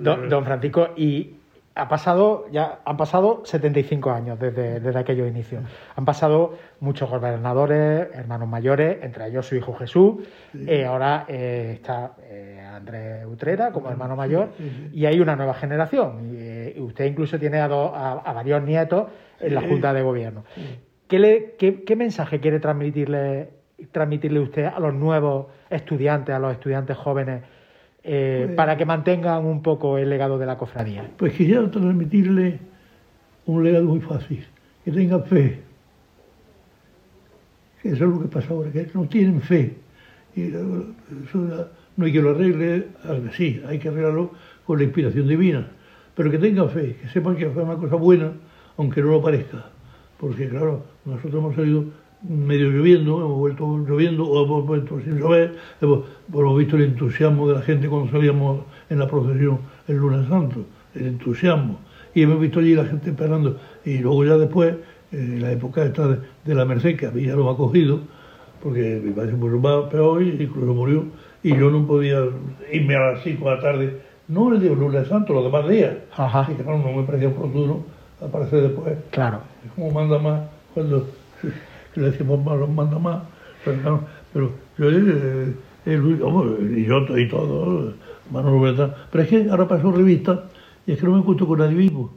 Don, 0.00 0.28
don 0.28 0.44
Francisco, 0.44 0.90
y 0.96 1.36
ha 1.76 1.88
pasado, 1.88 2.46
ya 2.50 2.80
han 2.86 2.96
pasado 2.96 3.42
75 3.44 4.10
años 4.10 4.40
desde, 4.40 4.80
desde 4.80 4.98
aquellos 4.98 5.28
inicios. 5.28 5.62
Han 5.94 6.06
pasado 6.06 6.56
muchos 6.80 7.08
gobernadores, 7.10 8.08
hermanos 8.14 8.48
mayores, 8.48 8.98
entre 9.02 9.28
ellos 9.28 9.46
su 9.46 9.56
hijo 9.56 9.74
Jesús. 9.74 10.26
Eh, 10.66 10.86
ahora 10.86 11.26
eh, 11.28 11.72
está 11.74 12.14
eh, 12.22 12.66
Andrés 12.66 13.26
Utrera 13.26 13.72
como 13.72 13.90
hermano 13.90 14.16
mayor 14.16 14.48
y 14.90 15.04
hay 15.04 15.20
una 15.20 15.36
nueva 15.36 15.52
generación. 15.52 16.34
Y, 16.34 16.80
usted 16.80 17.04
incluso 17.04 17.38
tiene 17.38 17.58
a, 17.58 17.66
a, 17.66 18.32
varios 18.32 18.62
nietos 18.62 19.08
en 19.38 19.54
la 19.54 19.60
Junta 19.60 19.92
de 19.92 20.02
Gobierno. 20.02 20.44
¿Qué, 21.08 21.18
le, 21.18 21.56
qué, 21.58 21.84
qué 21.84 21.94
mensaje 21.94 22.40
quiere 22.40 22.58
transmitirle, 22.58 23.50
transmitirle 23.92 24.40
usted 24.40 24.64
a 24.64 24.80
los 24.80 24.94
nuevos 24.94 25.48
estudiantes, 25.68 26.34
a 26.34 26.38
los 26.38 26.52
estudiantes 26.52 26.96
jóvenes? 26.96 27.42
Eh, 28.08 28.52
para 28.54 28.76
que 28.76 28.84
mantengan 28.86 29.44
un 29.44 29.62
poco 29.62 29.98
el 29.98 30.08
legado 30.08 30.38
de 30.38 30.46
la 30.46 30.56
cofradía? 30.56 31.10
Pues 31.16 31.32
quisiera 31.32 31.68
transmitirle 31.68 32.60
un 33.46 33.64
legado 33.64 33.86
muy 33.86 34.00
fácil, 34.00 34.46
que 34.84 34.92
tengan 34.92 35.24
fe. 35.24 35.58
Eso 37.82 37.94
es 37.94 38.00
lo 38.00 38.22
que 38.22 38.28
pasa 38.28 38.46
ahora, 38.50 38.70
que 38.70 38.88
no 38.94 39.06
tienen 39.06 39.40
fe. 39.40 39.74
Y 40.36 40.42
eso 40.42 41.68
no 41.96 42.04
hay 42.04 42.12
que 42.12 42.22
lo 42.22 42.30
arregle, 42.30 42.86
sí, 43.36 43.60
hay 43.66 43.80
que 43.80 43.88
arreglarlo 43.88 44.30
con 44.64 44.78
la 44.78 44.84
inspiración 44.84 45.26
divina, 45.26 45.66
pero 46.14 46.30
que 46.30 46.38
tengan 46.38 46.70
fe, 46.70 46.96
que 47.02 47.08
sepan 47.08 47.34
que 47.34 47.50
fue 47.50 47.64
una 47.64 47.74
cosa 47.74 47.96
buena, 47.96 48.30
aunque 48.76 49.00
no 49.00 49.08
lo 49.08 49.22
parezca. 49.22 49.64
Porque 50.20 50.48
claro, 50.48 50.84
nosotros 51.04 51.34
hemos 51.34 51.56
salido 51.56 51.86
medio 52.22 52.70
lloviendo, 52.70 53.18
hemos 53.18 53.38
vuelto 53.38 53.78
lloviendo 53.78 54.24
o 54.24 54.44
hemos 54.44 54.66
vuelto 54.66 55.00
sin 55.00 55.18
llover, 55.18 55.54
hemos, 55.80 56.04
hemos, 56.32 56.58
visto 56.58 56.76
el 56.76 56.84
entusiasmo 56.84 57.48
de 57.48 57.54
la 57.54 57.62
gente 57.62 57.88
cuando 57.88 58.10
salíamos 58.10 58.60
en 58.88 58.98
la 58.98 59.06
procesión 59.06 59.58
el 59.86 59.96
lunes 59.96 60.28
santo, 60.28 60.64
el 60.94 61.06
entusiasmo, 61.06 61.78
y 62.14 62.22
hemos 62.22 62.40
visto 62.40 62.60
allí 62.60 62.74
la 62.74 62.84
gente 62.84 63.10
esperando, 63.10 63.58
y 63.84 63.98
luego 63.98 64.24
ya 64.24 64.36
después, 64.36 64.74
en 65.12 65.42
la 65.42 65.52
época 65.52 65.84
esta 65.84 66.08
de, 66.08 66.54
la 66.54 66.64
Merced, 66.64 66.96
que 66.96 67.06
a 67.06 67.10
mí 67.10 67.24
ya 67.24 67.34
lo 67.34 67.48
ha 67.50 67.56
cogido, 67.56 68.00
porque 68.62 69.00
mi 69.04 69.12
padre 69.12 69.32
se 69.32 69.36
más 69.36 69.84
peor 69.90 70.22
incluso 70.22 70.74
murió, 70.74 71.04
y 71.42 71.50
yo 71.50 71.70
no 71.70 71.86
podía 71.86 72.18
irme 72.72 72.96
a 72.96 73.12
las 73.12 73.22
5 73.22 73.44
de 73.44 73.54
la 73.54 73.60
tarde, 73.60 74.00
no 74.28 74.52
el 74.52 74.60
día 74.60 74.72
lunes 74.72 75.06
santo, 75.06 75.32
los 75.32 75.44
demás 75.44 75.68
días, 75.68 75.94
Ajá. 76.16 76.48
y 76.50 76.54
que 76.54 76.64
no, 76.64 76.78
no 76.78 76.92
me 76.92 77.02
parecía 77.04 77.28
oportuno 77.28 77.84
aparecer 78.20 78.62
después. 78.62 78.96
Claro. 79.10 79.40
Es 79.64 79.72
como 79.72 79.90
manda 79.90 80.18
más 80.18 80.42
cuando 80.74 81.06
le 81.96 82.10
decimos 82.10 82.44
más, 82.44 82.58
los 82.58 82.68
manda 82.68 82.98
más, 82.98 83.22
pero, 83.64 84.00
pero 84.32 84.52
yo, 84.78 84.90
eh, 84.90 85.54
eh, 85.86 86.00
y 86.76 86.84
yo 86.84 87.18
y 87.18 87.28
todo, 87.28 87.94
Bertrán, 88.30 88.92
pero 89.10 89.24
es 89.24 89.30
que 89.30 89.46
ahora 89.50 89.68
paso 89.68 89.92
revista 89.92 90.44
y 90.86 90.92
es 90.92 91.00
que 91.00 91.06
no 91.06 91.12
me 91.12 91.18
encuentro 91.18 91.46
con 91.46 91.58
nadie 91.58 91.76
vivo. 91.76 92.14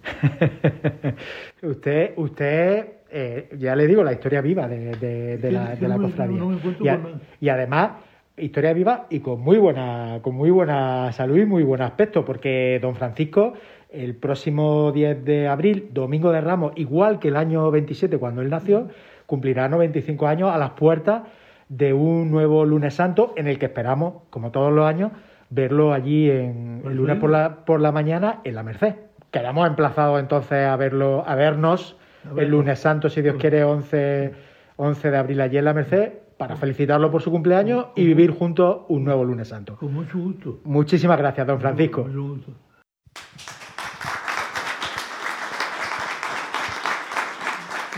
usted, 1.63 2.13
usted 2.17 2.87
eh, 3.11 3.49
ya 3.57 3.75
le 3.75 3.87
digo, 3.87 4.03
la 4.03 4.13
historia 4.13 4.41
viva 4.41 4.67
de, 4.67 4.95
de, 4.95 5.37
de 5.37 5.51
la, 5.51 5.75
de 5.75 5.87
la 5.87 5.97
cofradía. 5.97 6.39
No, 6.39 6.51
no 6.51 6.59
y, 6.79 6.87
a, 6.87 6.99
y, 7.41 7.49
además, 7.49 7.91
historia 8.37 8.73
viva 8.73 9.07
y 9.09 9.19
con 9.21 9.41
muy 9.41 9.57
buena, 9.57 10.19
con 10.21 10.35
muy 10.35 10.51
buena 10.51 11.11
salud 11.13 11.37
y 11.37 11.45
muy 11.45 11.63
buen 11.63 11.81
aspecto, 11.81 12.23
porque 12.23 12.79
don 12.79 12.95
Francisco, 12.95 13.53
el 13.89 14.15
próximo 14.15 14.91
10 14.91 15.25
de 15.25 15.47
abril, 15.47 15.89
domingo 15.91 16.31
de 16.31 16.41
Ramos, 16.41 16.73
igual 16.75 17.19
que 17.19 17.29
el 17.29 17.37
año 17.37 17.71
27 17.71 18.17
cuando 18.19 18.41
él 18.41 18.49
nació, 18.49 18.87
cumplirá 19.29 19.69
95 19.69 20.27
años 20.27 20.51
a 20.51 20.57
las 20.57 20.71
puertas 20.71 21.21
de 21.69 21.93
un 21.93 22.31
nuevo 22.31 22.65
lunes 22.65 22.95
santo 22.95 23.33
en 23.37 23.47
el 23.47 23.59
que 23.59 23.67
esperamos, 23.67 24.23
como 24.31 24.49
todos 24.49 24.73
los 24.73 24.87
años, 24.87 25.11
verlo 25.51 25.93
allí 25.93 26.29
en, 26.29 26.81
el 26.83 26.97
lunes 26.97 27.17
por 27.17 27.29
la, 27.29 27.63
por 27.63 27.79
la 27.79 27.91
mañana 27.91 28.41
en 28.43 28.55
la 28.55 28.63
Merced. 28.63 28.95
Quedamos 29.31 29.67
emplazados 29.67 30.19
entonces 30.19 30.65
a 30.65 30.75
verlo, 30.75 31.23
a 31.27 31.35
vernos 31.35 31.95
el 32.35 32.49
lunes 32.49 32.79
santo, 32.79 33.07
si 33.09 33.21
Dios 33.21 33.35
quiere, 33.39 33.63
11, 33.63 34.33
11 34.77 35.11
de 35.11 35.17
abril 35.17 35.41
allí 35.41 35.59
en 35.59 35.65
la 35.65 35.73
Merced, 35.73 36.13
para 36.37 36.55
felicitarlo 36.55 37.11
por 37.11 37.21
su 37.21 37.29
cumpleaños 37.29 37.87
y 37.95 38.05
vivir 38.05 38.31
juntos 38.31 38.81
un 38.87 39.03
nuevo 39.03 39.23
lunes 39.23 39.49
santo. 39.49 39.75
Con 39.75 39.93
mucho 39.93 40.17
gusto. 40.17 40.59
Muchísimas 40.63 41.19
gracias, 41.19 41.45
don 41.45 41.59
Francisco. 41.59 42.01
Con 42.01 42.15
mucho 42.15 42.33
gusto. 42.33 42.51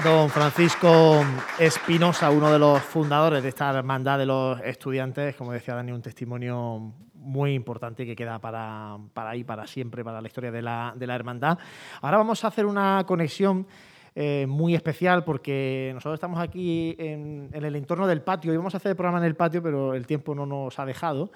Don 0.04 0.30
Francisco 0.30 1.24
Espinosa, 1.60 2.32
uno 2.32 2.52
de 2.52 2.58
los 2.58 2.82
fundadores 2.82 3.44
de 3.44 3.50
esta 3.50 3.70
hermandad 3.70 4.18
de 4.18 4.26
los 4.26 4.60
estudiantes, 4.62 5.36
como 5.36 5.52
decía 5.52 5.76
Dani, 5.76 5.92
un 5.92 6.02
testimonio 6.02 6.94
muy 7.14 7.54
importante 7.54 8.04
que 8.06 8.16
queda 8.16 8.40
para, 8.40 8.98
para 9.14 9.32
ahí, 9.32 9.44
para 9.44 9.68
siempre, 9.68 10.04
para 10.04 10.20
la 10.20 10.28
historia 10.28 10.52
de 10.52 10.62
la, 10.64 10.94
de 10.96 11.06
la 11.06 11.14
hermandad. 11.14 11.60
Ahora 12.02 12.18
vamos 12.18 12.44
a 12.44 12.48
hacer 12.48 12.66
una 12.66 13.04
conexión 13.06 13.68
eh, 14.16 14.46
muy 14.48 14.74
especial 14.74 15.24
porque 15.24 15.92
nosotros 15.94 16.16
estamos 16.16 16.40
aquí 16.40 16.96
en, 16.98 17.50
en 17.54 17.64
el 17.64 17.76
entorno 17.76 18.08
del 18.08 18.22
patio. 18.22 18.54
Íbamos 18.54 18.74
a 18.74 18.78
hacer 18.78 18.92
el 18.92 18.96
programa 18.96 19.20
en 19.20 19.26
el 19.26 19.36
patio, 19.36 19.62
pero 19.62 19.94
el 19.94 20.08
tiempo 20.08 20.34
no 20.34 20.48
nos 20.48 20.80
ha 20.80 20.86
dejado 20.86 21.32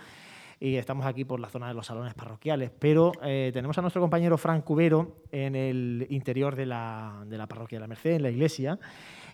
y 0.60 0.76
estamos 0.76 1.06
aquí 1.06 1.26
por 1.26 1.40
la 1.40 1.50
zona 1.50 1.68
de 1.68 1.74
los 1.74 1.86
salones 1.86 2.14
parroquiales. 2.14 2.72
Pero 2.78 3.12
eh, 3.24 3.52
tenemos 3.54 3.78
a 3.78 3.82
nuestro 3.82 4.02
compañero 4.02 4.38
Fran 4.38 4.62
Cubero 4.62 5.24
en 5.32 5.56
el 5.56 6.08
interior 6.10 6.56
de 6.56 6.66
la, 6.66 7.24
de 7.26 7.38
la 7.38 7.48
parroquia 7.48 7.78
de 7.78 7.82
la 7.82 7.88
Merced, 7.88 8.12
en 8.12 8.24
la 8.24 8.30
iglesia, 8.30 8.80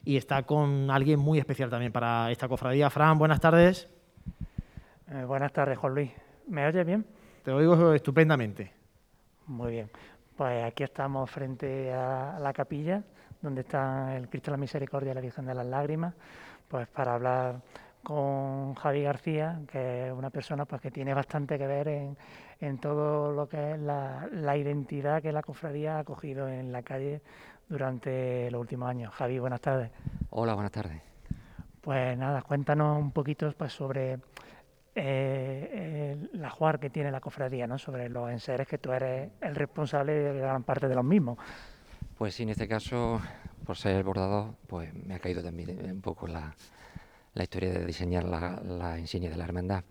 y 0.03 0.17
está 0.17 0.43
con 0.43 0.89
alguien 0.89 1.19
muy 1.19 1.39
especial 1.39 1.69
también 1.69 1.91
para 1.91 2.31
esta 2.31 2.47
cofradía. 2.47 2.89
Fran, 2.89 3.17
buenas 3.17 3.39
tardes. 3.39 3.89
Eh, 5.09 5.23
buenas 5.25 5.51
tardes, 5.51 5.77
Juan 5.77 5.93
Luis. 5.93 6.11
¿Me 6.47 6.65
oyes 6.65 6.85
bien? 6.85 7.05
Te 7.43 7.51
oigo 7.51 7.93
estupendamente. 7.93 8.71
Muy 9.47 9.71
bien. 9.71 9.89
Pues 10.35 10.63
aquí 10.63 10.83
estamos 10.83 11.29
frente 11.29 11.91
a 11.91 12.39
la 12.39 12.53
capilla, 12.53 13.03
donde 13.41 13.61
está 13.61 14.15
el 14.15 14.29
Cristo 14.29 14.51
de 14.51 14.57
la 14.57 14.61
Misericordia 14.61 15.11
y 15.11 15.15
la 15.15 15.21
Virgen 15.21 15.45
de 15.45 15.53
las 15.53 15.65
Lágrimas, 15.65 16.13
pues 16.67 16.87
para 16.87 17.15
hablar 17.15 17.61
con 18.03 18.73
Javi 18.75 19.03
García, 19.03 19.61
que 19.71 20.07
es 20.07 20.13
una 20.13 20.29
persona 20.29 20.65
pues, 20.65 20.81
que 20.81 20.91
tiene 20.91 21.13
bastante 21.13 21.57
que 21.57 21.67
ver 21.67 21.87
en, 21.87 22.17
en 22.59 22.77
todo 22.79 23.31
lo 23.31 23.47
que 23.47 23.73
es 23.73 23.79
la, 23.79 24.27
la, 24.31 24.57
identidad 24.57 25.21
que 25.21 25.31
la 25.31 25.43
cofradía 25.43 25.99
ha 25.99 26.03
cogido 26.03 26.47
en 26.47 26.71
la 26.71 26.81
calle 26.81 27.21
durante 27.69 28.49
los 28.51 28.61
últimos 28.61 28.89
años. 28.89 29.13
Javi, 29.13 29.39
buenas 29.39 29.61
tardes. 29.61 29.91
Hola, 30.31 30.53
buenas 30.55 30.71
tardes. 30.71 31.01
Pues 31.81 32.17
nada, 32.17 32.41
cuéntanos 32.41 32.99
un 32.99 33.11
poquito 33.11 33.51
pues, 33.57 33.73
sobre 33.73 34.19
eh, 34.95 36.17
el, 36.33 36.41
la 36.41 36.49
juar 36.49 36.79
que 36.79 36.89
tiene 36.89 37.11
la 37.11 37.21
cofradía, 37.21 37.67
¿no? 37.67 37.77
sobre 37.77 38.09
los 38.09 38.29
enseres 38.29 38.67
que 38.67 38.77
tú 38.77 38.91
eres 38.91 39.31
el 39.41 39.55
responsable 39.55 40.13
de 40.13 40.39
gran 40.39 40.63
parte 40.63 40.87
de 40.87 40.95
los 40.95 41.05
mismos. 41.05 41.37
Pues 42.17 42.35
sí, 42.35 42.43
en 42.43 42.49
este 42.49 42.67
caso, 42.67 43.19
por 43.65 43.77
ser 43.77 43.95
el 43.95 44.03
bordador, 44.03 44.53
pues 44.67 44.93
me 44.93 45.15
ha 45.15 45.19
caído 45.19 45.41
también 45.41 45.91
un 45.91 46.01
poco 46.01 46.27
la, 46.27 46.53
la 47.33 47.43
historia 47.43 47.71
de 47.71 47.85
diseñar 47.85 48.23
la, 48.25 48.61
la 48.63 48.99
insignia 48.99 49.29
de 49.29 49.37
la 49.37 49.43
hermandad. 49.43 49.83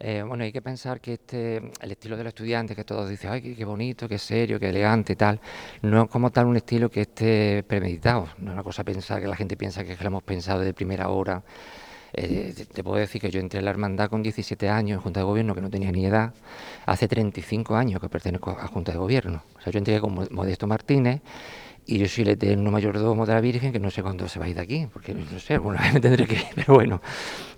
Eh, 0.00 0.22
bueno, 0.22 0.44
hay 0.44 0.52
que 0.52 0.62
pensar 0.62 1.00
que 1.00 1.14
este, 1.14 1.56
el 1.56 1.90
estilo 1.90 2.16
del 2.16 2.28
estudiante, 2.28 2.76
que 2.76 2.84
todos 2.84 3.08
dicen, 3.08 3.30
ay, 3.30 3.42
qué, 3.42 3.56
qué, 3.56 3.64
bonito, 3.64 4.08
qué 4.08 4.18
serio, 4.18 4.60
qué 4.60 4.68
elegante 4.68 5.14
y 5.14 5.16
tal, 5.16 5.40
no 5.82 6.04
es 6.04 6.08
como 6.08 6.30
tal 6.30 6.46
un 6.46 6.56
estilo 6.56 6.88
que 6.88 7.02
esté 7.02 7.64
premeditado. 7.64 8.28
No 8.38 8.50
es 8.50 8.54
una 8.54 8.62
cosa 8.62 8.84
pensar 8.84 9.20
que 9.20 9.26
la 9.26 9.34
gente 9.34 9.56
piensa 9.56 9.82
que, 9.84 9.92
es 9.92 9.98
que 9.98 10.04
lo 10.04 10.08
hemos 10.08 10.22
pensado 10.22 10.60
de 10.60 10.72
primera 10.72 11.08
hora. 11.08 11.42
Eh, 12.12 12.54
te, 12.56 12.64
te, 12.64 12.84
puedo 12.84 12.96
decir 12.96 13.20
que 13.20 13.30
yo 13.30 13.40
entré 13.40 13.58
en 13.58 13.64
la 13.64 13.70
hermandad 13.72 14.08
con 14.08 14.22
17 14.22 14.68
años 14.68 14.96
en 14.96 15.02
Junta 15.02 15.20
de 15.20 15.24
Gobierno, 15.24 15.54
que 15.54 15.60
no 15.60 15.68
tenía 15.68 15.90
ni 15.90 16.06
edad. 16.06 16.32
Hace 16.86 17.08
35 17.08 17.74
años 17.74 18.00
que 18.00 18.08
pertenezco 18.08 18.50
a 18.50 18.68
Junta 18.68 18.92
de 18.92 18.98
Gobierno. 18.98 19.42
O 19.58 19.60
sea, 19.60 19.72
yo 19.72 19.78
entré 19.78 20.00
con 20.00 20.14
Modesto 20.30 20.66
Martínez 20.68 21.20
y 21.88 21.96
yo 21.96 22.06
soy 22.06 22.24
el 22.24 22.28
eterno 22.28 22.70
mayordomo 22.70 23.24
de 23.24 23.32
la 23.32 23.40
Virgen, 23.40 23.72
que 23.72 23.80
no 23.80 23.90
sé 23.90 24.02
cuándo 24.02 24.28
se 24.28 24.38
va 24.38 24.44
a 24.44 24.48
ir 24.50 24.56
de 24.56 24.60
aquí, 24.60 24.86
porque 24.92 25.14
no 25.14 25.38
sé, 25.38 25.54
alguna 25.54 25.80
vez 25.82 25.94
me 25.94 26.00
tendré 26.00 26.26
que 26.26 26.34
ir, 26.34 26.44
pero 26.54 26.74
bueno, 26.74 27.00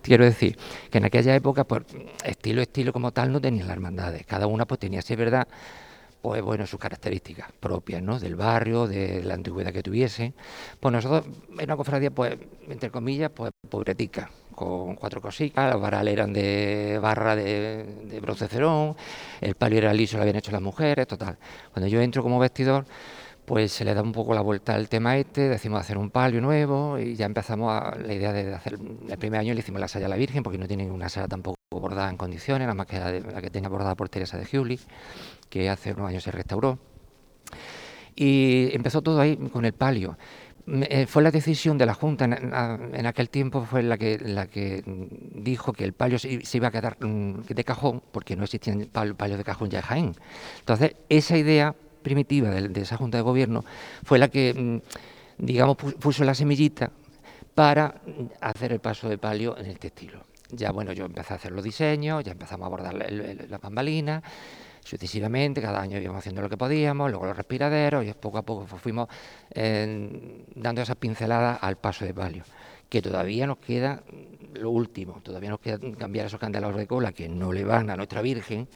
quiero 0.03 0.25
decir 0.25 0.57
que 0.89 0.99
en 0.99 1.05
aquella 1.05 1.35
época, 1.35 1.65
pues, 1.65 1.83
estilo, 2.25 2.63
estilo 2.63 2.93
como 2.93 3.11
tal, 3.11 3.33
no 3.33 3.41
tenían 3.41 3.67
las 3.67 3.75
hermandades, 3.75 4.25
cada 4.27 4.47
una 4.47 4.67
pues 4.67 4.79
tenía, 4.79 5.03
si 5.03 5.15
es 5.15 5.19
verdad, 5.19 5.49
pues 6.23 6.43
bueno, 6.43 6.65
sus 6.65 6.79
características 6.79 7.49
propias, 7.59 8.03
¿no? 8.03 8.21
Del 8.21 8.37
barrio, 8.37 8.87
de 8.87 9.25
la 9.25 9.35
antigüedad 9.35 9.73
que 9.73 9.83
tuviese. 9.83 10.33
Pues 10.79 10.93
nosotros, 10.93 11.25
en 11.59 11.65
una 11.65 11.77
cofradía, 11.77 12.13
pues, 12.13 12.37
entre 12.69 12.91
comillas, 12.91 13.33
pues, 13.35 13.51
pobretica, 13.69 14.31
con 14.55 14.95
cuatro 14.95 15.21
cositas, 15.21 15.73
los 15.73 15.83
varales 15.83 16.13
eran 16.13 16.33
de 16.33 17.01
barra 17.03 17.35
de, 17.35 17.85
de 18.05 18.21
bronce 18.21 18.47
cerón, 18.47 18.95
el 19.41 19.57
palio 19.57 19.79
era 19.79 19.93
liso, 19.93 20.19
lo 20.19 20.23
habían 20.23 20.37
hecho 20.37 20.53
las 20.53 20.63
mujeres, 20.63 21.09
total. 21.09 21.37
Cuando 21.73 21.89
yo 21.89 22.01
entro 22.01 22.23
como 22.23 22.39
vestidor, 22.39 22.85
pues 23.51 23.73
se 23.73 23.85
le 23.85 23.95
da 23.95 24.03
un 24.03 24.13
poco 24.13 24.33
la 24.33 24.43
vuelta 24.43 24.77
al 24.77 24.89
tema 24.89 25.17
este, 25.17 25.49
decimos 25.49 25.81
hacer 25.81 25.99
un 25.99 26.11
palio 26.11 26.41
nuevo 26.41 27.01
y 27.01 27.17
ya 27.17 27.27
empezamos 27.27 27.73
a 27.73 27.97
la 27.97 28.15
idea 28.15 28.33
de 28.33 28.55
hacer, 28.55 28.79
el 29.09 29.19
primer 29.19 29.41
año 29.41 29.55
le 29.55 29.59
hicimos 29.59 29.81
la 29.81 29.89
saya 29.89 30.07
a 30.07 30.09
la 30.09 30.15
Virgen 30.15 30.45
porque 30.45 30.57
no 30.57 30.69
tiene 30.69 30.89
una 30.89 31.09
saya 31.09 31.27
tampoco 31.27 31.57
bordada 31.69 32.09
en 32.09 32.17
condiciones, 32.17 32.67
nada 32.67 32.77
más 32.77 32.87
que 32.87 33.01
la, 33.01 33.11
de, 33.11 33.21
la 33.23 33.43
que 33.43 33.51
tenía 33.51 33.69
bordada 33.69 33.97
por 33.97 34.09
Teresa 34.09 34.39
de 34.39 34.45
Giuli, 34.45 34.79
que 35.49 35.69
hace 35.69 35.95
unos 35.95 36.11
años 36.11 36.23
se 36.23 36.31
restauró. 36.31 36.79
Y 38.15 38.69
empezó 38.73 39.03
todo 39.03 39.21
ahí 39.21 39.37
con 39.37 39.65
el 39.65 39.73
palio. 39.73 40.17
Eh, 40.69 41.07
fue 41.07 41.21
la 41.25 41.33
decisión 41.33 41.77
de 41.77 41.87
la 41.87 41.95
Junta 41.95 42.27
en, 42.27 42.35
en, 42.95 43.07
aquel 43.07 43.31
tiempo 43.31 43.65
fue 43.65 43.83
la 43.83 43.99
que, 43.99 44.17
la 44.21 44.47
que 44.47 44.85
dijo 44.87 45.73
que 45.73 45.83
el 45.83 45.93
palio 45.93 46.21
se, 46.21 46.45
se 46.45 46.57
iba 46.59 46.69
a 46.69 46.71
quedar 46.71 47.05
mm, 47.05 47.41
de 47.49 47.65
cajón 47.65 48.01
porque 48.13 48.37
no 48.37 48.45
existían 48.45 48.89
palios 48.93 49.17
palio 49.17 49.37
de 49.37 49.43
cajón 49.43 49.71
ya 49.71 49.81
en 49.81 49.85
Jaén. 49.85 50.15
Entonces, 50.61 50.95
esa 51.09 51.37
idea 51.37 51.75
primitiva 52.03 52.51
de, 52.51 52.69
de, 52.69 52.81
esa 52.81 52.97
Junta 52.97 53.19
de 53.19 53.23
Gobierno 53.23 53.65
fue 54.05 54.19
la 54.19 54.29
que, 54.29 54.55
mm, 54.55 55.45
digamos, 55.45 55.77
puso 55.77 56.25
la 56.25 56.35
semillita 56.35 56.91
para 57.55 58.01
hacer 58.41 58.73
el 58.73 58.81
paso 58.81 59.09
de 59.09 59.19
palio 59.19 59.57
en 59.59 59.67
este 59.67 59.89
estilo. 59.89 60.25
Ya, 60.53 60.73
bueno, 60.73 60.93
yo 60.93 61.05
empecé 61.05 61.33
a 61.33 61.37
hacer 61.37 61.53
los 61.53 61.63
diseños, 61.63 62.25
ya 62.25 62.33
empezamos 62.33 62.65
a 62.65 62.67
abordar 62.67 62.95
la, 62.95 63.07
la, 63.09 63.35
la 63.49 63.59
bambalina, 63.59 64.23
sucesivamente, 64.85 65.61
cada 65.61 65.81
año 65.81 65.99
íbamos 65.99 66.19
haciendo 66.19 66.43
lo 66.43 66.49
que 66.49 66.57
podíamos, 66.57 67.11
luego 67.11 67.27
los 67.27 67.37
respiraderos, 67.37 68.05
y 68.05 68.13
poco 68.15 68.39
a 68.39 68.43
poco 68.43 68.67
fuimos 68.67 69.09
eh, 69.53 70.45
dando 70.55 70.83
esas 70.83 70.97
pinceladas 70.97 71.59
al 71.61 71.77
paso 71.77 72.05
de 72.05 72.15
palio, 72.15 72.45
que 72.89 73.01
todavía 73.03 73.47
nos 73.47 73.59
queda 73.59 74.03
lo 74.55 74.71
último, 74.71 75.21
todavía 75.23 75.51
nos 75.51 75.61
queda 75.61 75.79
cambiar 75.97 76.27
esos 76.27 76.41
candelabros 76.41 76.79
de 76.79 76.87
cola 76.87 77.13
que 77.13 77.29
no 77.29 77.53
le 77.53 77.65
van 77.65 77.91
a 77.91 77.97
nuestra 77.97 78.21
Virgen, 78.23 78.67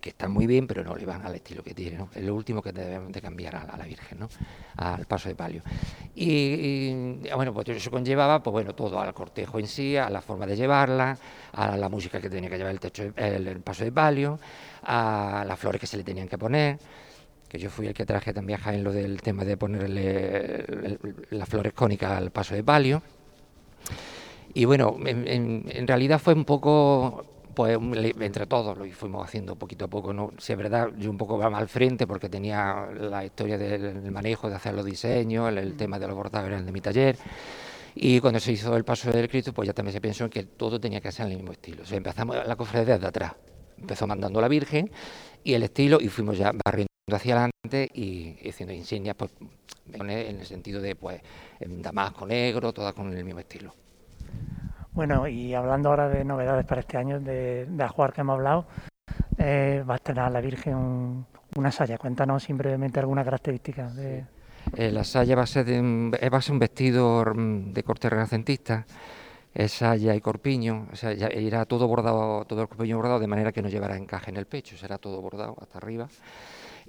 que 0.00 0.10
están 0.10 0.32
muy 0.32 0.46
bien, 0.46 0.66
pero 0.66 0.82
no 0.82 0.96
le 0.96 1.04
van 1.04 1.24
al 1.24 1.34
estilo 1.34 1.62
que 1.62 1.74
tiene, 1.74 1.98
¿no? 1.98 2.08
Es 2.14 2.24
lo 2.24 2.34
último 2.34 2.62
que 2.62 2.72
debemos 2.72 3.12
de 3.12 3.20
cambiar 3.20 3.56
a 3.56 3.76
la, 3.76 3.84
Virgen, 3.84 4.18
¿no? 4.18 4.28
Al 4.76 5.04
paso 5.06 5.28
de 5.28 5.34
palio. 5.34 5.62
Y, 6.14 6.30
y, 6.30 7.30
bueno, 7.34 7.52
pues 7.52 7.68
eso 7.68 7.90
conllevaba, 7.90 8.42
pues 8.42 8.52
bueno, 8.52 8.74
todo, 8.74 8.98
al 9.00 9.12
cortejo 9.12 9.58
en 9.58 9.66
sí, 9.66 9.96
a 9.96 10.08
la 10.08 10.22
forma 10.22 10.46
de 10.46 10.56
llevarla, 10.56 11.18
a 11.52 11.76
la 11.76 11.88
música 11.88 12.20
que 12.20 12.30
tenía 12.30 12.48
que 12.48 12.56
llevar 12.56 12.72
el, 12.72 12.80
techo, 12.80 13.12
el, 13.14 13.60
paso 13.60 13.84
de 13.84 13.92
palio, 13.92 14.38
a 14.82 15.44
las 15.46 15.58
flores 15.58 15.80
que 15.80 15.86
se 15.86 15.96
le 15.96 16.04
tenían 16.04 16.28
que 16.28 16.38
poner, 16.38 16.78
que 17.48 17.58
yo 17.58 17.68
fui 17.68 17.86
el 17.86 17.94
que 17.94 18.06
traje 18.06 18.32
también 18.32 18.58
a 18.58 18.62
Jaén 18.62 18.82
lo 18.82 18.92
del 18.92 19.20
tema 19.20 19.44
de 19.44 19.56
ponerle 19.56 20.98
las 21.30 21.48
flores 21.48 21.72
cónicas 21.74 22.12
al 22.12 22.30
paso 22.30 22.54
de 22.54 22.64
palio. 22.64 23.02
Y 24.54 24.64
bueno, 24.64 24.96
en, 25.04 25.28
en, 25.28 25.64
en 25.68 25.86
realidad 25.86 26.18
fue 26.18 26.34
un 26.34 26.44
poco 26.44 27.29
pues 27.54 27.78
entre 28.20 28.46
todos 28.46 28.76
lo 28.76 28.84
fuimos 28.92 29.26
haciendo 29.26 29.56
poquito 29.56 29.84
a 29.84 29.88
poco. 29.88 30.12
¿no? 30.12 30.32
Si 30.38 30.52
es 30.52 30.58
verdad, 30.58 30.90
yo 30.96 31.10
un 31.10 31.18
poco 31.18 31.38
va 31.38 31.46
al 31.46 31.68
frente 31.68 32.06
porque 32.06 32.28
tenía 32.28 32.86
la 32.92 33.24
historia 33.24 33.58
del 33.58 34.10
manejo, 34.10 34.48
de 34.48 34.56
hacer 34.56 34.74
los 34.74 34.84
diseños, 34.84 35.48
el, 35.48 35.58
el 35.58 35.76
tema 35.76 35.98
de 35.98 36.06
los 36.06 36.16
bordados 36.16 36.48
era 36.48 36.58
el 36.58 36.66
de 36.66 36.72
mi 36.72 36.80
taller. 36.80 37.16
Y 37.94 38.20
cuando 38.20 38.38
se 38.40 38.52
hizo 38.52 38.76
el 38.76 38.84
paso 38.84 39.10
del 39.10 39.28
Cristo, 39.28 39.52
pues 39.52 39.66
ya 39.66 39.72
también 39.72 39.92
se 39.92 40.00
pensó 40.00 40.24
en 40.24 40.30
que 40.30 40.44
todo 40.44 40.80
tenía 40.80 41.00
que 41.00 41.10
ser 41.10 41.26
en 41.26 41.32
el 41.32 41.38
mismo 41.38 41.52
estilo. 41.52 41.82
O 41.82 41.86
sea, 41.86 41.96
empezamos 41.96 42.36
la 42.46 42.56
cofradía 42.56 42.94
desde 42.94 43.06
atrás. 43.06 43.34
Empezó 43.78 44.06
mandando 44.06 44.40
la 44.40 44.48
Virgen 44.48 44.90
y 45.42 45.54
el 45.54 45.62
estilo, 45.62 45.98
y 46.00 46.08
fuimos 46.08 46.38
ya 46.38 46.52
barriendo 46.64 46.88
hacia 47.12 47.34
adelante 47.34 47.90
y, 47.92 48.36
y 48.42 48.48
haciendo 48.48 48.74
insignias, 48.74 49.16
pues 49.16 49.32
en 49.92 50.10
el 50.10 50.46
sentido 50.46 50.80
de 50.80 50.94
pues 50.94 51.20
en 51.58 51.82
damasco 51.82 52.26
negro, 52.26 52.72
todas 52.72 52.94
con 52.94 53.12
el 53.12 53.24
mismo 53.24 53.40
estilo. 53.40 53.74
Bueno, 55.00 55.26
y 55.26 55.54
hablando 55.54 55.88
ahora 55.88 56.10
de 56.10 56.26
novedades 56.26 56.66
para 56.66 56.82
este 56.82 56.98
año, 56.98 57.20
de, 57.20 57.64
de 57.64 57.84
Ajuar 57.84 58.12
que 58.12 58.20
hemos 58.20 58.34
hablado, 58.34 58.66
eh, 59.38 59.82
va 59.88 59.94
a 59.94 59.96
estrenar 59.96 60.30
la 60.30 60.42
Virgen 60.42 60.74
un, 60.74 61.26
una 61.56 61.72
saya. 61.72 61.96
Cuéntanos 61.96 62.46
brevemente 62.48 63.00
alguna 63.00 63.24
característica 63.24 63.88
de... 63.88 64.26
Eh, 64.76 64.92
la 64.92 65.02
saya 65.02 65.34
va 65.34 65.44
a, 65.44 65.46
ser 65.46 65.64
de, 65.64 66.28
va 66.28 66.36
a 66.36 66.42
ser 66.42 66.52
un 66.52 66.58
vestido 66.58 67.24
mm, 67.34 67.72
de 67.72 67.82
corte 67.82 68.10
renacentista, 68.10 68.84
es 69.54 69.72
saya 69.72 70.14
y 70.14 70.20
corpiño, 70.20 70.88
o 70.92 70.96
sea, 70.96 71.14
ya 71.14 71.32
irá 71.32 71.64
todo 71.64 71.88
bordado, 71.88 72.44
todo 72.44 72.60
el 72.60 72.68
corpiño 72.68 72.98
bordado 72.98 73.20
de 73.20 73.26
manera 73.26 73.52
que 73.52 73.62
no 73.62 73.70
llevará 73.70 73.96
encaje 73.96 74.30
en 74.30 74.36
el 74.36 74.44
pecho, 74.44 74.76
será 74.76 74.98
todo 74.98 75.22
bordado 75.22 75.56
hasta 75.62 75.78
arriba. 75.78 76.08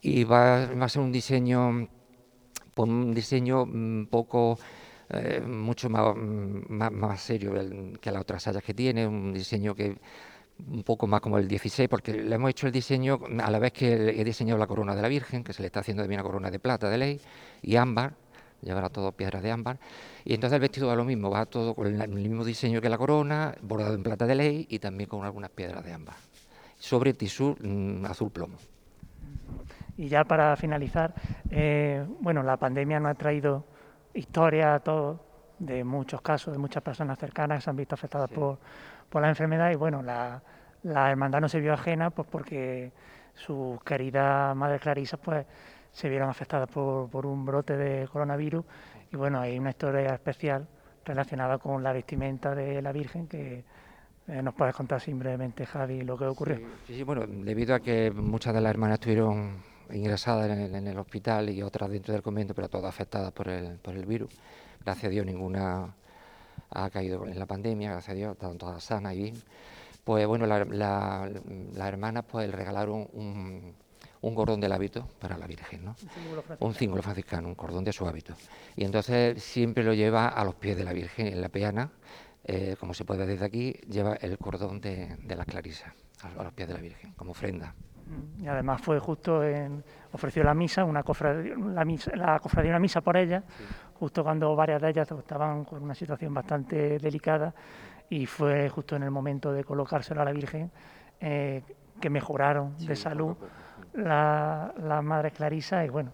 Y 0.02 0.26
va, 0.26 0.66
va 0.66 0.84
a 0.84 0.90
ser 0.90 1.02
un 1.02 1.14
diseño, 1.14 1.88
pues, 2.74 2.90
un 2.90 3.14
diseño 3.14 3.64
un 3.64 4.10
poco 4.12 4.60
eh, 5.14 5.42
mucho 5.42 5.90
más, 5.90 6.16
más, 6.16 6.92
más 6.92 7.22
serio 7.22 7.54
que 8.00 8.12
las 8.12 8.22
otras 8.22 8.44
sayas 8.44 8.64
que 8.64 8.74
tiene, 8.74 9.08
un 9.08 9.34
diseño 9.34 9.76
que 9.76 9.98
un 10.70 10.84
poco 10.84 11.08
más 11.08 11.22
como 11.22 11.38
el 11.38 11.48
16, 11.48 11.90
porque 11.90 12.14
le 12.14 12.36
hemos 12.36 12.50
hecho 12.50 12.68
el 12.68 12.74
diseño 12.74 13.20
a 13.42 13.52
la 13.52 13.60
vez 13.60 13.74
que 13.74 13.94
he 13.94 14.24
diseñado 14.24 14.60
la 14.60 14.68
corona 14.68 14.96
de 14.96 15.02
la 15.02 15.08
Virgen, 15.08 15.44
que 15.44 15.54
se 15.54 15.62
le 15.62 15.68
está 15.68 15.80
haciendo 15.80 16.04
también 16.04 16.22
una 16.22 16.28
corona 16.28 16.52
de 16.52 16.60
plata 16.60 16.90
de 16.90 16.98
ley, 16.98 17.22
y 17.62 17.76
ámbar, 17.76 18.14
llevará 18.62 18.90
todo 18.90 19.12
piedras 19.12 19.42
de 19.42 19.52
ámbar. 19.52 19.80
Y 20.24 20.34
entonces 20.34 20.56
el 20.56 20.62
vestido 20.62 20.88
va 20.88 20.96
lo 20.96 21.04
mismo, 21.04 21.30
va 21.30 21.46
todo 21.46 21.74
con 21.74 21.88
el 21.88 22.10
mismo 22.10 22.46
diseño 22.46 22.82
que 22.82 22.90
la 22.90 22.98
corona, 22.98 23.56
bordado 23.62 23.96
en 23.96 24.04
plata 24.04 24.26
de 24.26 24.36
ley 24.36 24.68
y 24.70 24.80
también 24.80 25.10
con 25.10 25.26
algunas 25.26 25.50
piedras 25.50 25.84
de 25.84 25.94
ámbar, 25.94 26.16
sobre 26.78 27.14
tisú 27.14 27.56
mm, 27.60 28.06
azul 28.06 28.32
plomo. 28.32 28.58
Y 29.98 30.08
ya 30.08 30.24
para 30.24 30.56
finalizar, 30.56 31.14
eh, 31.50 32.06
bueno, 32.22 32.44
la 32.44 32.58
pandemia 32.58 33.00
nos 33.00 33.12
ha 33.12 33.16
traído 33.16 33.66
historia 34.14 34.76
a 34.76 34.80
todos 34.80 35.20
de 35.60 35.84
muchos 35.84 36.22
casos, 36.22 36.54
de 36.54 36.58
muchas 36.58 36.82
personas 36.82 37.20
cercanas 37.20 37.60
que 37.60 37.64
se 37.64 37.70
han 37.70 37.76
visto 37.76 37.96
afectadas 37.96 38.30
por, 38.30 38.58
por 39.10 39.22
la 39.22 39.30
enfermedad. 39.30 39.72
Y 39.72 39.76
bueno, 39.76 40.02
la, 40.02 40.42
la 40.84 41.10
hermandad 41.12 41.42
no 41.42 41.50
se 41.50 41.60
vio 41.60 41.74
ajena 41.74 42.10
pues 42.10 42.28
porque 42.30 42.92
su 43.34 43.80
querida 43.86 44.54
madre 44.56 44.80
Clarisa 44.80 45.18
pues 45.18 45.46
se 45.92 46.10
vieron 46.10 46.30
afectadas 46.30 46.70
por, 46.70 47.10
por 47.10 47.26
un 47.26 47.46
brote 47.46 47.78
de 47.78 48.08
coronavirus. 48.08 48.66
Y 49.12 49.18
bueno, 49.18 49.40
hay 49.40 49.60
una 49.60 49.70
historia 49.70 50.14
especial 50.14 50.68
relacionada 51.06 51.58
con 51.58 51.84
la 51.84 51.94
vestimenta 51.94 52.56
de 52.56 52.82
la 52.82 52.92
Virgen 52.92 53.28
que 53.28 53.64
eh, 54.28 54.42
nos 54.42 54.54
puedes 54.54 54.76
contar 54.76 55.02
simplemente, 55.02 55.66
Javi, 55.66 56.02
lo 56.02 56.18
que 56.18 56.26
ocurrió. 56.26 56.58
Sí, 56.88 56.96
sí, 56.96 57.04
bueno, 57.04 57.26
debido 57.28 57.76
a 57.76 57.80
que 57.80 58.12
muchas 58.12 58.54
de 58.54 58.62
las 58.62 58.70
hermanas 58.70 58.96
estuvieron 58.96 59.71
ingresadas 59.94 60.50
en 60.50 60.60
el, 60.60 60.76
en 60.76 60.88
el, 60.88 60.98
hospital 60.98 61.50
y 61.50 61.62
otras 61.62 61.90
dentro 61.90 62.14
del 62.14 62.22
convento, 62.22 62.54
pero 62.54 62.70
todas 62.70 62.90
afectadas 62.90 63.32
por 63.32 63.48
el, 63.50 63.78
por 63.80 63.96
el 63.96 64.06
virus. 64.06 64.32
Gracias 64.84 65.06
a 65.06 65.10
Dios 65.10 65.26
ninguna 65.26 65.96
ha 66.70 66.90
caído 66.90 67.28
en 67.28 67.38
la 67.38 67.46
pandemia, 67.46 67.92
gracias 67.92 68.12
a 68.12 68.16
Dios, 68.16 68.34
están 68.34 68.58
todas 68.58 68.84
sanas 68.84 69.14
y 69.14 69.18
bien. 69.18 69.44
Pues 70.04 70.26
bueno, 70.26 70.46
las 70.48 70.68
la, 70.70 71.30
la 71.74 71.88
hermanas 71.88 72.26
pues 72.28 72.52
regalaron 72.52 73.08
un, 73.14 73.76
un 74.22 74.36
cordón 74.36 74.60
del 74.60 74.72
hábito 74.72 75.08
para 75.20 75.38
la 75.38 75.48
Virgen, 75.48 75.86
¿no? 75.86 75.96
Un 76.60 76.74
símbolo 76.74 77.04
franciscano, 77.04 77.48
un 77.48 77.56
cordón 77.56 77.84
de 77.84 77.94
su 77.94 78.08
hábito. 78.08 78.34
Y 78.76 78.84
entonces 78.84 79.42
siempre 79.44 79.84
lo 79.84 79.94
lleva 79.94 80.28
a 80.28 80.44
los 80.44 80.56
pies 80.56 80.78
de 80.78 80.84
la 80.84 80.94
Virgen 80.94 81.28
en 81.28 81.42
la 81.42 81.50
peana, 81.50 81.92
eh, 82.44 82.76
como 82.80 82.94
se 82.94 83.06
puede 83.06 83.20
ver 83.20 83.30
desde 83.30 83.46
aquí, 83.46 83.74
lleva 83.90 84.16
el 84.16 84.38
cordón 84.38 84.82
de, 84.82 85.18
de 85.22 85.36
la 85.36 85.46
Clarisa 85.46 85.94
a, 86.22 86.40
a 86.40 86.44
los 86.44 86.54
pies 86.54 86.68
de 86.68 86.74
la 86.74 86.82
Virgen, 86.82 87.14
como 87.14 87.32
ofrenda. 87.32 87.76
Y 88.40 88.48
además 88.48 88.82
fue 88.82 89.00
justo 89.00 89.44
en, 89.44 89.84
ofreció 90.12 90.44
la 90.44 90.54
misa, 90.54 90.84
una 90.84 91.04
cofradía, 91.04 91.56
la, 91.56 91.86
misa, 91.86 92.16
la 92.16 92.40
cofradía 92.40 92.72
una 92.72 92.80
misa 92.80 93.02
por 93.02 93.18
ella, 93.18 93.44
sí. 93.48 93.64
justo 93.96 94.24
cuando 94.24 94.56
varias 94.56 94.82
de 94.82 94.90
ellas 94.90 95.12
estaban 95.12 95.64
con 95.64 95.84
una 95.84 95.96
situación 95.96 96.34
bastante 96.34 97.00
delicada 97.00 97.54
y 98.10 98.26
fue 98.26 98.70
justo 98.70 98.96
en 98.96 99.04
el 99.04 99.12
momento 99.12 99.54
de 99.54 99.64
colocárselo 99.64 100.22
a 100.22 100.26
la 100.26 100.32
Virgen 100.32 100.72
eh, 101.20 101.64
que 102.00 102.10
mejoraron 102.10 102.76
sí, 102.78 102.88
de 102.88 102.96
salud 102.96 103.38
la, 103.94 104.74
la 104.78 105.02
madre 105.02 105.32
Clarisa 105.32 105.86
y 105.86 105.90
bueno, 105.90 106.12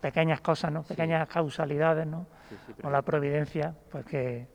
pequeñas 0.00 0.40
cosas, 0.40 0.72
¿no? 0.72 0.82
pequeñas 0.82 1.26
sí. 1.26 1.34
causalidades, 1.34 2.06
¿no? 2.06 2.26
o 2.82 2.90
la 2.90 3.02
providencia 3.02 3.74
pues 3.90 4.04
que, 4.04 4.46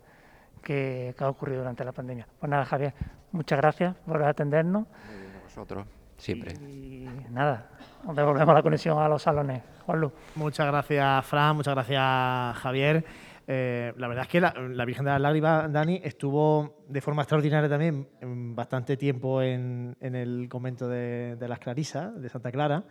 que, 0.61 1.13
que, 1.17 1.23
ha 1.23 1.29
ocurrido 1.29 1.59
durante 1.59 1.83
la 1.83 1.91
pandemia. 1.91 2.27
Pues 2.39 2.49
nada, 2.49 2.65
Javier, 2.65 2.93
muchas 3.31 3.57
gracias 3.57 3.95
por 4.05 4.21
atendernos. 4.23 4.87
Muy 5.07 5.19
bien, 5.19 5.35
a 5.35 5.43
vosotros. 5.43 6.00
Siempre. 6.21 6.53
Y 6.53 7.07
nada, 7.31 7.67
nos 8.05 8.15
devolvemos 8.15 8.53
la 8.53 8.61
conexión 8.61 8.99
a 8.99 9.09
los 9.09 9.23
salones. 9.23 9.63
Juanlu. 9.87 10.11
Muchas 10.35 10.67
gracias, 10.67 11.25
Fran. 11.25 11.55
Muchas 11.55 11.73
gracias, 11.73 12.57
Javier. 12.59 13.03
Eh, 13.47 13.91
la 13.97 14.07
verdad 14.07 14.25
es 14.25 14.29
que 14.29 14.39
la, 14.39 14.53
la, 14.53 14.85
Virgen 14.85 15.05
de 15.05 15.11
las 15.11 15.19
Lágrimas, 15.19 15.73
Dani, 15.73 15.99
estuvo 16.03 16.83
de 16.87 17.01
forma 17.01 17.23
extraordinaria 17.23 17.67
también 17.67 18.07
bastante 18.55 18.97
tiempo 18.97 19.41
en, 19.41 19.97
en 19.99 20.13
el 20.13 20.47
convento 20.47 20.87
de, 20.87 21.37
de, 21.37 21.47
las 21.47 21.57
Clarisas, 21.57 22.21
de 22.21 22.29
Santa 22.29 22.51
Clara. 22.51 22.83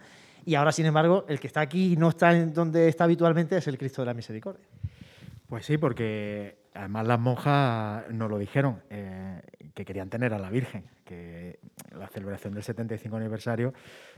Y 0.45 0.57
ahora, 0.57 0.73
sin 0.73 0.87
embargo, 0.87 1.25
el 1.29 1.39
que 1.39 1.47
está 1.47 1.61
aquí 1.61 1.93
y 1.93 1.97
no 1.97 2.09
está 2.09 2.37
en 2.37 2.53
donde 2.53 2.89
está 2.89 3.05
habitualmente 3.05 3.57
es 3.57 3.69
el 3.69 3.79
Cristo 3.79 4.03
de 4.03 4.07
la 4.07 4.15
Misericordia. 4.15 4.67
Pues 5.47 5.65
sí, 5.67 5.79
porque 5.79 6.59
además 6.75 7.07
las 7.07 7.21
monjas 7.21 8.11
nos 8.11 8.29
lo 8.29 8.39
dijeron, 8.39 8.83
eh, 8.91 9.41
que 9.73 9.85
querían 9.85 10.11
tener 10.11 10.35
a 10.35 10.39
la 10.39 10.51
Virgen, 10.51 10.85
que 11.11 11.59
la 11.99 12.07
celebración 12.07 12.55
del 12.55 12.63
75 12.63 13.17
aniversario 13.17 13.75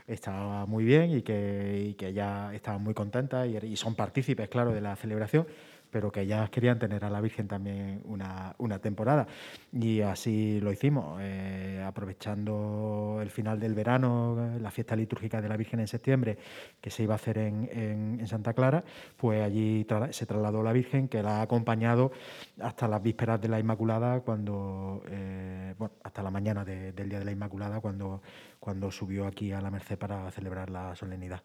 estaba 0.06 0.66
muy 0.66 0.84
bien 0.84 1.10
y 1.10 1.22
que, 1.22 1.86
y 1.88 1.94
que 1.94 2.12
ya 2.12 2.54
estaban 2.54 2.82
muy 2.82 2.92
contentas 2.92 3.48
y, 3.48 3.56
y, 3.66 3.76
son 3.76 3.94
partícipes, 3.94 4.50
claro, 4.50 4.72
de 4.72 4.82
la 4.82 4.94
celebración, 4.94 5.46
pero 5.92 6.10
que 6.10 6.22
ellas 6.22 6.48
querían 6.48 6.78
tener 6.78 7.04
a 7.04 7.10
la 7.10 7.20
Virgen 7.20 7.46
también 7.46 8.00
una, 8.06 8.54
una 8.58 8.78
temporada. 8.78 9.26
Y 9.72 10.00
así 10.00 10.58
lo 10.60 10.72
hicimos, 10.72 11.20
eh, 11.20 11.84
aprovechando 11.86 13.18
el 13.20 13.30
final 13.30 13.60
del 13.60 13.74
verano, 13.74 14.56
la 14.58 14.70
fiesta 14.70 14.96
litúrgica 14.96 15.42
de 15.42 15.50
la 15.50 15.56
Virgen 15.58 15.80
en 15.80 15.86
septiembre, 15.86 16.38
que 16.80 16.90
se 16.90 17.02
iba 17.02 17.12
a 17.14 17.16
hacer 17.16 17.38
en, 17.38 17.68
en, 18.18 18.26
Santa 18.26 18.54
Clara, 18.54 18.82
pues 19.18 19.42
allí 19.42 19.86
se 20.10 20.24
trasladó 20.24 20.62
la 20.62 20.72
Virgen, 20.72 21.08
que 21.08 21.22
la 21.22 21.40
ha 21.40 21.42
acompañado 21.42 22.12
hasta 22.60 22.88
las 22.88 23.02
vísperas 23.02 23.40
de 23.42 23.48
la 23.48 23.60
Inmaculada, 23.60 24.20
cuando, 24.20 25.02
eh, 25.08 25.74
bueno, 25.78 25.94
hasta 26.02 26.22
la 26.22 26.30
mañana 26.30 26.64
de, 26.64 26.92
del 26.92 27.10
Día 27.10 27.18
de 27.18 27.26
la 27.26 27.32
Inmaculada, 27.32 27.80
cuando, 27.80 28.22
cuando 28.58 28.90
subió 28.90 29.26
aquí 29.26 29.52
a 29.52 29.60
la 29.60 29.70
Merced 29.70 29.98
para 29.98 30.30
celebrar 30.30 30.70
la 30.70 30.96
solemnidad. 30.96 31.42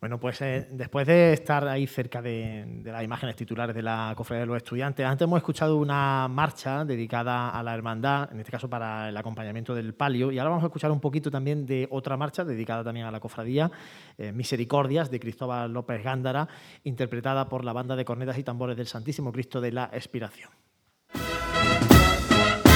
Bueno, 0.00 0.20
pues 0.20 0.40
eh, 0.42 0.68
después 0.70 1.06
de 1.06 1.32
estar 1.32 1.66
ahí 1.66 1.86
cerca 1.86 2.20
de, 2.20 2.82
las 2.84 3.02
imágenes 3.02 3.34
titulares 3.34 3.74
de 3.74 3.82
la 3.82 4.12
Cofradía 4.16 4.40
de 4.40 4.46
los 4.46 4.56
Estudiantes, 4.56 5.06
antes 5.06 5.24
hemos 5.24 5.38
escuchado 5.38 5.76
una 5.76 6.28
marcha 6.28 6.84
dedicada 6.84 7.50
a 7.50 7.62
la 7.62 7.74
hermandad, 7.74 8.30
en 8.32 8.40
este 8.40 8.52
caso 8.52 8.68
para 8.68 9.08
el 9.08 9.16
acompañamiento 9.16 9.74
del 9.74 9.94
palio, 9.94 10.30
y 10.30 10.38
ahora 10.38 10.50
vamos 10.50 10.64
a 10.64 10.66
escuchar 10.66 10.90
un 10.90 11.00
poquito 11.00 11.30
también 11.30 11.66
de 11.66 11.88
otra 11.90 12.16
marcha 12.16 12.44
dedicada 12.44 12.84
también 12.84 13.06
a 13.06 13.10
la 13.10 13.20
Cofradía, 13.20 13.70
eh, 14.18 14.32
Misericordias, 14.32 15.10
de 15.10 15.18
Cristóbal 15.18 15.72
López 15.72 16.02
Gándara, 16.02 16.48
interpretada 16.84 17.48
por 17.48 17.64
la 17.64 17.72
banda 17.72 17.96
de 17.96 18.04
cornetas 18.04 18.38
y 18.38 18.44
tambores 18.44 18.76
del 18.76 18.86
Santísimo 18.86 19.32
Cristo 19.32 19.60
de 19.60 19.72
la 19.72 19.90
Expiración. 19.92 20.50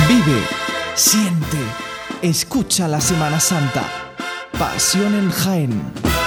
Vive, 0.08 0.40
siente, 0.94 1.58
escucha 2.22 2.88
la 2.88 3.00
Semana 3.00 3.38
Santa. 3.38 3.84
Pasión 4.58 5.14
en 5.14 5.30
Jaén. 5.30 6.19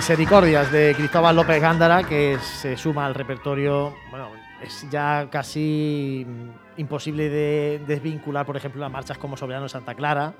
Misericordias 0.00 0.72
de 0.72 0.94
Cristóbal 0.96 1.36
López 1.36 1.60
Gándara, 1.60 2.04
que 2.04 2.38
se 2.38 2.74
suma 2.78 3.04
al 3.04 3.14
repertorio, 3.14 3.94
bueno, 4.10 4.30
es 4.62 4.88
ya 4.90 5.28
casi 5.30 6.26
imposible 6.78 7.28
de 7.28 7.82
desvincular, 7.86 8.46
por 8.46 8.56
ejemplo, 8.56 8.80
las 8.80 8.90
marchas 8.90 9.18
como 9.18 9.36
Soberano 9.36 9.68
Santa 9.68 9.94
Clara, 9.94 10.32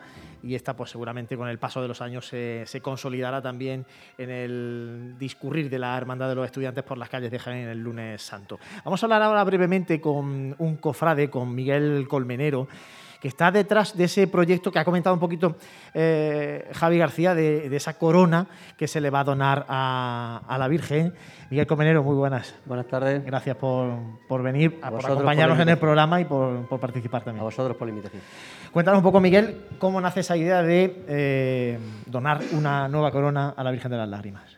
y 0.42 0.54
esta 0.54 0.74
pues 0.74 0.88
seguramente 0.88 1.36
con 1.36 1.46
el 1.46 1.58
paso 1.58 1.82
de 1.82 1.88
los 1.88 2.00
años 2.00 2.26
se, 2.26 2.62
se, 2.64 2.80
consolidará 2.80 3.42
también 3.42 3.84
en 4.16 4.30
el 4.30 5.16
discurrir 5.18 5.68
de 5.68 5.78
la 5.78 5.94
Hermandad 5.94 6.30
de 6.30 6.36
los 6.36 6.46
Estudiantes 6.46 6.82
por 6.82 6.96
las 6.96 7.11
calles 7.11 7.30
de 7.30 7.38
Jaén 7.38 7.68
el 7.68 7.80
lunes 7.80 8.22
santo. 8.22 8.58
Vamos 8.82 9.02
a 9.02 9.06
hablar 9.06 9.20
ahora 9.20 9.44
brevemente 9.44 10.00
con 10.00 10.54
un 10.56 10.76
cofrade, 10.76 11.28
con 11.28 11.54
Miguel 11.54 12.06
Colmenero, 12.08 12.66
que 13.21 13.29
está 13.29 13.51
detrás 13.51 13.97
de 13.97 14.05
ese 14.05 14.27
proyecto 14.27 14.73
que 14.73 14.79
ha 14.79 14.85
comentado 14.85 15.14
un 15.14 15.21
poquito 15.21 15.57
eh, 15.93 16.68
Javi 16.73 16.99
García, 16.99 17.35
de, 17.35 17.68
de, 17.68 17.77
esa 17.77 17.99
corona 17.99 18.47
que 18.79 18.89
se 18.89 19.01
le 19.01 19.11
va 19.11 19.21
a 19.21 19.25
donar 19.25 19.66
a, 19.68 20.43
a 20.49 20.59
la 20.59 20.68
Virgen. 20.68 21.12
Miguel 21.51 21.66
Comenero, 21.66 22.03
muy 22.03 22.16
buenas. 22.16 22.55
Buenas 22.64 22.87
tardes. 22.87 23.23
Gracias 23.25 23.57
por, 23.57 23.91
por 24.27 24.43
venir, 24.43 24.79
a 24.83 24.91
por 24.91 25.05
acompañarnos 25.05 25.59
por 25.59 25.62
en 25.62 25.68
el 25.68 25.79
programa 25.79 26.21
y 26.21 26.25
por, 26.25 26.66
por, 26.66 26.81
participar 26.81 27.23
también. 27.23 27.43
A 27.43 27.45
vosotros 27.45 27.77
por 27.77 27.87
la 27.87 27.91
invitación. 27.91 28.23
Cuéntanos 28.73 28.99
un 28.99 29.05
poco, 29.05 29.21
Miguel, 29.21 29.66
cómo 29.79 30.01
nace 30.01 30.21
esa 30.21 30.37
idea 30.37 30.62
de 30.62 31.05
eh, 31.07 31.79
donar 32.07 32.41
una 32.53 32.89
nueva 32.89 33.11
corona 33.11 33.51
a 33.55 33.62
la 33.62 33.71
Virgen 33.71 33.91
de 33.91 33.99
las 33.99 34.09
Lágrimas. 34.09 34.57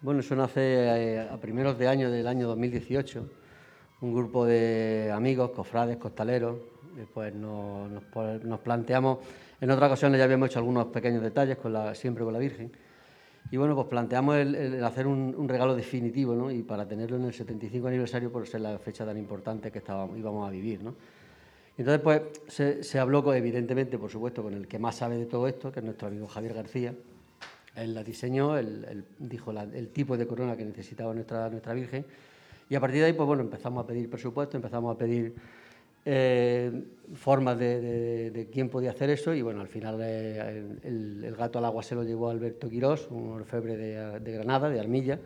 Bueno, 0.00 0.20
eso 0.20 0.34
nace 0.34 0.60
eh, 0.62 1.28
a 1.30 1.36
primeros 1.36 1.78
de 1.78 1.86
año 1.86 2.10
del 2.10 2.26
año 2.26 2.48
2018. 2.48 3.28
Un 4.00 4.14
grupo 4.14 4.46
de 4.46 5.12
amigos, 5.14 5.50
cofrades, 5.50 5.98
costaleros, 5.98 6.56
pues 7.12 7.34
nos, 7.34 8.58
planteamos, 8.62 9.18
en 9.60 9.70
otras 9.70 9.88
ocasiones 9.88 10.18
ya 10.18 10.24
habíamos 10.24 10.48
hecho 10.50 10.58
algunos 10.58 10.86
pequeños 10.86 11.22
detalles, 11.22 11.58
siempre 11.94 12.24
con 12.24 12.32
la 12.32 12.38
Virgen, 12.38 12.72
y 13.50 13.56
bueno, 13.56 13.74
pues 13.74 13.88
planteamos 13.88 14.36
el, 14.36 14.82
hacer 14.84 15.06
un, 15.06 15.48
regalo 15.48 15.74
definitivo, 15.74 16.34
¿no? 16.34 16.50
Y 16.50 16.62
para 16.62 16.86
tenerlo 16.86 17.16
en 17.16 17.24
el 17.24 17.32
75 17.32 17.88
aniversario 17.88 18.30
por 18.30 18.46
ser 18.46 18.60
la 18.60 18.78
fecha 18.78 19.04
tan 19.04 19.16
importante 19.16 19.72
que 19.72 19.78
estábamos, 19.78 20.16
íbamos 20.18 20.46
a 20.46 20.50
vivir, 20.50 20.82
¿no? 20.82 20.94
Entonces, 21.76 22.02
pues 22.02 22.86
se, 22.86 22.98
habló, 22.98 23.24
con, 23.24 23.34
evidentemente, 23.34 23.98
por 23.98 24.10
supuesto, 24.10 24.42
con 24.42 24.54
el 24.54 24.68
que 24.68 24.78
más 24.78 24.96
sabe 24.96 25.16
de 25.16 25.26
todo 25.26 25.48
esto, 25.48 25.72
que 25.72 25.80
es 25.80 25.84
nuestro 25.84 26.08
amigo 26.08 26.28
Javier 26.28 26.54
García. 26.54 26.94
Él 27.74 27.94
la 27.94 28.04
diseñó, 28.04 28.58
él, 28.58 29.04
dijo 29.18 29.50
el 29.52 29.88
tipo 29.88 30.16
de 30.16 30.26
corona 30.26 30.56
que 30.56 30.64
necesitaba 30.64 31.14
nuestra, 31.14 31.48
nuestra 31.48 31.72
Virgen. 31.72 32.04
Y 32.68 32.74
a 32.74 32.80
partir 32.80 33.00
de 33.00 33.06
ahí, 33.06 33.12
pues 33.14 33.26
bueno, 33.26 33.42
empezamos 33.42 33.82
a 33.82 33.86
pedir 33.86 34.10
presupuesto, 34.10 34.56
empezamos 34.56 34.94
a 34.94 34.98
pedir 34.98 35.34
eh, 36.04 36.72
formas 37.14 37.58
de, 37.58 37.80
de, 37.80 38.30
de, 38.30 38.46
quién 38.48 38.68
podía 38.68 38.90
hacer 38.90 39.10
eso 39.10 39.34
y 39.34 39.42
bueno, 39.42 39.60
al 39.60 39.68
final 39.68 39.98
eh, 40.00 40.78
el, 40.82 41.24
el, 41.24 41.36
gato 41.36 41.58
al 41.58 41.64
agua 41.64 41.82
se 41.82 41.94
lo 41.94 42.02
llevó 42.02 42.30
Alberto 42.30 42.68
Quirós, 42.68 43.08
un 43.10 43.32
orfebre 43.32 43.76
de, 43.76 44.20
de, 44.20 44.32
Granada, 44.32 44.70
de 44.70 44.80
Armilla, 44.80 45.18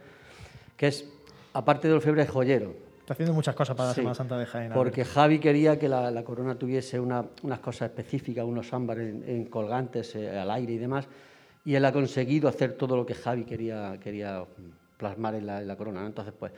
que 0.77 0.89
es, 0.89 1.09
aparte 1.53 1.89
de 1.89 1.95
orfebre, 1.95 2.27
joyero. 2.27 2.75
Está 3.01 3.13
haciendo 3.13 3.35
muchas 3.35 3.55
cosas 3.55 3.77
para 3.77 3.91
la 3.91 3.95
sí, 3.95 4.01
Semana 4.01 4.15
Santa 4.15 4.39
de 4.39 4.47
Jaén. 4.47 4.73
Porque 4.73 5.05
Javi 5.05 5.39
quería 5.39 5.79
que 5.79 5.91
la, 5.91 6.11
la 6.11 6.25
corona 6.25 6.55
tuviese 6.59 6.99
una, 6.99 7.25
unas 7.43 7.61
cosas 7.61 7.91
específicas, 7.91 8.45
unos 8.47 8.73
ámbares 8.73 9.11
en, 9.11 9.29
en 9.29 9.45
colgantes 9.45 10.15
eh, 10.17 10.31
al 10.31 10.51
aire 10.51 10.73
y 10.73 10.79
demás, 10.79 11.07
y 11.67 11.75
él 11.75 11.85
ha 11.85 11.93
conseguido 11.93 12.49
hacer 12.49 12.73
todo 12.73 12.97
lo 12.97 13.05
que 13.05 13.15
Javi 13.15 13.45
quería, 13.45 13.99
quería 14.03 14.45
plasmar 14.97 15.35
en 15.35 15.47
la, 15.47 15.61
en 15.61 15.69
la 15.69 15.77
corona. 15.77 16.01
¿no? 16.01 16.07
Entonces, 16.07 16.35
pues 16.39 16.53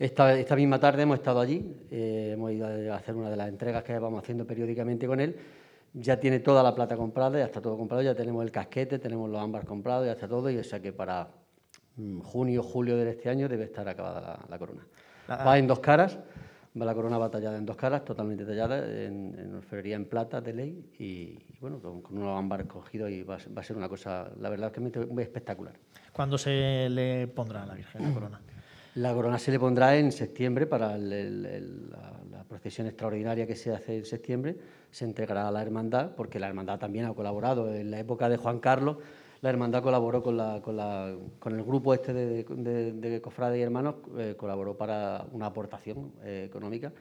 esta, 0.00 0.32
esta, 0.38 0.56
misma 0.56 0.80
tarde 0.80 1.02
hemos 1.02 1.18
estado 1.18 1.40
allí, 1.40 1.76
eh, 1.90 2.30
hemos 2.32 2.50
ido 2.52 2.66
a 2.90 2.96
hacer 2.96 3.14
una 3.14 3.28
de 3.28 3.36
las 3.36 3.50
entregas 3.50 3.84
que 3.84 3.98
vamos 3.98 4.22
haciendo 4.22 4.46
periódicamente 4.46 5.06
con 5.06 5.20
él. 5.20 5.36
Ya 5.92 6.18
tiene 6.18 6.40
toda 6.40 6.62
la 6.62 6.74
plata 6.74 6.96
comprada, 6.96 7.38
ya 7.38 7.44
está 7.44 7.60
todo 7.60 7.76
comprado, 7.76 8.02
ya 8.02 8.14
tenemos 8.14 8.42
el 8.42 8.50
casquete, 8.50 8.98
tenemos 8.98 9.28
los 9.28 9.38
ámbar 9.38 9.66
comprados, 9.66 10.06
ya 10.06 10.12
está 10.12 10.26
todo, 10.26 10.48
y 10.48 10.56
o 10.56 10.64
sea 10.64 10.80
que 10.80 10.94
para 10.94 11.28
mm, 11.96 12.20
junio, 12.20 12.62
julio 12.62 12.96
de 12.96 13.10
este 13.10 13.28
año 13.28 13.46
debe 13.46 13.64
estar 13.64 13.86
acabada 13.86 14.20
la, 14.22 14.40
la 14.48 14.58
corona. 14.58 14.86
Ah. 15.28 15.44
Va 15.44 15.58
en 15.58 15.66
dos 15.66 15.80
caras, 15.80 16.18
va 16.80 16.84
la 16.86 16.94
corona 16.94 17.18
va 17.18 17.30
tallada 17.30 17.58
en 17.58 17.66
dos 17.66 17.76
caras, 17.76 18.02
totalmente 18.02 18.46
tallada, 18.46 18.78
en, 18.78 19.38
en 19.38 19.54
orfebrería 19.54 19.96
en 19.96 20.06
plata 20.06 20.40
de 20.40 20.54
ley, 20.54 20.90
y, 20.98 21.04
y 21.04 21.58
bueno, 21.60 21.78
con, 21.78 22.00
con, 22.00 22.16
unos 22.16 22.38
ámbar 22.38 22.62
escogidos, 22.62 23.10
y 23.10 23.22
va, 23.22 23.36
va, 23.54 23.60
a 23.60 23.64
ser 23.64 23.76
una 23.76 23.88
cosa, 23.88 24.30
la 24.40 24.48
verdad, 24.48 24.72
que 24.72 24.80
muy 24.80 25.22
espectacular. 25.22 25.74
¿Cuándo 26.10 26.38
se 26.38 26.88
le 26.88 27.26
pondrá 27.28 27.64
a 27.64 27.66
la 27.66 27.74
Virgen 27.74 28.02
la 28.02 28.14
corona? 28.14 28.40
La 29.00 29.14
corona 29.14 29.38
se 29.38 29.50
le 29.50 29.58
pondrá 29.58 29.96
en 29.96 30.12
septiembre 30.12 30.66
para 30.66 30.98
la, 30.98 32.44
procesión 32.46 32.86
extraordinaria 32.86 33.46
que 33.46 33.56
se 33.56 33.72
hace 33.72 33.96
en 33.96 34.04
septiembre. 34.04 34.54
Se 34.90 35.06
entregará 35.06 35.48
a 35.48 35.50
la 35.50 35.62
hermandad, 35.62 36.10
porque 36.14 36.38
la 36.38 36.48
hermandad 36.48 36.78
también 36.78 37.06
ha 37.06 37.14
colaborado. 37.14 37.74
En 37.74 37.90
la 37.90 37.98
época 37.98 38.28
de 38.28 38.36
Juan 38.36 38.58
Carlos, 38.58 38.98
la 39.40 39.48
hermandad 39.48 39.82
colaboró 39.82 40.22
con, 40.22 40.38
el 40.38 41.64
grupo 41.64 41.94
este 41.94 42.12
de, 42.12 42.44
de, 42.44 42.92
de 42.92 43.20
cofrades 43.22 43.58
y 43.58 43.62
hermanos, 43.62 43.94
eh, 44.18 44.34
colaboró 44.36 44.76
para 44.76 45.24
una 45.32 45.46
aportación 45.46 46.12
eh, 46.22 46.44
económica. 46.46 46.92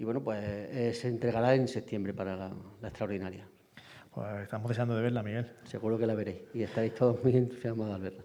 Y 0.00 0.04
bueno, 0.04 0.24
pues 0.24 0.42
eh, 0.42 0.92
se 0.94 1.06
entregará 1.06 1.54
en 1.54 1.68
septiembre 1.68 2.12
para 2.12 2.34
la 2.80 2.88
extraordinaria. 2.88 3.46
Pues 4.14 4.42
estamos 4.42 4.68
deseando 4.68 4.96
de 4.96 5.02
verla, 5.02 5.22
Miguel. 5.22 5.46
Seguro 5.64 5.96
que 5.96 6.04
la 6.04 6.14
veréis 6.14 6.38
y 6.52 6.64
estaréis 6.64 6.94
todos 6.96 7.22
muy 7.22 7.36
entusiasmados 7.36 7.94
al 7.94 8.02
verla. 8.02 8.22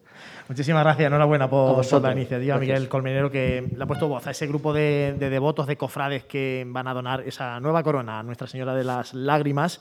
Muchísimas 0.49 0.83
gracias, 0.83 1.07
enhorabuena 1.07 1.47
por, 1.47 1.87
por 1.87 2.01
la 2.01 2.11
iniciativa, 2.11 2.55
gracias. 2.55 2.59
Miguel 2.59 2.89
Colmenero, 2.89 3.29
que 3.29 3.69
le 3.75 3.83
ha 3.83 3.85
puesto 3.85 4.07
voz 4.07 4.25
a 4.25 4.31
ese 4.31 4.47
grupo 4.47 4.73
de, 4.73 5.15
de, 5.19 5.29
devotos, 5.29 5.67
de 5.67 5.77
cofrades 5.77 6.23
que 6.23 6.65
van 6.67 6.87
a 6.87 6.93
donar 6.93 7.21
esa 7.21 7.59
nueva 7.59 7.83
corona 7.83 8.19
a 8.19 8.23
Nuestra 8.23 8.47
Señora 8.47 8.73
de 8.73 8.83
las 8.83 9.13
Lágrimas. 9.13 9.79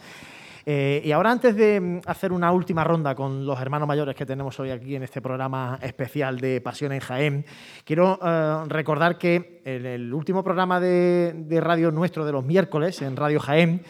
Eh, 0.67 1.03
y 1.05 1.13
ahora, 1.13 1.31
antes 1.31 1.57
de 1.57 2.01
hacer 2.07 2.33
una 2.33 2.51
última 2.53 2.85
ronda 2.85 3.15
con 3.15 3.45
los 3.47 3.61
hermanos 3.61 3.87
mayores 3.87 4.15
que 4.15 4.25
tenemos 4.25 4.59
hoy 4.61 4.71
aquí 4.71 4.97
en 4.97 5.03
este 5.03 5.21
programa 5.21 5.79
especial 5.83 6.39
de 6.39 6.61
Pasión 6.61 6.93
en 6.93 7.01
Jaén, 7.01 7.47
quiero 7.85 8.19
eh, 8.23 8.65
recordar 8.69 9.19
que 9.19 9.63
en 9.65 9.85
el 9.85 10.13
último 10.13 10.43
programa 10.43 10.81
de, 10.81 11.35
de 11.35 11.61
radio 11.61 11.91
nuestro 11.91 12.25
de 12.25 12.33
los 12.33 12.45
miércoles, 12.45 13.03
en 13.03 13.17
Radio 13.17 13.41
Jaén, 13.41 13.83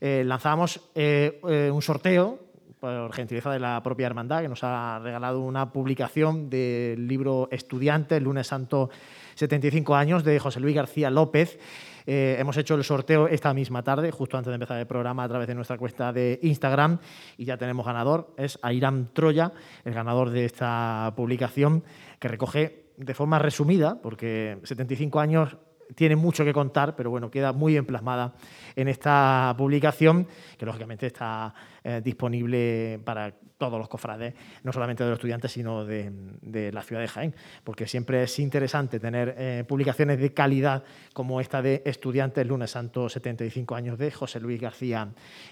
eh, 0.00 0.22
lanzábamos 0.24 0.80
eh, 0.94 1.40
eh, 1.48 1.70
un 1.72 1.82
sorteo 1.82 2.50
por 2.80 3.12
gentileza 3.12 3.52
de 3.52 3.60
la 3.60 3.82
propia 3.82 4.06
hermandad, 4.06 4.40
que 4.40 4.48
nos 4.48 4.64
ha 4.64 4.98
regalado 5.00 5.40
una 5.40 5.70
publicación 5.70 6.48
del 6.48 7.06
libro 7.06 7.48
Estudiante, 7.52 8.16
el 8.16 8.24
lunes 8.24 8.46
santo 8.46 8.88
75 9.34 9.94
años, 9.94 10.24
de 10.24 10.38
José 10.38 10.60
Luis 10.60 10.74
García 10.74 11.10
López. 11.10 11.58
Eh, 12.06 12.36
hemos 12.38 12.56
hecho 12.56 12.74
el 12.74 12.82
sorteo 12.82 13.28
esta 13.28 13.52
misma 13.52 13.82
tarde, 13.82 14.10
justo 14.10 14.38
antes 14.38 14.50
de 14.50 14.54
empezar 14.54 14.78
el 14.78 14.86
programa, 14.86 15.24
a 15.24 15.28
través 15.28 15.46
de 15.46 15.54
nuestra 15.54 15.76
cuenta 15.76 16.12
de 16.12 16.38
Instagram, 16.42 16.98
y 17.36 17.44
ya 17.44 17.58
tenemos 17.58 17.84
ganador. 17.84 18.32
Es 18.38 18.58
Airam 18.62 19.08
Troya, 19.12 19.52
el 19.84 19.92
ganador 19.92 20.30
de 20.30 20.46
esta 20.46 21.12
publicación, 21.14 21.84
que 22.18 22.28
recoge 22.28 22.86
de 22.96 23.14
forma 23.14 23.38
resumida, 23.38 24.00
porque 24.02 24.58
75 24.64 25.20
años 25.20 25.56
tiene 25.94 26.16
mucho 26.16 26.44
que 26.44 26.52
contar, 26.52 26.96
pero 26.96 27.10
bueno, 27.10 27.30
queda 27.30 27.52
muy 27.52 27.72
bien 27.72 27.84
plasmada 27.84 28.34
en 28.76 28.88
esta 28.88 29.54
publicación, 29.56 30.26
que 30.58 30.66
lógicamente 30.66 31.06
está 31.06 31.54
eh, 31.84 32.00
disponible 32.02 33.00
para 33.04 33.32
todos 33.58 33.78
los 33.78 33.88
cofrades, 33.88 34.34
no 34.64 34.72
solamente 34.72 35.04
de 35.04 35.10
los 35.10 35.18
estudiantes, 35.18 35.52
sino 35.52 35.84
de, 35.84 36.70
la 36.72 36.82
ciudad 36.82 37.02
de 37.02 37.08
Jaén, 37.08 37.34
porque 37.62 37.86
siempre 37.86 38.22
es 38.22 38.38
interesante 38.38 38.98
tener 38.98 39.34
eh, 39.36 39.64
publicaciones 39.68 40.18
de 40.18 40.32
calidad 40.32 40.82
como 41.12 41.40
esta 41.40 41.60
de 41.60 41.82
Estudiantes 41.84 42.46
Lunes 42.46 42.70
Santo 42.70 43.08
75 43.08 43.74
años 43.74 43.98
de 43.98 44.10
José 44.10 44.40
Luis 44.40 44.60
García 44.60 45.08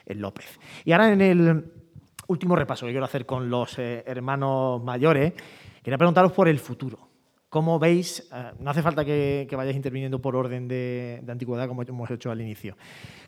López. 0.06 0.58
Y 0.84 0.92
ahora 0.92 1.12
en 1.12 1.20
el 1.20 1.64
último 2.28 2.56
repaso 2.56 2.86
que 2.86 2.92
quiero 2.92 3.04
hacer 3.04 3.26
con 3.26 3.50
los 3.50 3.78
eh, 3.78 4.04
hermanos 4.06 4.82
mayores, 4.82 5.32
quería 5.82 5.98
preguntaros 5.98 6.32
por 6.32 6.48
el 6.48 6.58
futuro. 6.58 7.07
¿Cómo 7.48 7.78
veis? 7.78 8.28
Eh, 8.30 8.52
no 8.58 8.70
hace 8.70 8.82
falta 8.82 9.04
que, 9.04 9.48
vayáis 9.56 9.76
interviniendo 9.76 10.20
por 10.20 10.36
orden 10.36 10.68
de, 10.68 11.22
antigüedad 11.26 11.66
como 11.66 11.82
hemos 11.82 12.10
hecho 12.10 12.30
al 12.30 12.40
inicio. 12.42 12.76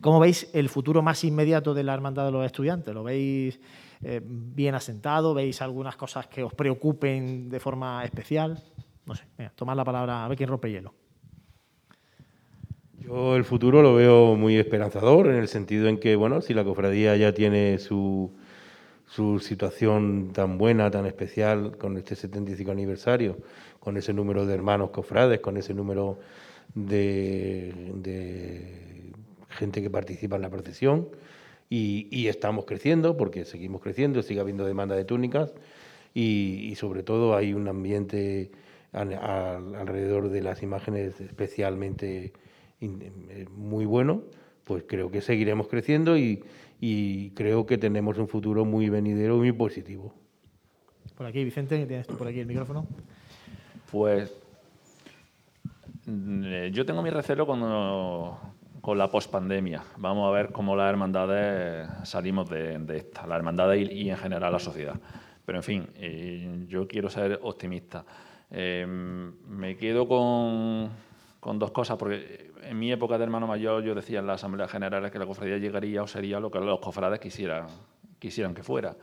¿Cómo 0.03 0.21
veis 0.21 0.51
el 0.53 0.69
futuro 0.69 1.01
más 1.01 1.25
inmediato 1.25 1.73
de 1.73 1.85
la 1.85 1.95
Hermandad 1.95 2.27
de 2.27 2.33
los 2.33 2.45
Estudiantes? 2.45 2.93
¿Lo 2.95 3.03
veis 3.03 3.59
eh, 4.03 4.21
bien 4.23 4.75
asentado? 4.75 5.33
¿Veis 5.33 5.63
algunas 5.63 5.97
cosas 5.97 6.27
que 6.27 6.43
os 6.43 6.53
preocupen 6.53 7.49
de 7.49 7.61
forma 7.61 8.05
especial? 8.05 8.63
No 9.07 9.15
sé, 9.15 9.25
tomad 9.55 9.77
la 9.77 9.85
palabra, 9.85 10.25
a 10.25 10.29
ver 10.29 10.37
quién 10.37 10.51
rompe 10.51 10.71
hielo. 10.71 10.95
Yo 12.99 13.37
el 13.37 13.45
futuro 13.45 13.81
lo 13.81 13.95
veo 13.95 14.37
muy 14.37 14.57
esperanzador 14.57 15.29
en 15.29 15.37
el 15.37 15.49
sentido 15.49 15.89
en 15.89 15.99
que, 15.99 16.15
bueno, 16.17 16.43
si 16.43 16.53
la 16.53 16.63
cofradía 16.63 17.17
ya 17.17 17.33
tiene 17.33 17.79
su, 17.79 18.37
su 19.11 19.41
situación 19.41 20.33
tan 20.33 20.59
buena, 20.59 20.91
tan 20.91 21.07
especial 21.07 21.77
con 21.79 21.97
este 21.97 22.15
75 22.15 22.71
aniversario, 22.71 23.39
con 23.81 23.97
ese 23.97 24.13
número 24.13 24.47
de 24.47 24.55
hermanos 24.55 24.91
cofrades, 24.91 25.41
con 25.41 25.57
ese 25.57 25.75
número 25.75 26.19
de, 26.75 27.75
de 27.95 29.13
gente 29.49 29.83
que 29.83 29.91
participa 29.91 30.37
en 30.37 30.43
la 30.43 30.51
procesión. 30.51 31.09
Y, 31.73 32.27
estamos 32.27 32.65
creciendo, 32.65 33.17
porque 33.17 33.45
seguimos 33.45 33.81
creciendo, 33.81 34.23
sigue 34.23 34.41
habiendo 34.41 34.67
demanda 34.67 34.97
de 34.97 35.05
túnicas 35.05 35.55
y, 36.15 36.75
sobre 36.77 37.05
todo 37.05 37.37
hay 37.37 37.55
un 37.55 37.69
ambiente 37.69 38.51
al, 38.93 39.15
al, 39.15 39.77
alrededor 39.77 40.31
de 40.31 40.43
las 40.43 40.65
imágenes 40.65 41.21
especialmente 41.21 42.33
eh, 42.81 43.47
muy 43.57 43.85
bueno, 43.85 44.23
pues 44.65 44.85
creo 44.87 45.13
que 45.13 45.21
seguiremos 45.21 45.69
creciendo 45.69 46.19
y, 46.19 46.43
creo 47.35 47.67
que 47.67 47.79
tenemos 47.79 48.19
un 48.19 48.27
futuro 48.27 48.65
muy 48.65 48.89
venidero 48.89 49.37
y 49.37 49.39
muy 49.39 49.53
positivo. 49.53 50.13
Por 51.17 51.27
aquí, 51.27 51.45
Vicente, 51.45 51.87
tienes 51.87 52.07
tú 52.07 52.17
por 52.17 52.27
aquí 52.27 52.41
el 52.41 52.47
micrófono. 52.47 52.87
Pues 53.91 54.33
mm, 56.07 56.43
eh, 56.45 56.71
yo 56.73 56.87
tengo 56.87 57.03
mi 57.03 57.11
recelo 57.11 57.47
con, 57.47 57.61
con 58.81 58.99
la 58.99 59.11
pospandemia. 59.11 59.83
Vamos 59.97 60.29
a 60.29 60.33
ver 60.33 60.53
cómo 60.53 60.77
las 60.77 60.91
hermandades 60.91 61.89
salimos 62.05 62.49
de, 62.49 62.79
de 62.79 62.97
esta, 62.99 63.27
las 63.27 63.37
hermandades 63.37 63.91
y, 63.91 64.11
en 64.11 64.17
general 64.17 64.53
la 64.53 64.59
sociedad. 64.59 64.95
Pero 65.45 65.59
en 65.59 65.65
fin, 65.65 65.89
eh, 65.97 66.65
yo 66.69 66.87
quiero 66.87 67.11
ser 67.11 67.41
optimista. 67.43 68.05
Eh, 68.51 68.87
me 68.87 69.77
quedo 69.77 70.07
con, 70.07 70.91
con 71.41 71.59
dos 71.59 71.71
cosas, 71.73 71.97
porque 71.97 72.53
en 72.63 72.79
mi 72.79 72.93
época 72.93 73.19
de 73.19 73.25
hermano 73.25 73.47
mayor 73.47 73.83
yo 73.83 73.95
decía 73.95 74.21
en 74.21 74.27
las 74.27 74.37
asambleas 74.37 74.71
generales 74.71 75.11
que 75.11 75.19
la 75.19 75.27
cofradía 75.27 75.59
llegaría 75.59 76.03
o 76.03 76.07
sería 76.07 76.39
lo 76.39 76.51
que 76.51 76.61
los 76.61 76.79
cofrades 76.81 77.19
quisieran, 77.19 77.67
quisieran 78.19 78.55
que 78.55 78.63
fuera. 78.63 78.95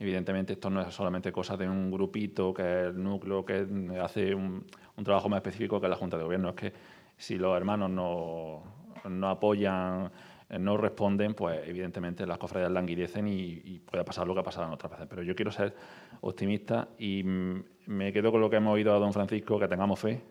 Evidentemente 0.00 0.52
esto 0.52 0.70
no 0.70 0.80
es 0.80 0.94
solamente 0.94 1.32
cosa 1.32 1.56
de 1.56 1.68
un 1.68 1.90
grupito 1.90 2.54
que 2.54 2.62
es 2.62 2.86
el 2.88 3.02
núcleo 3.02 3.44
que 3.44 3.66
hace 4.00 4.32
un, 4.34 4.64
trabajo 5.02 5.28
más 5.28 5.38
específico 5.38 5.80
que 5.80 5.88
la 5.88 5.96
Junta 5.96 6.16
de 6.16 6.24
Gobierno. 6.24 6.50
Es 6.50 6.54
que 6.54 6.72
si 7.16 7.36
los 7.36 7.56
hermanos 7.56 7.90
no, 7.90 8.62
no 9.08 9.28
apoyan, 9.28 10.10
eh, 10.48 10.58
no 10.58 10.76
responden, 10.76 11.34
pues 11.34 11.66
evidentemente 11.66 12.26
las 12.26 12.38
cofradías 12.38 12.70
languidecen 12.70 13.26
y, 13.26 13.60
y, 13.64 13.80
puede 13.80 14.04
pasar 14.04 14.26
lo 14.26 14.34
que 14.34 14.40
ha 14.40 14.44
pasado 14.44 14.68
en 14.68 14.72
otras 14.72 14.92
veces. 14.92 15.06
Pero 15.10 15.22
yo 15.22 15.34
quiero 15.34 15.50
ser 15.50 15.74
optimista 16.20 16.88
y 16.98 17.24
me 17.24 18.12
quedo 18.12 18.30
con 18.30 18.40
lo 18.40 18.48
que 18.48 18.56
hemos 18.56 18.74
oído 18.74 18.94
a 18.94 18.98
don 18.98 19.12
Francisco, 19.12 19.58
que 19.58 19.66
tengamos 19.66 19.98
fe, 19.98 20.22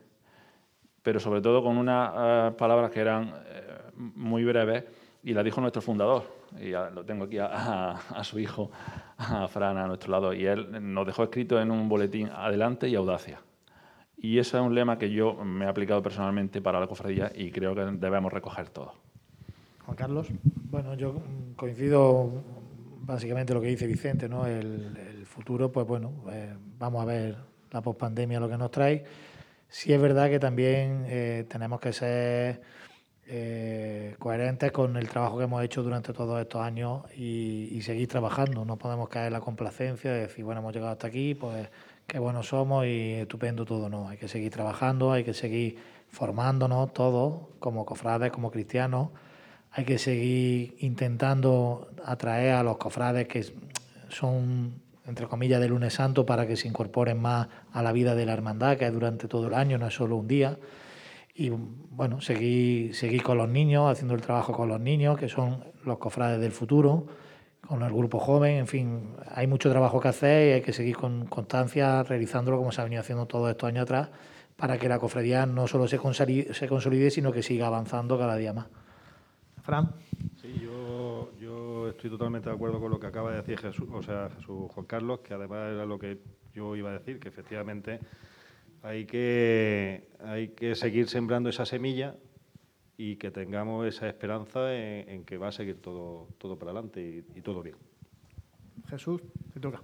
pero 1.03 1.19
sobre 1.19 1.41
todo 1.41 1.61
con 1.61 1.77
unas 1.77 2.53
uh, 2.53 2.55
palabras 2.55 2.91
que 2.91 3.01
eran 3.01 3.29
uh, 3.29 3.33
muy 3.95 4.45
breves 4.45 4.85
y 5.23 5.33
la 5.33 5.43
dijo 5.43 5.59
nuestro 5.59 5.81
fundador. 5.81 6.36
Y 6.59 6.71
ya 6.71 6.89
lo 6.89 7.05
tengo 7.05 7.25
aquí 7.25 7.37
a, 7.37 7.47
a, 7.47 7.91
a, 7.91 8.23
su 8.23 8.39
hijo, 8.39 8.71
a 9.17 9.47
Fran, 9.47 9.77
a 9.77 9.87
nuestro 9.87 10.11
lado. 10.11 10.33
Y 10.33 10.45
él 10.45 10.93
nos 10.93 11.05
dejó 11.05 11.23
escrito 11.23 11.59
en 11.61 11.71
un 11.71 11.89
boletín 11.89 12.29
adelante 12.33 12.87
y 12.87 12.95
audacia. 12.95 13.41
Y 14.17 14.39
ese 14.39 14.57
es 14.57 14.63
un 14.63 14.73
lema 14.73 14.97
que 14.97 15.11
yo 15.11 15.35
me 15.35 15.65
he 15.65 15.67
aplicado 15.67 16.01
personalmente 16.01 16.61
para 16.61 16.79
la 16.79 16.87
cofradía 16.87 17.31
y 17.35 17.51
creo 17.51 17.75
que 17.75 17.81
debemos 17.81 18.33
recoger 18.33 18.69
todo. 18.69 18.93
Juan 19.85 19.95
Carlos. 19.95 20.27
Bueno, 20.69 20.95
yo 20.95 21.21
coincido 21.55 22.43
básicamente 23.01 23.53
lo 23.53 23.61
que 23.61 23.67
dice 23.67 23.85
Vicente, 23.85 24.27
¿no? 24.27 24.45
El, 24.45 24.97
el 24.97 25.25
futuro, 25.25 25.71
pues 25.71 25.85
bueno, 25.87 26.11
eh, 26.31 26.53
vamos 26.79 27.03
a 27.03 27.05
ver 27.05 27.37
la 27.71 27.81
pospandemia 27.81 28.39
lo 28.39 28.49
que 28.49 28.57
nos 28.57 28.71
trae. 28.71 29.05
Sí 29.69 29.93
es 29.93 30.01
verdad 30.01 30.29
que 30.29 30.39
también 30.39 31.05
eh, 31.07 31.45
tenemos 31.47 31.79
que 31.79 31.93
ser 31.93 32.61
eh, 33.29 34.15
coherentes 34.19 34.71
con 34.71 34.95
el 34.95 35.09
trabajo 35.09 35.37
que 35.37 35.43
hemos 35.43 35.61
hecho 35.61 35.83
durante 35.83 36.13
todos 36.13 36.39
estos 36.39 36.61
años 36.61 37.03
y, 37.15 37.67
y, 37.71 37.81
seguir 37.81 38.07
trabajando. 38.07 38.63
No 38.63 38.77
podemos 38.77 39.09
caer 39.09 39.27
en 39.27 39.33
la 39.33 39.41
complacencia 39.41 40.11
de 40.13 40.21
decir, 40.21 40.45
bueno, 40.45 40.61
hemos 40.61 40.73
llegado 40.73 40.93
hasta 40.93 41.07
aquí, 41.07 41.35
pues 41.35 41.67
qué 42.07 42.19
buenos 42.19 42.47
somos 42.47 42.85
y 42.85 43.15
estupendo 43.15 43.65
todo. 43.65 43.89
No, 43.89 44.07
hay 44.07 44.17
que 44.17 44.29
seguir 44.29 44.51
trabajando, 44.51 45.11
hay 45.11 45.25
que 45.25 45.33
seguir 45.33 45.77
formándonos 46.09 46.93
todos 46.93 47.47
como 47.59 47.85
cofrades, 47.85 48.31
como 48.31 48.49
cristianos. 48.49 49.09
Hay 49.71 49.83
que 49.83 49.97
seguir 49.97 50.77
intentando 50.79 51.89
atraer 52.05 52.53
a 52.53 52.63
los 52.63 52.77
cofrades 52.77 53.27
que 53.27 53.45
son, 54.07 54.81
entre 55.05 55.27
comillas, 55.27 55.59
de 55.59 55.67
lunes 55.67 55.93
santo 55.93 56.25
para 56.25 56.47
que 56.47 56.55
se 56.55 56.69
incorporen 56.69 57.21
más 57.21 57.49
a 57.73 57.83
la 57.83 57.91
vida 57.91 58.15
de 58.15 58.25
la 58.25 58.31
hermandad, 58.31 58.77
que 58.77 58.85
es 58.85 58.93
durante 58.93 59.27
todo 59.27 59.47
el 59.47 59.53
año, 59.53 59.77
no 59.77 59.87
es 59.87 59.93
solo 59.93 60.15
un 60.15 60.29
día 60.29 60.57
y 61.39 61.51
bueno, 61.51 62.19
seguir, 62.19 62.95
seguir 62.95 63.21
con 63.21 63.37
los 63.37 63.47
niños, 63.47 63.91
haciendo 63.91 64.15
el 64.15 64.21
trabajo 64.21 64.53
con 64.53 64.69
los 64.69 64.79
niños, 64.79 65.19
que 65.19 65.29
son 65.29 65.63
los 65.85 65.99
cofrades 65.99 66.41
del 66.41 66.51
futuro, 66.51 67.05
con 67.61 67.83
el 67.83 67.93
grupo 67.93 68.17
joven, 68.17 68.57
en 68.57 68.67
fin, 68.67 69.15
hay 69.35 69.45
mucho 69.45 69.69
trabajo 69.69 69.99
que 69.99 70.07
hacer 70.07 70.49
y 70.49 70.53
hay 70.53 70.61
que 70.61 70.73
seguir 70.73 70.97
con 70.97 71.27
constancia 71.27 72.01
realizándolo 72.01 72.57
como 72.57 72.71
se 72.71 72.81
ha 72.81 72.85
venido 72.85 73.01
haciendo 73.01 73.27
todos 73.27 73.51
estos 73.51 73.67
años 73.67 73.83
atrás, 73.83 74.09
para 74.55 74.79
que 74.79 74.89
la 74.89 74.97
cofradía 74.97 75.45
no 75.45 75.67
solo 75.67 75.87
se 75.87 75.99
consolide, 75.99 76.55
se 76.55 76.67
consolide 76.67 77.11
sino 77.11 77.31
que 77.31 77.43
siga 77.43 77.67
avanzando 77.67 78.17
cada 78.17 78.35
día 78.35 78.53
más. 78.53 78.65
Fran. 79.61 79.91
Sí, 80.41 80.59
yo, 80.59 81.31
yo 81.39 81.89
estoy 81.89 82.09
totalmente 82.09 82.49
de 82.49 82.55
acuerdo 82.55 82.79
con 82.79 82.89
lo 82.89 82.99
que 82.99 83.05
acaba 83.05 83.29
de 83.29 83.37
decir 83.37 83.59
Jesús, 83.59 83.87
o 83.93 84.01
sea, 84.01 84.31
Jesús 84.35 84.71
Juan 84.71 84.87
Carlos, 84.87 85.19
que 85.19 85.35
además 85.35 85.71
era 85.71 85.85
lo 85.85 85.99
que 85.99 86.17
yo 86.55 86.75
iba 86.75 86.89
a 86.89 86.93
decir, 86.93 87.19
que 87.19 87.29
efectivamente 87.29 87.99
hay 88.83 89.05
que, 89.05 90.07
hay 90.23 90.49
que 90.49 90.75
seguir 90.75 91.09
sembrando 91.09 91.49
esa 91.49 91.65
semilla 91.65 92.15
y 92.97 93.17
que 93.17 93.31
tengamos 93.31 93.87
esa 93.87 94.07
esperanza 94.07 94.73
en, 94.73 95.09
en 95.09 95.23
que 95.23 95.37
va 95.37 95.49
a 95.49 95.51
seguir 95.51 95.81
todo, 95.81 96.27
todo 96.37 96.57
para 96.57 96.71
adelante 96.71 97.01
y, 97.01 97.37
y, 97.37 97.41
todo 97.41 97.61
bien. 97.61 97.75
Jesús, 98.89 99.21
te 99.53 99.59
toca. 99.59 99.81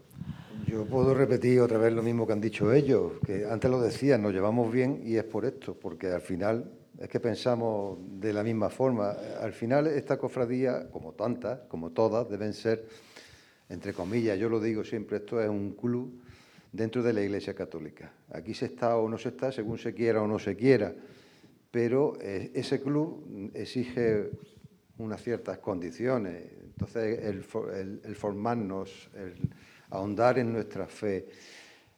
Yo 0.67 0.85
puedo 0.85 1.13
repetir 1.13 1.59
otra 1.59 1.77
vez 1.77 1.93
lo 1.93 2.01
mismo 2.01 2.25
que 2.25 2.33
han 2.33 2.41
dicho 2.41 2.71
ellos, 2.71 3.13
que 3.25 3.45
antes 3.45 3.69
lo 3.69 3.81
decían, 3.81 4.21
nos 4.21 4.33
llevamos 4.33 4.71
bien 4.71 5.01
y 5.05 5.17
es 5.17 5.23
por 5.23 5.45
esto, 5.45 5.75
porque 5.75 6.07
al 6.07 6.21
final 6.21 6.71
es 6.99 7.09
que 7.09 7.19
pensamos 7.19 7.97
de 8.19 8.33
la 8.33 8.43
misma 8.43 8.69
forma. 8.69 9.11
Al 9.41 9.53
final 9.53 9.87
esta 9.87 10.17
cofradía, 10.17 10.89
como 10.89 11.13
tantas, 11.13 11.59
como 11.67 11.91
todas, 11.91 12.29
deben 12.29 12.53
ser, 12.53 12.87
entre 13.69 13.93
comillas, 13.93 14.39
yo 14.39 14.49
lo 14.49 14.59
digo 14.59 14.83
siempre, 14.83 15.17
esto 15.17 15.41
es 15.41 15.49
un 15.49 15.73
club 15.73 16.22
dentro 16.74 17.03
de 17.03 17.13
la 17.13 17.21
Iglesia 17.21 17.53
Católica. 17.53 18.11
Aquí 18.32 18.53
se 18.53 18.65
está 18.65 18.97
o 18.97 19.07
no 19.07 19.17
se 19.17 19.30
está, 19.30 19.51
según 19.51 19.78
se 19.78 19.93
quiera 19.93 20.21
o 20.21 20.28
no 20.28 20.39
se 20.39 20.57
quiera, 20.57 20.93
pero 21.71 22.17
eh, 22.19 22.51
ese 22.53 22.82
club 22.82 23.51
exige 23.53 24.32
unas 24.97 25.21
ciertas 25.21 25.59
condiciones. 25.59 26.43
Entonces, 26.65 27.19
el, 27.24 27.43
formarnos, 28.15 29.09
el 29.15 29.36
ahondar 29.91 30.39
en 30.39 30.51
nuestra 30.51 30.88
fe, 30.88 31.30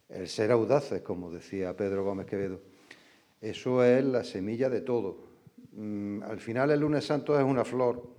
el 0.09 0.27
ser 0.27 0.51
audaces, 0.51 1.01
como 1.01 1.31
decía 1.31 1.75
Pedro 1.75 2.03
Gómez 2.03 2.25
Quevedo, 2.25 2.59
eso 3.41 3.83
es 3.83 4.03
la 4.03 4.23
semilla 4.25 4.69
de 4.69 4.81
todo. 4.81 5.17
Mm, 5.71 6.21
al 6.23 6.39
final, 6.39 6.71
el 6.71 6.81
lunes 6.81 7.05
santo 7.05 7.39
es 7.39 7.45
una 7.45 7.63
flor 7.63 8.13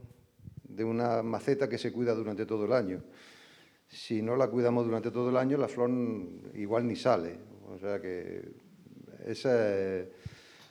de 0.64 0.84
una 0.84 1.22
maceta 1.22 1.68
que 1.68 1.78
se 1.78 1.92
cuida 1.92 2.14
durante 2.14 2.46
todo 2.46 2.64
el 2.64 2.72
año 2.72 3.02
si 3.88 4.22
no 4.22 4.36
la 4.36 4.48
cuidamos 4.48 4.84
durante 4.84 5.10
todo 5.10 5.30
el 5.30 5.36
año, 5.36 5.56
la 5.56 5.68
flor 5.68 5.90
igual 6.54 6.86
ni 6.86 6.96
sale. 6.96 7.38
O 7.68 7.78
sea 7.78 8.00
que 8.00 8.42
esa 9.26 9.98
es, 9.98 10.08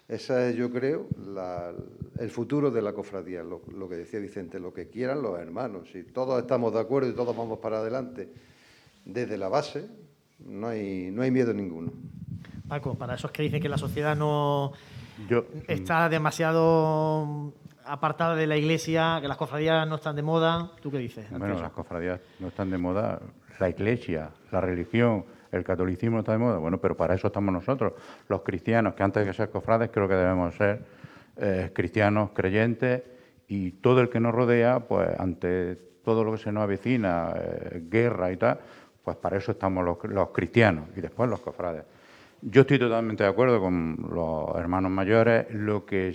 esa 0.07 0.47
es 0.47 0.55
yo 0.55 0.71
creo, 0.71 1.07
la, 1.17 1.73
el 2.19 2.29
futuro 2.29 2.71
de 2.71 2.81
la 2.81 2.93
cofradía, 2.93 3.43
lo, 3.43 3.61
lo, 3.73 3.89
que 3.89 3.95
decía 3.95 4.19
Vicente, 4.19 4.59
lo 4.59 4.73
que 4.73 4.89
quieran 4.89 5.21
los 5.21 5.39
hermanos. 5.39 5.89
Si 5.91 6.03
todos 6.03 6.41
estamos 6.41 6.73
de 6.73 6.79
acuerdo 6.79 7.09
y 7.09 7.13
todos 7.13 7.35
vamos 7.35 7.59
para 7.59 7.79
adelante 7.79 8.29
desde 9.03 9.37
la 9.37 9.49
base, 9.49 9.87
no 10.39 10.67
hay, 10.67 11.09
no 11.11 11.21
hay 11.21 11.31
miedo 11.31 11.53
ninguno. 11.53 11.91
Paco, 12.67 12.95
para 12.95 13.15
esos 13.15 13.31
que 13.31 13.43
dicen 13.43 13.61
que 13.61 13.69
la 13.69 13.77
sociedad 13.77 14.15
no 14.15 14.73
yo, 15.29 15.45
está 15.67 16.09
demasiado 16.09 17.53
apartada 17.85 18.35
de 18.35 18.47
la 18.47 18.57
iglesia, 18.57 19.19
que 19.21 19.27
las 19.27 19.37
cofradías 19.37 19.87
no 19.87 19.95
están 19.95 20.15
de 20.15 20.21
moda. 20.21 20.71
¿Tú 20.81 20.91
qué 20.91 20.97
dices? 20.97 21.29
Bueno, 21.31 21.59
las 21.59 21.71
cofradías 21.71 22.19
no 22.39 22.47
están 22.47 22.69
de 22.69 22.77
moda. 22.77 23.19
La 23.59 23.69
iglesia, 23.69 24.31
la 24.51 24.59
religión, 24.59 25.25
el 25.51 25.63
catolicismo 25.63 26.19
está 26.19 26.33
de 26.33 26.37
moda. 26.39 26.57
Bueno, 26.57 26.79
pero 26.79 26.97
para 26.97 27.15
eso 27.15 27.27
estamos 27.27 27.53
nosotros, 27.53 27.93
los 28.27 28.41
cristianos, 28.41 28.95
que 28.95 29.03
antes 29.03 29.25
de 29.25 29.33
ser 29.33 29.49
cofrades 29.49 29.89
creo 29.91 30.07
que 30.07 30.15
debemos 30.15 30.55
ser 30.55 30.81
eh, 31.37 31.71
cristianos 31.73 32.31
creyentes 32.33 33.03
y 33.47 33.71
todo 33.71 34.01
el 34.01 34.09
que 34.09 34.19
nos 34.19 34.33
rodea, 34.33 34.79
pues 34.79 35.07
ante 35.19 35.75
todo 36.03 36.23
lo 36.23 36.33
que 36.33 36.37
se 36.37 36.51
nos 36.51 36.63
avecina, 36.63 37.33
eh, 37.35 37.83
guerra 37.89 38.31
y 38.31 38.37
tal, 38.37 38.59
pues 39.03 39.17
para 39.17 39.37
eso 39.37 39.51
estamos 39.51 39.83
los, 39.85 39.97
los 40.05 40.29
cristianos 40.29 40.89
y 40.95 41.01
después 41.01 41.29
los 41.29 41.39
cofrades. 41.39 41.83
Yo 42.41 42.61
estoy 42.61 42.77
totalmente 42.77 43.23
de 43.23 43.29
acuerdo 43.29 43.59
con 43.59 43.97
los 44.11 44.55
hermanos 44.55 44.91
mayores. 44.91 45.47
Lo 45.51 45.85
que 45.85 46.09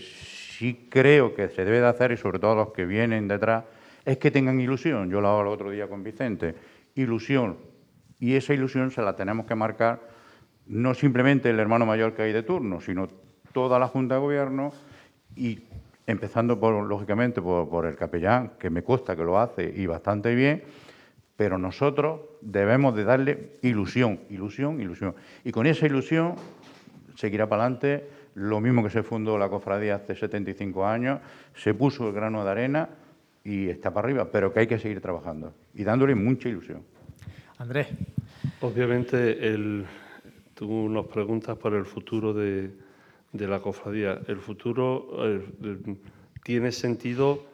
sí 0.61 0.89
creo 0.91 1.35
que 1.35 1.49
se 1.49 1.65
debe 1.65 1.81
de 1.81 1.87
hacer, 1.87 2.13
y 2.13 2.19
sobre 2.19 2.39
todo 2.39 2.55
los 2.55 2.73
que 2.73 2.85
vienen 2.85 3.29
detrás, 3.29 3.65
es 4.05 4.19
que 4.19 4.31
tengan 4.31 4.61
ilusión. 4.61 5.11
Yo 5.11 5.23
lo 5.23 5.29
hago 5.29 5.41
el 5.41 5.47
otro 5.49 5.71
día 5.71 5.89
con 5.89 6.03
Vicente. 6.03 6.55
Ilusión. 6.97 7.57
Y 8.19 8.35
esa 8.35 8.53
ilusión 8.53 8.91
se 8.91 9.01
la 9.01 9.17
tenemos 9.17 9.47
que 9.47 9.55
marcar 9.55 10.01
no 10.67 10.93
simplemente 10.93 11.49
el 11.49 11.59
hermano 11.59 11.87
mayor 11.87 12.13
que 12.13 12.23
hay 12.23 12.33
de 12.35 12.43
turno, 12.43 12.83
sino 12.83 13.09
toda 13.55 13.79
la 13.79 13.89
Junta 13.89 14.17
de 14.17 14.21
Gobierno 14.21 14.71
y 15.35 15.61
empezando, 16.07 16.61
por, 16.61 16.75
lógicamente, 16.85 17.41
por, 17.41 17.87
el 17.87 17.97
capellán, 17.97 18.53
que 18.59 18.69
me 18.69 18.83
consta 18.83 19.17
que 19.17 19.25
lo 19.25 19.39
hace 19.39 19.73
y 19.75 19.87
bastante 19.87 20.35
bien, 20.35 20.63
pero 21.37 21.57
nosotros 21.57 22.21
debemos 22.43 22.95
de 22.95 23.05
darle 23.05 23.53
ilusión, 23.63 24.21
ilusión, 24.29 24.79
ilusión. 24.79 25.15
Y 25.43 25.53
con 25.53 25.67
esa 25.67 25.87
ilusión 25.87 26.35
seguirá 27.17 27.49
para 27.49 27.63
adelante 27.63 28.20
lo 28.41 28.61
mismo 28.61 28.82
que 28.82 28.88
se 28.88 29.03
fundó 29.03 29.36
la 29.36 29.51
cofradía 29.51 29.97
hace 29.97 30.16
75 30.16 30.86
años, 30.86 31.20
se 31.55 31.74
puso 31.74 32.09
el 32.09 32.14
grano 32.14 32.43
de 32.43 32.51
arena 32.51 32.88
y 33.45 33.68
está 33.68 33.93
para 33.93 34.09
arriba, 34.09 34.30
pero 34.32 34.53
que 34.53 34.61
hay 34.61 34.66
que 34.66 34.78
seguir 34.78 35.01
trabajando 35.01 35.53
y 35.74 35.84
dándole 35.84 36.14
mucha 36.14 36.49
ilusión. 36.49 36.82
Andrés. 37.59 37.88
Obviamente, 38.62 39.47
el, 39.47 39.84
tú 40.55 40.88
nos 40.88 41.07
preguntas 41.07 41.59
por 41.59 41.74
el 41.74 41.84
futuro 41.84 42.32
de, 42.32 42.70
de 43.32 43.47
la 43.47 43.61
cofradía. 43.61 44.20
El 44.26 44.38
futuro 44.38 45.22
el, 45.22 45.45
el, 45.62 45.99
tiene 46.43 46.72
sentido 46.72 47.45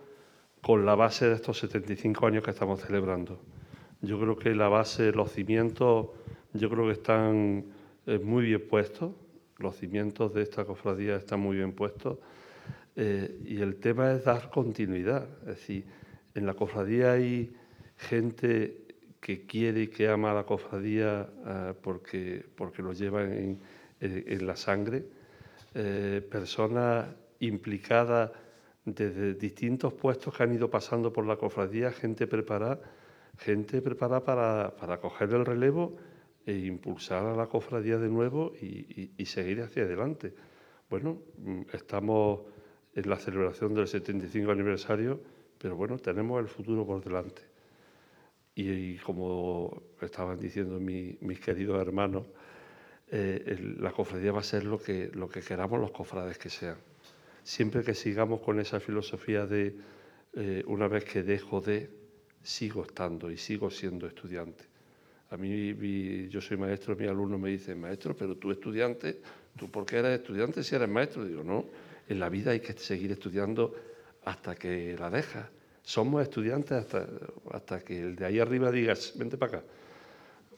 con 0.63 0.87
la 0.87 0.95
base 0.95 1.27
de 1.27 1.35
estos 1.35 1.59
75 1.59 2.27
años 2.27 2.45
que 2.45 2.53
estamos 2.53 2.81
celebrando. 2.81 3.41
Yo 4.03 4.21
creo 4.21 4.37
que 4.37 4.55
la 4.55 4.69
base, 4.69 5.11
los 5.11 5.33
cimientos 5.33 6.09
Yo 6.53 6.71
creo 6.71 6.87
que 6.87 6.93
están 6.93 7.65
eh, 8.07 8.19
muy 8.19 8.45
bien 8.45 8.63
puestos, 8.69 9.13
los 9.59 9.77
cimientos 9.77 10.35
de 10.35 10.43
esta 10.43 10.65
cofradía 10.65 11.17
están 11.17 11.41
muy 11.41 11.57
bien 11.57 11.73
puestos 11.73 12.19
eh, 12.95 13.41
y 13.45 13.61
el 13.61 13.77
tema 13.77 14.13
es 14.13 14.25
dar 14.25 14.51
continuidad. 14.51 15.27
Es 15.41 15.47
decir, 15.47 15.85
en 16.35 16.47
la 16.47 16.55
cofradía 16.55 17.13
hay 17.13 17.55
gente 17.97 18.85
que 19.21 19.47
quiere 19.47 19.83
y 19.83 19.89
que 19.89 20.09
ama 20.09 20.31
a 20.31 20.35
la 20.35 20.45
cofradía 20.45 21.29
eh, 21.47 21.75
porque, 21.83 22.45
porque 22.55 22.83
lo 22.83 22.93
lleva 22.93 23.23
en, 23.23 23.59
la 23.99 24.57
sangre, 24.57 25.05
personas 26.31 27.07
implicadas 27.41 28.31
desde 28.85 29.35
distintos 29.35 29.93
puestos 29.95 30.35
que 30.35 30.43
han 30.43 30.55
ido 30.55 30.71
pasando 30.71 31.13
por 31.13 31.27
la 31.27 31.37
cofradía, 31.37 31.91
gente 31.93 32.27
preparada, 32.27 32.81
gente 33.39 33.83
preparada 33.83 34.23
para, 34.23 34.77
para 34.77 34.99
coger 34.99 35.33
el 35.33 35.45
relevo 35.45 35.97
e 36.47 36.55
impulsar 36.55 37.27
a 37.27 37.35
la 37.35 37.47
cofradía 37.47 37.99
de 37.99 38.09
nuevo 38.09 38.53
y, 38.55 39.25
seguir 39.27 39.63
hacia 39.63 39.83
adelante. 39.83 40.33
Bueno, 40.89 41.21
mm, 41.39 41.63
estamos 41.73 42.43
en 42.95 43.11
la 43.11 43.19
celebración 43.19 43.75
del 43.75 43.89
75 43.89 44.51
aniversario, 44.53 45.21
pero 45.59 45.77
bueno, 45.77 45.99
tenemos 45.99 46.41
el 46.41 46.49
futuro 46.49 46.87
por 46.87 47.03
delante. 47.03 47.43
Y, 48.55 48.97
como 48.99 49.83
estaban 50.01 50.39
diciendo 50.39 50.79
mis 50.81 51.41
queridos 51.41 51.81
hermanos, 51.81 52.27
eh, 53.09 53.77
la 53.79 53.93
cofradía 53.93 54.33
va 54.33 54.41
a 54.41 54.43
ser 54.43 54.65
lo 54.65 54.79
que, 54.79 55.11
lo 55.13 55.29
que 55.29 55.41
queramos 55.41 55.81
los 55.81 55.91
cofrades 55.91 56.39
que 56.39 56.49
sean 56.49 56.79
siempre 57.47 57.85
que 57.85 57.95
sigamos 57.95 58.41
con 58.41 58.59
esa 58.59 58.81
filosofía 58.81 59.47
de 59.47 59.77
eh, 60.35 60.65
una 60.67 60.89
vez 60.89 61.05
que 61.05 61.23
dejo 61.23 61.61
de, 61.61 61.89
sigo 62.43 62.83
estando 62.83 63.31
y 63.31 63.37
sigo 63.37 63.71
siendo 63.71 64.09
estudiante. 64.09 64.65
A 65.31 65.37
mí, 65.37 66.29
yo 66.29 66.41
soy 66.41 66.57
maestro, 66.57 66.95
mi 66.95 67.07
alumno 67.07 67.39
me 67.39 67.51
dice, 67.51 67.75
maestro, 67.75 68.17
pero 68.17 68.37
tú 68.37 68.51
estudiante, 68.53 69.21
¿tú 69.57 69.69
por 69.69 69.85
qué 69.85 69.99
eres 69.99 70.21
estudiante 70.21 70.63
si 70.63 70.75
eres 70.77 70.89
maestro? 70.89 71.25
Digo, 71.25 71.43
no, 71.43 71.65
en 72.09 72.21
la 72.21 72.29
vida 72.29 72.53
hay 72.53 72.61
que 72.61 72.73
seguir 72.75 73.11
estudiando 73.11 73.75
hasta 74.25 74.55
que 74.55 74.97
la 74.99 75.11
dejas. 75.11 75.49
Somos 75.83 76.23
estudiantes 76.23 76.73
hasta, 76.73 77.07
hasta 77.53 77.81
que 77.81 78.01
el 78.01 78.17
de 78.17 78.25
ahí 78.25 78.39
arriba 78.39 78.71
digas, 78.71 79.15
vente 79.17 79.37
para 79.37 79.59
acá. 79.59 79.67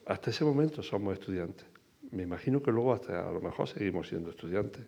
Hasta 0.06 0.30
ese 0.30 0.44
momento 0.44 0.82
somos 0.82 1.14
estudiantes. 1.14 1.66
Me 2.10 2.22
imagino 2.22 2.62
que 2.62 2.70
luego 2.70 2.94
hasta 2.94 3.28
a 3.28 3.32
lo 3.32 3.40
mejor 3.40 3.68
seguimos 3.68 4.08
siendo 4.08 4.30
estudiantes. 4.30 4.82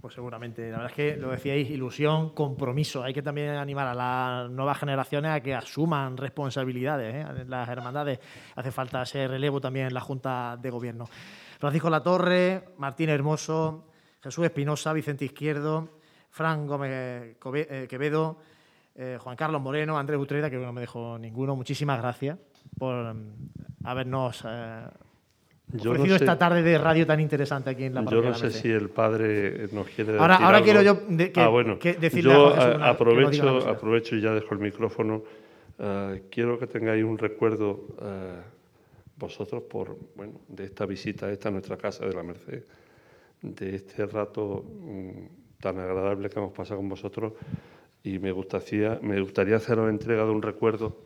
Pues 0.00 0.14
seguramente, 0.14 0.70
la 0.70 0.78
verdad 0.78 0.90
es 0.90 0.96
que 0.96 1.16
lo 1.16 1.30
decíais, 1.30 1.68
ilusión, 1.68 2.30
compromiso. 2.30 3.02
Hay 3.02 3.12
que 3.12 3.20
también 3.20 3.50
animar 3.50 3.86
a 3.86 3.94
las 3.94 4.50
nuevas 4.50 4.78
generaciones 4.78 5.30
a 5.30 5.40
que 5.40 5.54
asuman 5.54 6.16
responsabilidades 6.16 7.14
¿eh? 7.14 7.44
las 7.46 7.68
hermandades. 7.68 8.18
Hace 8.56 8.72
falta 8.72 9.02
ese 9.02 9.28
relevo 9.28 9.60
también 9.60 9.88
en 9.88 9.94
la 9.94 10.00
Junta 10.00 10.56
de 10.56 10.70
Gobierno. 10.70 11.06
Francisco 11.58 11.90
Latorre, 11.90 12.70
Martín 12.78 13.10
Hermoso, 13.10 13.88
Jesús 14.22 14.46
Espinosa, 14.46 14.94
Vicente 14.94 15.26
Izquierdo, 15.26 15.90
Fran 16.30 16.66
Gómez 16.66 16.90
eh, 16.92 17.86
Quevedo, 17.86 18.38
eh, 18.94 19.18
Juan 19.20 19.36
Carlos 19.36 19.60
Moreno, 19.60 19.98
Andrés 19.98 20.18
Utrera, 20.18 20.48
que 20.48 20.56
no 20.56 20.72
me 20.72 20.80
dejo 20.80 21.18
ninguno. 21.18 21.56
Muchísimas 21.56 22.00
gracias 22.00 22.38
por 22.78 23.14
mm, 23.14 23.50
habernos 23.84 24.46
yo 25.72 25.92
ofrecido 25.92 26.16
esta 26.16 26.38
tarde 26.38 26.62
de 26.62 26.78
radio 26.78 27.06
tan 27.06 27.20
interesante 27.20 27.70
aquí 27.70 27.84
en 27.84 27.94
la 27.94 28.04
Yo 28.04 28.22
no 28.22 28.34
sé 28.34 28.50
si 28.50 28.68
el 28.68 28.88
padre 28.88 29.68
nos 29.72 29.86
quiere 29.88 30.18
ahora, 30.18 30.34
decir 30.34 30.46
Ahora 30.46 30.62
quiero 30.62 30.82
yo 30.82 31.00
ah, 31.36 31.48
bueno. 31.48 31.76
decirle 31.76 32.32
yo 32.32 32.54
aprovecho, 32.82 33.68
aprovecho 33.68 34.16
y 34.16 34.20
ya 34.20 34.32
dejo 34.32 34.54
el 34.54 34.60
micrófono. 34.60 35.22
Eh, 35.78 36.24
quiero 36.30 36.58
que 36.58 36.66
tengáis 36.66 37.04
un 37.04 37.18
recuerdo 37.18 37.86
eh, 38.02 38.40
vosotros 39.16 39.62
por 39.62 39.96
bueno 40.16 40.40
de 40.48 40.64
esta 40.64 40.86
visita 40.86 41.26
a 41.26 41.32
esta 41.32 41.50
nuestra 41.50 41.76
casa 41.76 42.04
de 42.04 42.12
la 42.14 42.22
Merced, 42.22 42.64
de 43.42 43.74
este 43.76 44.06
rato 44.06 44.64
mm, 44.64 45.60
tan 45.60 45.78
agradable 45.78 46.28
que 46.28 46.38
hemos 46.38 46.52
pasado 46.52 46.78
con 46.78 46.88
vosotros. 46.88 47.34
Y 48.02 48.18
me 48.18 48.32
gustaría, 48.32 48.98
me 49.02 49.20
gustaría 49.20 49.56
haceros 49.56 49.90
entrega 49.90 50.24
de 50.24 50.30
un 50.30 50.40
recuerdo 50.42 50.96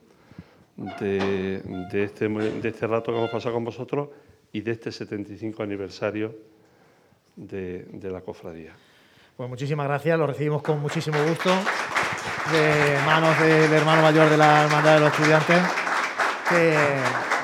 de, 0.77 1.61
de, 1.93 2.05
este, 2.05 2.29
de 2.29 2.69
este 2.69 2.87
rato 2.87 3.13
que 3.13 3.19
hemos 3.19 3.31
pasado 3.31 3.55
con 3.55 3.65
vosotros 3.65 4.09
y 4.55 4.61
de 4.61 4.71
este 4.71 4.93
75 4.93 5.65
aniversario 5.65 6.33
de, 7.35 7.87
la 8.03 8.21
cofradía. 8.21 8.73
Pues 9.37 9.49
muchísimas 9.51 9.89
gracias, 9.89 10.17
lo 10.17 10.29
recibimos 10.29 10.63
con 10.63 10.81
muchísimo 10.81 11.19
gusto 11.29 11.51
de 12.53 12.97
manos 13.05 13.37
del 13.41 13.73
hermano 13.73 14.03
mayor 14.03 14.31
de 14.31 14.37
la 14.37 14.63
Hermandad 14.63 14.95
de 14.95 15.01
los 15.01 15.13
Estudiantes. 15.13 15.61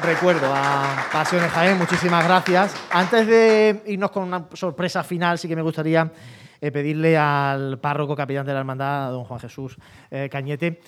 recuerdo 0.04 0.52
a 0.54 1.08
Pasiones 1.12 1.50
Jaén, 1.50 1.78
muchísimas 1.78 2.24
gracias. 2.24 2.76
Antes 2.92 3.26
de 3.26 3.82
irnos 3.86 4.12
con 4.12 4.22
una 4.22 4.46
sorpresa 4.54 5.02
final, 5.02 5.36
sí 5.36 5.48
que 5.48 5.56
me 5.56 5.62
gustaría 5.62 6.12
eh, 6.60 6.70
pedirle 6.70 7.18
al 7.18 7.80
párroco 7.80 8.14
capellán 8.14 8.46
de 8.46 8.52
la 8.52 8.60
Hermandad, 8.60 9.10
don 9.10 9.24
Juan 9.24 9.40
Jesús 9.40 9.76
eh, 10.12 10.28
Cañete, 10.30 10.80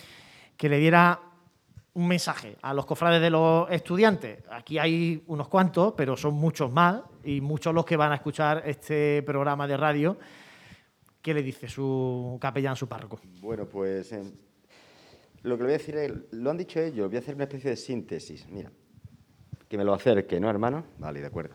que 0.57 0.69
le 0.69 0.79
diera 0.79 1.19
un 1.95 2.09
mensaje 2.09 2.57
a 2.63 2.73
los 2.73 2.87
cofrades 2.87 3.21
de 3.21 3.31
los 3.31 3.71
estudiantes. 3.71 4.39
Aquí 4.51 4.79
hay 4.79 5.23
unos 5.27 5.49
cuantos, 5.49 5.95
pero 5.97 6.17
son 6.17 6.35
muchos 6.35 6.73
más 6.73 7.03
y 7.25 7.41
muchos 7.41 7.75
los 7.75 7.85
que 7.85 7.97
van 7.97 8.13
a 8.13 8.17
escuchar 8.17 8.63
este 8.67 9.23
programa 9.23 9.67
de 9.67 9.77
radio. 9.77 10.17
¿Qué 11.21 11.35
le 11.35 11.43
dice 11.43 11.69
su 11.69 12.39
capellán, 12.41 12.77
su 12.77 12.89
párroco? 12.89 13.21
Bueno, 13.41 13.67
pues 13.67 14.13
eh, 14.13 14.23
lo 15.43 15.57
que 15.57 15.63
le 15.63 15.67
voy 15.67 15.75
a 15.75 15.79
decir 15.79 15.97
es, 15.97 16.13
lo 16.33 16.51
han 16.51 16.57
dicho 16.57 16.81
ellos, 16.81 17.09
voy 17.09 17.17
a 17.17 17.21
hacer 17.21 17.35
una 17.35 17.45
especie 17.45 17.71
de 17.71 17.77
síntesis. 17.77 18.49
Mira, 18.49 18.73
que 19.69 19.77
me 19.77 19.85
lo 19.85 19.93
acerque, 19.93 20.41
¿no, 20.41 20.49
hermano? 20.49 20.85
Vale, 20.99 21.21
de 21.21 21.27
acuerdo. 21.27 21.55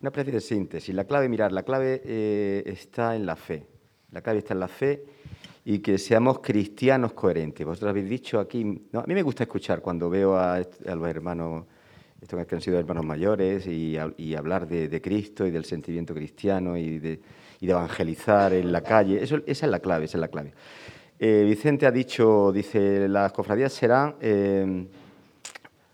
Una 0.00 0.08
especie 0.08 0.32
de 0.32 0.40
síntesis. 0.40 0.94
La 0.94 1.04
clave, 1.04 1.28
mirar, 1.28 1.52
la 1.52 1.64
clave 1.64 2.00
eh, 2.04 2.62
está 2.66 3.14
en 3.14 3.26
la 3.26 3.36
fe. 3.36 3.66
La 4.10 4.22
clave 4.22 4.38
está 4.38 4.54
en 4.54 4.60
la 4.60 4.68
fe 4.68 5.04
y 5.70 5.80
que 5.80 5.98
seamos 5.98 6.38
cristianos 6.38 7.12
coherentes. 7.12 7.66
Vosotros 7.66 7.90
habéis 7.90 8.08
dicho 8.08 8.40
aquí, 8.40 8.62
a 8.94 9.02
mí 9.02 9.12
me 9.12 9.22
gusta 9.22 9.42
escuchar 9.42 9.82
cuando 9.82 10.08
veo 10.08 10.34
a, 10.34 10.60
los 10.60 11.08
hermanos, 11.08 11.66
estos 12.22 12.46
que 12.46 12.54
han 12.54 12.62
sido 12.62 12.78
hermanos 12.78 13.04
mayores, 13.04 13.66
y, 13.66 13.98
hablar 14.34 14.66
de, 14.66 15.02
Cristo 15.02 15.46
y 15.46 15.50
del 15.50 15.66
sentimiento 15.66 16.14
cristiano 16.14 16.74
y 16.74 16.98
de, 16.98 17.20
evangelizar 17.60 18.54
en 18.54 18.72
la 18.72 18.80
calle. 18.80 19.22
Esa 19.22 19.42
es 19.44 19.62
la 19.64 19.78
clave, 19.80 20.06
esa 20.06 20.16
es 20.16 20.20
la 20.22 20.28
clave. 20.28 20.54
Eh, 21.18 21.44
Vicente 21.46 21.84
ha 21.84 21.90
dicho, 21.90 22.50
dice, 22.50 23.06
las 23.06 23.30
cofradías 23.32 23.70
serán... 23.70 24.14
Eh, 24.22 24.86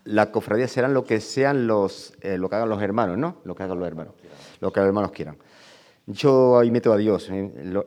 las 0.05 0.29
cofradías 0.29 0.71
serán 0.71 0.95
lo 0.95 1.03
que 1.03 1.19
sean 1.19 1.67
los, 1.67 2.13
eh, 2.21 2.39
lo 2.39 2.49
que 2.49 2.55
hagan 2.55 2.69
los 2.69 2.81
hermanos, 2.81 3.19
¿no? 3.19 3.39
Lo 3.43 3.57
que 3.57 3.65
hagan 3.65 3.81
los 3.81 3.89
hermanos, 3.89 4.15
lo 4.61 4.71
que 4.71 4.79
los 4.79 4.87
hermanos 4.87 5.11
quieran. 5.11 5.37
Yo 6.07 6.59
ahí 6.59 6.71
meto 6.71 6.93
a 6.93 6.97
Dios. 6.97 7.29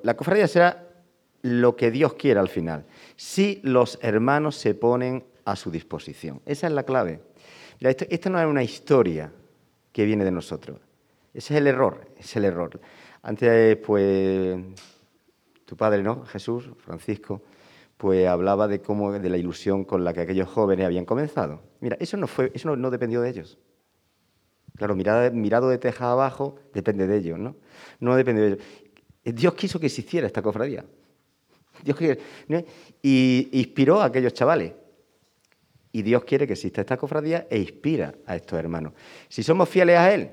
La 0.02 0.16
cofradía 0.16 0.48
será 0.48 0.87
lo 1.42 1.76
que 1.76 1.92
Dios 1.92 2.14
quiera 2.14 2.42
al 2.42 2.50
final, 2.50 2.86
si 3.16 3.60
los 3.64 4.00
hermanos 4.02 4.56
se 4.56 4.74
ponen 4.74 5.24
a 5.46 5.56
su 5.56 5.72
disposición. 5.72 6.42
Esa 6.46 6.68
es 6.68 6.74
la 6.74 6.84
clave. 6.84 7.22
esto, 7.80 8.30
no 8.30 8.40
es 8.40 8.46
una 8.46 8.64
historia 8.64 9.32
que 9.92 10.06
viene 10.06 10.26
de 10.26 10.32
nosotros. 10.32 10.80
Ese 11.34 11.54
es 11.54 11.60
el 11.60 11.68
error, 11.68 12.12
es 12.18 12.36
el 12.36 12.46
error. 12.46 12.80
Antes, 13.22 13.78
pues, 13.78 14.58
tu 15.66 15.78
padre, 15.78 16.04
¿no? 16.04 16.26
Jesús, 16.26 16.70
Francisco, 16.80 17.42
pues 17.98 18.28
hablaba 18.28 18.68
de 18.68 18.82
cómo, 18.82 19.14
de 19.14 19.30
la 19.30 19.38
ilusión 19.38 19.84
con 19.84 20.04
la 20.04 20.14
que 20.14 20.22
aquellos 20.22 20.50
jóvenes 20.50 20.86
habían 20.86 21.06
comenzado. 21.06 21.62
Mira, 21.80 21.98
eso 22.00 22.18
no 22.18 22.28
fue, 22.28 22.52
eso 22.54 22.76
no, 22.76 22.92
dependió 22.92 23.22
de 23.22 23.30
ellos. 23.30 23.58
Claro, 24.76 24.96
mirado, 24.96 25.32
mirado 25.32 25.70
de 25.70 25.78
teja 25.78 26.12
abajo 26.12 26.56
depende 26.74 27.08
de 27.08 27.18
ellos, 27.18 27.40
¿no? 27.40 27.56
No 28.00 28.16
depende 28.16 28.42
de 28.42 28.48
ellos. 28.48 28.60
Dios 29.24 29.54
quiso 29.56 29.80
que 29.80 29.88
existiera 29.88 30.28
esta 30.28 30.42
cofradía. 30.42 30.86
Dios 31.84 31.98
quiere, 31.98 32.20
y 33.02 33.50
inspiró 33.52 34.02
a 34.02 34.06
aquellos 34.06 34.34
chavales. 34.34 34.74
Y 35.92 36.02
Dios 36.02 36.24
quiere 36.26 36.46
que 36.46 36.54
exista 36.54 36.82
esta 36.82 36.98
cofradía 36.98 37.48
e 37.50 37.58
inspira 37.58 38.14
a 38.26 38.36
estos 38.36 38.60
hermanos. 38.60 38.94
Si 39.30 39.42
somos 39.42 39.68
fieles 39.70 39.98
a 39.98 40.14
Él, 40.14 40.30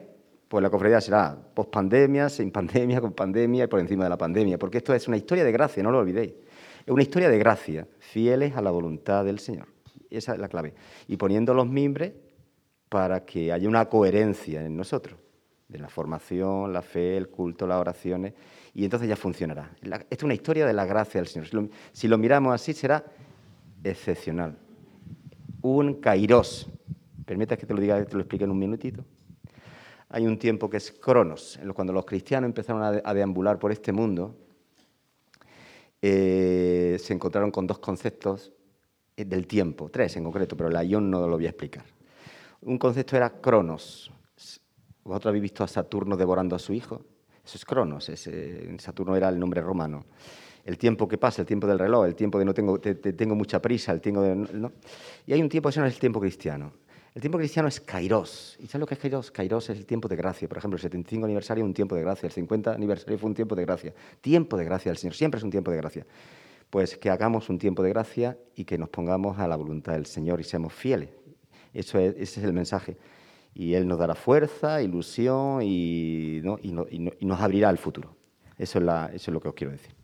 pues 0.48 0.62
la 0.62 0.70
cofradía 0.70 1.00
será 1.00 1.36
post 1.54 1.70
pandemia, 1.70 2.28
sin 2.28 2.50
pandemia, 2.50 3.00
con 3.00 3.12
pandemia 3.12 3.64
y 3.64 3.66
por 3.66 3.80
encima 3.80 4.04
de 4.04 4.10
la 4.10 4.18
pandemia, 4.18 4.58
porque 4.58 4.78
esto 4.78 4.94
es 4.94 5.08
una 5.08 5.16
historia 5.16 5.44
de 5.44 5.52
gracia, 5.52 5.82
no 5.82 5.90
lo 5.90 6.00
olvidéis. 6.00 6.32
Es 6.84 6.92
una 6.92 7.02
historia 7.02 7.30
de 7.30 7.38
gracia, 7.38 7.88
fieles 7.98 8.54
a 8.56 8.62
la 8.62 8.70
voluntad 8.70 9.24
del 9.24 9.38
Señor. 9.38 9.68
Esa 10.10 10.34
es 10.34 10.38
la 10.38 10.48
clave. 10.48 10.74
Y 11.08 11.16
poniendo 11.16 11.54
los 11.54 11.66
mimbres 11.66 12.12
para 12.88 13.24
que 13.24 13.50
haya 13.50 13.68
una 13.68 13.88
coherencia 13.88 14.64
en 14.64 14.76
nosotros, 14.76 15.18
de 15.66 15.78
la 15.78 15.88
formación, 15.88 16.72
la 16.72 16.82
fe, 16.82 17.16
el 17.16 17.28
culto, 17.28 17.66
las 17.66 17.80
oraciones 17.80 18.34
y 18.74 18.84
entonces 18.84 19.08
ya 19.08 19.16
funcionará. 19.16 19.70
Esta 19.80 20.04
es 20.10 20.22
una 20.24 20.34
historia 20.34 20.66
de 20.66 20.72
la 20.72 20.84
gracia 20.84 21.20
del 21.20 21.28
Señor. 21.28 21.70
Si 21.92 22.08
lo, 22.08 22.18
miramos 22.18 22.52
así, 22.52 22.72
será 22.72 23.04
excepcional. 23.84 24.58
Un 25.62 26.00
kairos. 26.00 26.68
Permítame 27.24 27.58
que 27.58 27.66
te 27.66 27.72
lo 27.72 27.80
diga, 27.80 28.04
te 28.04 28.14
lo 28.14 28.20
explique 28.20 28.44
en 28.44 28.50
un 28.50 28.58
minutito. 28.58 29.04
Hay 30.08 30.26
un 30.26 30.38
tiempo 30.38 30.68
que 30.68 30.76
es 30.76 30.90
cronos, 30.90 31.58
cuando 31.74 31.92
los 31.92 32.04
cristianos 32.04 32.48
empezaron 32.48 32.82
a, 32.82 33.14
deambular 33.14 33.58
por 33.58 33.72
este 33.72 33.92
mundo, 33.92 34.36
eh, 36.02 36.98
se 37.00 37.14
encontraron 37.14 37.50
con 37.50 37.66
dos 37.66 37.78
conceptos 37.78 38.52
eh, 39.16 39.24
del 39.24 39.46
tiempo, 39.46 39.88
tres 39.88 40.16
en 40.16 40.24
concreto, 40.24 40.56
pero 40.56 40.68
la 40.68 40.84
Ion 40.84 41.10
no 41.10 41.26
lo 41.26 41.36
voy 41.36 41.46
a 41.46 41.50
explicar. 41.50 41.84
un 42.60 42.78
concepto 42.78 43.16
era 43.16 43.40
Cronos. 43.40 44.10
¿Vosotros 45.02 45.30
habéis 45.30 45.42
visto 45.42 45.64
a 45.64 45.68
Saturno 45.68 46.16
devorando 46.16 46.56
a 46.56 46.58
su 46.58 46.72
hijo? 46.72 47.04
Eso 47.44 47.58
es 47.58 47.64
Cronos, 47.64 48.08
ese, 48.08 48.78
Saturno 48.78 49.14
era 49.16 49.28
el 49.28 49.38
nombre 49.38 49.60
romano. 49.60 50.06
El 50.64 50.78
tiempo 50.78 51.06
que 51.06 51.18
pasa, 51.18 51.42
el 51.42 51.46
tiempo 51.46 51.66
del 51.66 51.78
reloj, 51.78 52.06
el 52.06 52.14
tiempo 52.14 52.38
de 52.38 52.44
no 52.46 52.54
tengo, 52.54 52.80
tengo 52.80 53.34
mucha 53.34 53.60
prisa, 53.60 53.92
el 53.92 54.00
tiempo 54.00 54.22
de... 54.22 54.34
¿no? 54.34 54.72
Y 55.26 55.34
hay 55.34 55.42
un 55.42 55.48
tiempo 55.50 55.68
que 55.68 55.74
se 55.74 55.76
llama 55.76 55.88
el 55.88 55.98
tiempo 55.98 56.20
cristiano. 56.20 56.72
El 57.14 57.20
tiempo 57.20 57.36
cristiano 57.36 57.68
es 57.68 57.80
Kairos. 57.80 58.56
¿Y 58.58 58.66
sabes 58.66 58.80
lo 58.80 58.86
que 58.86 58.94
es 58.94 59.00
Kairos? 59.00 59.30
Kairos 59.30 59.68
es 59.68 59.78
el 59.78 59.84
tiempo 59.84 60.08
de 60.08 60.16
gracia. 60.16 60.48
Por 60.48 60.56
ejemplo, 60.56 60.76
el 60.76 60.80
75 60.80 61.26
aniversario 61.26 61.62
es 61.62 61.66
un 61.66 61.74
tiempo 61.74 61.94
de 61.94 62.00
gracia, 62.00 62.26
el 62.26 62.32
50 62.32 62.72
aniversario 62.72 63.18
fue 63.18 63.28
un 63.28 63.34
tiempo 63.34 63.54
de 63.54 63.64
gracia. 63.66 63.94
Tiempo 64.22 64.56
de 64.56 64.64
gracia 64.64 64.90
del 64.90 64.96
Señor, 64.96 65.14
siempre 65.14 65.38
es 65.38 65.44
un 65.44 65.50
tiempo 65.50 65.70
de 65.70 65.76
gracia. 65.76 66.06
Pues 66.70 66.96
que 66.96 67.10
hagamos 67.10 67.50
un 67.50 67.58
tiempo 67.58 67.82
de 67.82 67.90
gracia 67.90 68.38
y 68.56 68.64
que 68.64 68.78
nos 68.78 68.88
pongamos 68.88 69.38
a 69.38 69.46
la 69.46 69.56
voluntad 69.56 69.92
del 69.92 70.06
Señor 70.06 70.40
y 70.40 70.44
seamos 70.44 70.72
fieles. 70.72 71.10
Eso 71.74 71.98
ese 71.98 72.22
es 72.22 72.38
el 72.38 72.54
mensaje 72.54 72.96
y 73.54 73.74
Él 73.74 73.86
nos 73.86 73.98
dará 73.98 74.14
fuerza, 74.14 74.82
ilusión 74.82 75.60
y, 75.62 76.42
nos 76.42 77.40
abrirá 77.40 77.70
el 77.70 77.78
futuro. 77.78 78.16
Eso 78.58 78.78
es, 78.78 78.84
eso 79.14 79.30
es 79.30 79.34
lo 79.34 79.40
que 79.40 79.48
os 79.48 79.54
quiero 79.54 79.72
decir. 79.72 79.94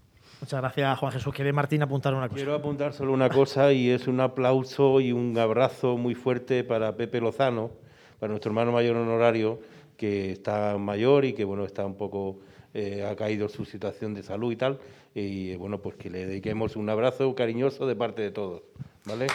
Muchas 0.40 0.60
gracias, 0.60 0.98
Juan 0.98 1.12
Jesús. 1.12 1.34
¿Quiere 1.34 1.52
Martín 1.52 1.82
apuntar 1.82 2.14
una 2.14 2.28
cosa? 2.28 2.36
Quiero 2.36 2.54
apuntar 2.54 2.94
solo 2.94 3.12
una 3.12 3.28
cosa 3.28 3.72
y 3.72 3.90
es 3.90 4.08
un 4.08 4.20
aplauso 4.20 5.00
y 5.00 5.12
un 5.12 5.36
abrazo 5.36 5.98
muy 5.98 6.14
fuerte 6.14 6.64
para 6.64 6.96
Pepe 6.96 7.20
Lozano, 7.20 7.72
para 8.18 8.30
nuestro 8.30 8.50
hermano 8.50 8.72
mayor 8.72 8.96
honorario, 8.96 9.60
que 9.98 10.32
está 10.32 10.78
mayor 10.78 11.26
y 11.26 11.34
que 11.34 11.44
bueno 11.44 11.66
está 11.66 11.84
un 11.84 11.94
poco 11.94 12.38
eh, 12.72 13.04
ha 13.04 13.16
caído 13.16 13.48
su 13.48 13.64
situación 13.64 14.14
de 14.14 14.22
salud 14.22 14.52
y 14.52 14.56
tal. 14.56 14.78
Y 15.14 15.56
bueno, 15.56 15.82
pues 15.82 15.96
que 15.96 16.08
le 16.08 16.24
dediquemos 16.26 16.76
un 16.76 16.88
abrazo 16.88 17.34
cariñoso 17.34 17.86
de 17.86 17.96
parte 17.96 18.22
de 18.22 18.30
todos. 18.30 18.62
¿Vale? 19.04 19.26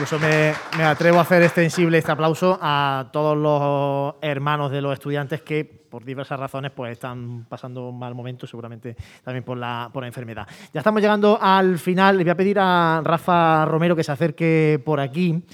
Incluso 0.00 0.18
me, 0.18 0.82
atrevo 0.82 1.18
a 1.18 1.20
hacer 1.20 1.42
extensible 1.42 1.98
este 1.98 2.10
aplauso 2.10 2.58
a 2.58 3.10
todos 3.12 3.36
los 3.36 4.14
hermanos 4.22 4.72
de 4.72 4.80
los 4.80 4.94
estudiantes 4.94 5.42
que 5.42 5.66
por 5.66 6.06
diversas 6.06 6.40
razones 6.40 6.72
pues 6.74 6.92
están 6.92 7.44
pasando 7.44 7.90
un 7.90 7.98
mal 7.98 8.14
momento, 8.14 8.46
seguramente 8.46 8.96
también 9.22 9.44
por 9.44 9.58
la, 9.58 9.90
por 9.92 10.02
la 10.02 10.06
enfermedad. 10.06 10.48
Ya 10.72 10.80
estamos 10.80 11.02
llegando 11.02 11.38
al 11.38 11.78
final. 11.78 12.16
Le 12.16 12.24
voy 12.24 12.30
a 12.30 12.34
pedir 12.34 12.58
a 12.58 13.02
Rafa 13.04 13.66
Romero 13.66 13.94
que 13.94 14.02
se 14.02 14.10
acerque 14.10 14.80
por 14.82 15.00
aquí, 15.00 15.44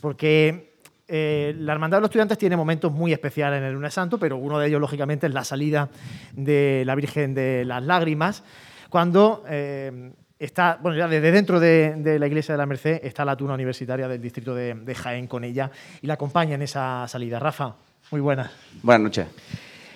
porque 0.00 0.74
eh, 1.06 1.54
la 1.58 1.72
Hermandad 1.72 1.98
de 1.98 2.00
los 2.00 2.08
Estudiantes 2.08 2.38
tiene 2.38 2.56
momentos 2.56 2.90
muy 2.90 3.12
especiales 3.12 3.58
en 3.58 3.66
el 3.66 3.74
lunes 3.74 3.94
santo, 3.94 4.18
pero 4.18 4.36
uno 4.36 4.58
de 4.58 4.66
ellos, 4.66 4.80
lógicamente, 4.80 5.28
es 5.28 5.32
la 5.32 5.44
salida 5.44 5.90
de 6.32 6.82
la 6.84 6.96
Virgen 6.96 7.34
de 7.34 7.64
las 7.64 7.84
Lágrimas, 7.84 8.42
cuando 8.90 9.44
eh, 9.48 10.10
Está, 10.42 10.76
bueno, 10.82 10.98
ya 10.98 11.06
desde 11.06 11.30
dentro 11.30 11.60
de, 11.60 12.16
la 12.18 12.26
Iglesia 12.26 12.54
de 12.54 12.58
la 12.58 12.66
Merced 12.66 12.98
está 13.04 13.24
la 13.24 13.36
tuna 13.36 13.54
universitaria 13.54 14.08
del 14.08 14.20
distrito 14.20 14.56
de, 14.56 14.92
Jaén 14.92 15.28
con 15.28 15.44
ella 15.44 15.70
y 16.00 16.08
la 16.08 16.14
acompaña 16.14 16.56
en 16.56 16.62
esa 16.62 17.06
salida. 17.06 17.38
Rafa, 17.38 17.76
muy 18.10 18.20
buenas. 18.20 18.50
Buenas 18.82 19.02
noches. 19.02 19.28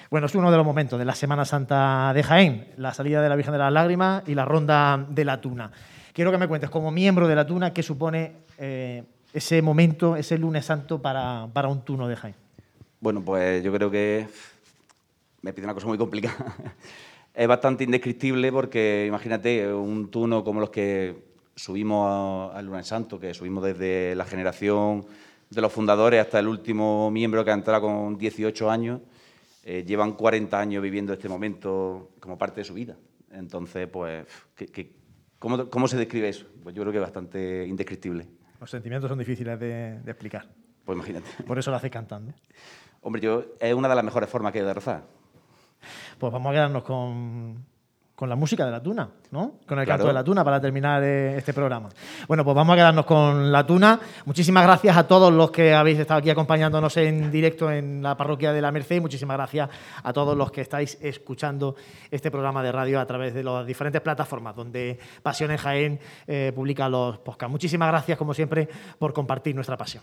Bueno, 0.09 0.29
es 0.29 0.35
uno 0.37 0.53
de 0.53 0.57
los 0.57 0.65
momentos 0.65 1.01
de 1.01 1.05
la 1.05 1.17
Semana 1.17 1.45
Santa 1.45 2.13
de 2.15 2.23
Jaén, 2.23 2.69
la 2.77 2.95
salida 2.95 3.21
de 3.23 3.29
la 3.29 3.35
Virgen 3.35 3.55
de 3.55 3.59
las 3.59 3.73
Lágrimas 3.73 4.23
y 4.29 4.37
la 4.37 4.45
ronda 4.45 5.05
de 5.09 5.25
la 5.25 5.41
tuna. 5.41 5.73
Quiero 6.13 6.31
que 6.31 6.39
me 6.39 6.47
cuentes, 6.47 6.71
como 6.71 6.93
miembro 6.93 7.27
de 7.27 7.35
la 7.35 7.45
tuna, 7.45 7.73
qué 7.73 7.83
supone 7.83 8.35
eh, 8.57 9.03
ese 9.33 9.61
momento, 9.63 10.15
ese 10.15 10.39
lunes 10.39 10.65
santo 10.65 11.03
para, 11.03 11.49
para 11.53 11.67
un 11.67 11.81
tuno 11.81 12.07
de 12.07 12.15
Jaén. 12.15 12.37
Bueno, 13.01 13.21
pues 13.21 13.65
yo 13.65 13.73
creo 13.73 13.91
que 13.91 14.29
me 15.43 15.53
pide 15.53 15.65
una 15.65 15.75
cosa 15.75 15.89
muy 15.89 15.99
complicada 15.99 16.55
es 17.37 17.47
bastante 17.47 17.84
indescriptible 17.84 18.51
porque 18.51 19.05
imagínate 19.07 19.70
un 19.70 20.11
tuno 20.11 20.43
como 20.43 20.59
los 20.59 20.70
que 20.70 21.14
subimos 21.55 22.55
al 22.55 22.64
Lunes 22.64 22.87
Santo, 22.87 23.20
que 23.20 23.34
subimos 23.34 23.62
desde 23.62 24.14
la 24.14 24.24
generación 24.24 25.07
de 25.51 25.61
los 25.61 25.70
fundadores 25.70 26.20
hasta 26.20 26.39
el 26.39 26.49
último 26.49 27.11
miembro 27.11 27.45
que 27.45 27.51
ha 27.51 27.55
entrado 27.55 27.82
con 27.82 28.16
18 28.16 28.70
años, 28.70 29.03
eh, 29.64 29.84
llevan 29.87 30.12
40 30.12 30.59
años 30.59 30.82
viviendo 30.82 31.12
este 31.12 31.28
momento 31.28 32.12
como 32.20 32.39
parte 32.39 32.62
de 32.62 32.64
su 32.64 32.72
vida. 32.72 32.97
Entonces, 33.30 33.87
pues, 33.87 34.26
cómo, 35.39 35.89
se 35.89 35.99
describe 35.99 36.30
eso? 36.30 36.47
Pues 36.62 36.74
yo 36.74 36.82
creo 36.82 36.93
que 36.93 36.99
es 36.99 37.05
bastante 37.05 37.66
indescriptible. 37.66 38.26
Los 38.59 38.70
sentimientos 38.70 39.11
son 39.11 39.18
difíciles 39.18 39.61
de, 39.61 40.01
explicar. 40.07 40.49
Pues 40.87 40.97
imagínate. 40.97 41.26
Por 41.47 41.59
eso 41.59 41.70
lo 41.70 41.76
hace 41.76 41.91
cantando. 41.91 42.32
Hombre, 43.03 43.20
yo, 43.20 43.45
es 43.61 43.74
una 43.74 43.89
de 43.89 43.95
las 43.95 44.05
mejores 44.05 44.30
formas 44.30 44.53
que 44.53 44.61
hay 44.61 44.64
de 44.64 44.72
rezar. 44.72 45.16
Pues 46.18 46.32
vamos 46.32 46.51
a 46.51 46.53
quedarnos 46.53 46.82
con, 46.82 47.64
la 48.20 48.37
música 48.37 48.64
de 48.64 48.70
la 48.70 48.82
tuna, 48.82 49.09
¿no? 49.30 49.55
Con 49.66 49.78
el 49.78 49.87
canto 49.87 50.07
de 50.07 50.12
la 50.12 50.24
tuna 50.24 50.43
para 50.43 50.61
terminar 50.61 51.03
eh, 51.03 51.37
este 51.37 51.53
programa. 51.53 51.91
Bueno, 52.26 52.45
pues 52.45 52.55
vamos 52.55 52.72
a 52.72 52.76
quedarnos 52.76 53.05
con 53.05 53.53
la 53.53 53.66
tuna. 53.66 54.01
Muchísimas 54.24 54.64
gracias 54.64 54.97
a 54.97 55.07
todos 55.07 55.32
los 55.32 55.51
que 55.51 55.74
habéis 55.74 55.99
estado 55.99 56.18
aquí 56.18 56.30
acompañándonos 56.30 56.97
en 56.97 57.30
directo 57.30 57.70
en 57.70 58.03
la 58.03 58.16
parroquia 58.16 58.53
de 58.53 58.62
la 58.62 58.72
Merced. 58.72 59.01
Muchísimas 59.01 59.37
gracias 59.37 59.68
a 60.03 60.12
todos 60.12 60.37
los 60.37 60.51
que 60.51 60.62
estáis 60.62 60.97
escuchando 61.03 61.76
este 62.11 62.30
programa 62.30 62.62
de 62.62 62.72
radio 62.72 63.01
a 63.01 63.07
través 63.07 63.34
de 63.34 63.45
las 63.45 63.66
diferentes 63.66 64.01
plataformas 64.01 64.57
donde 64.57 64.99
Pasión 65.22 65.51
en 65.51 65.59
Jaén 65.59 66.01
eh, 66.26 66.53
publica 66.55 66.89
los 66.89 67.18
podcasts. 67.18 67.53
Muchísimas 67.53 67.89
gracias, 67.89 68.16
como 68.16 68.32
siempre, 68.32 68.68
por 68.99 69.12
compartir 69.12 69.55
nuestra 69.55 69.76
pasión. 69.76 70.03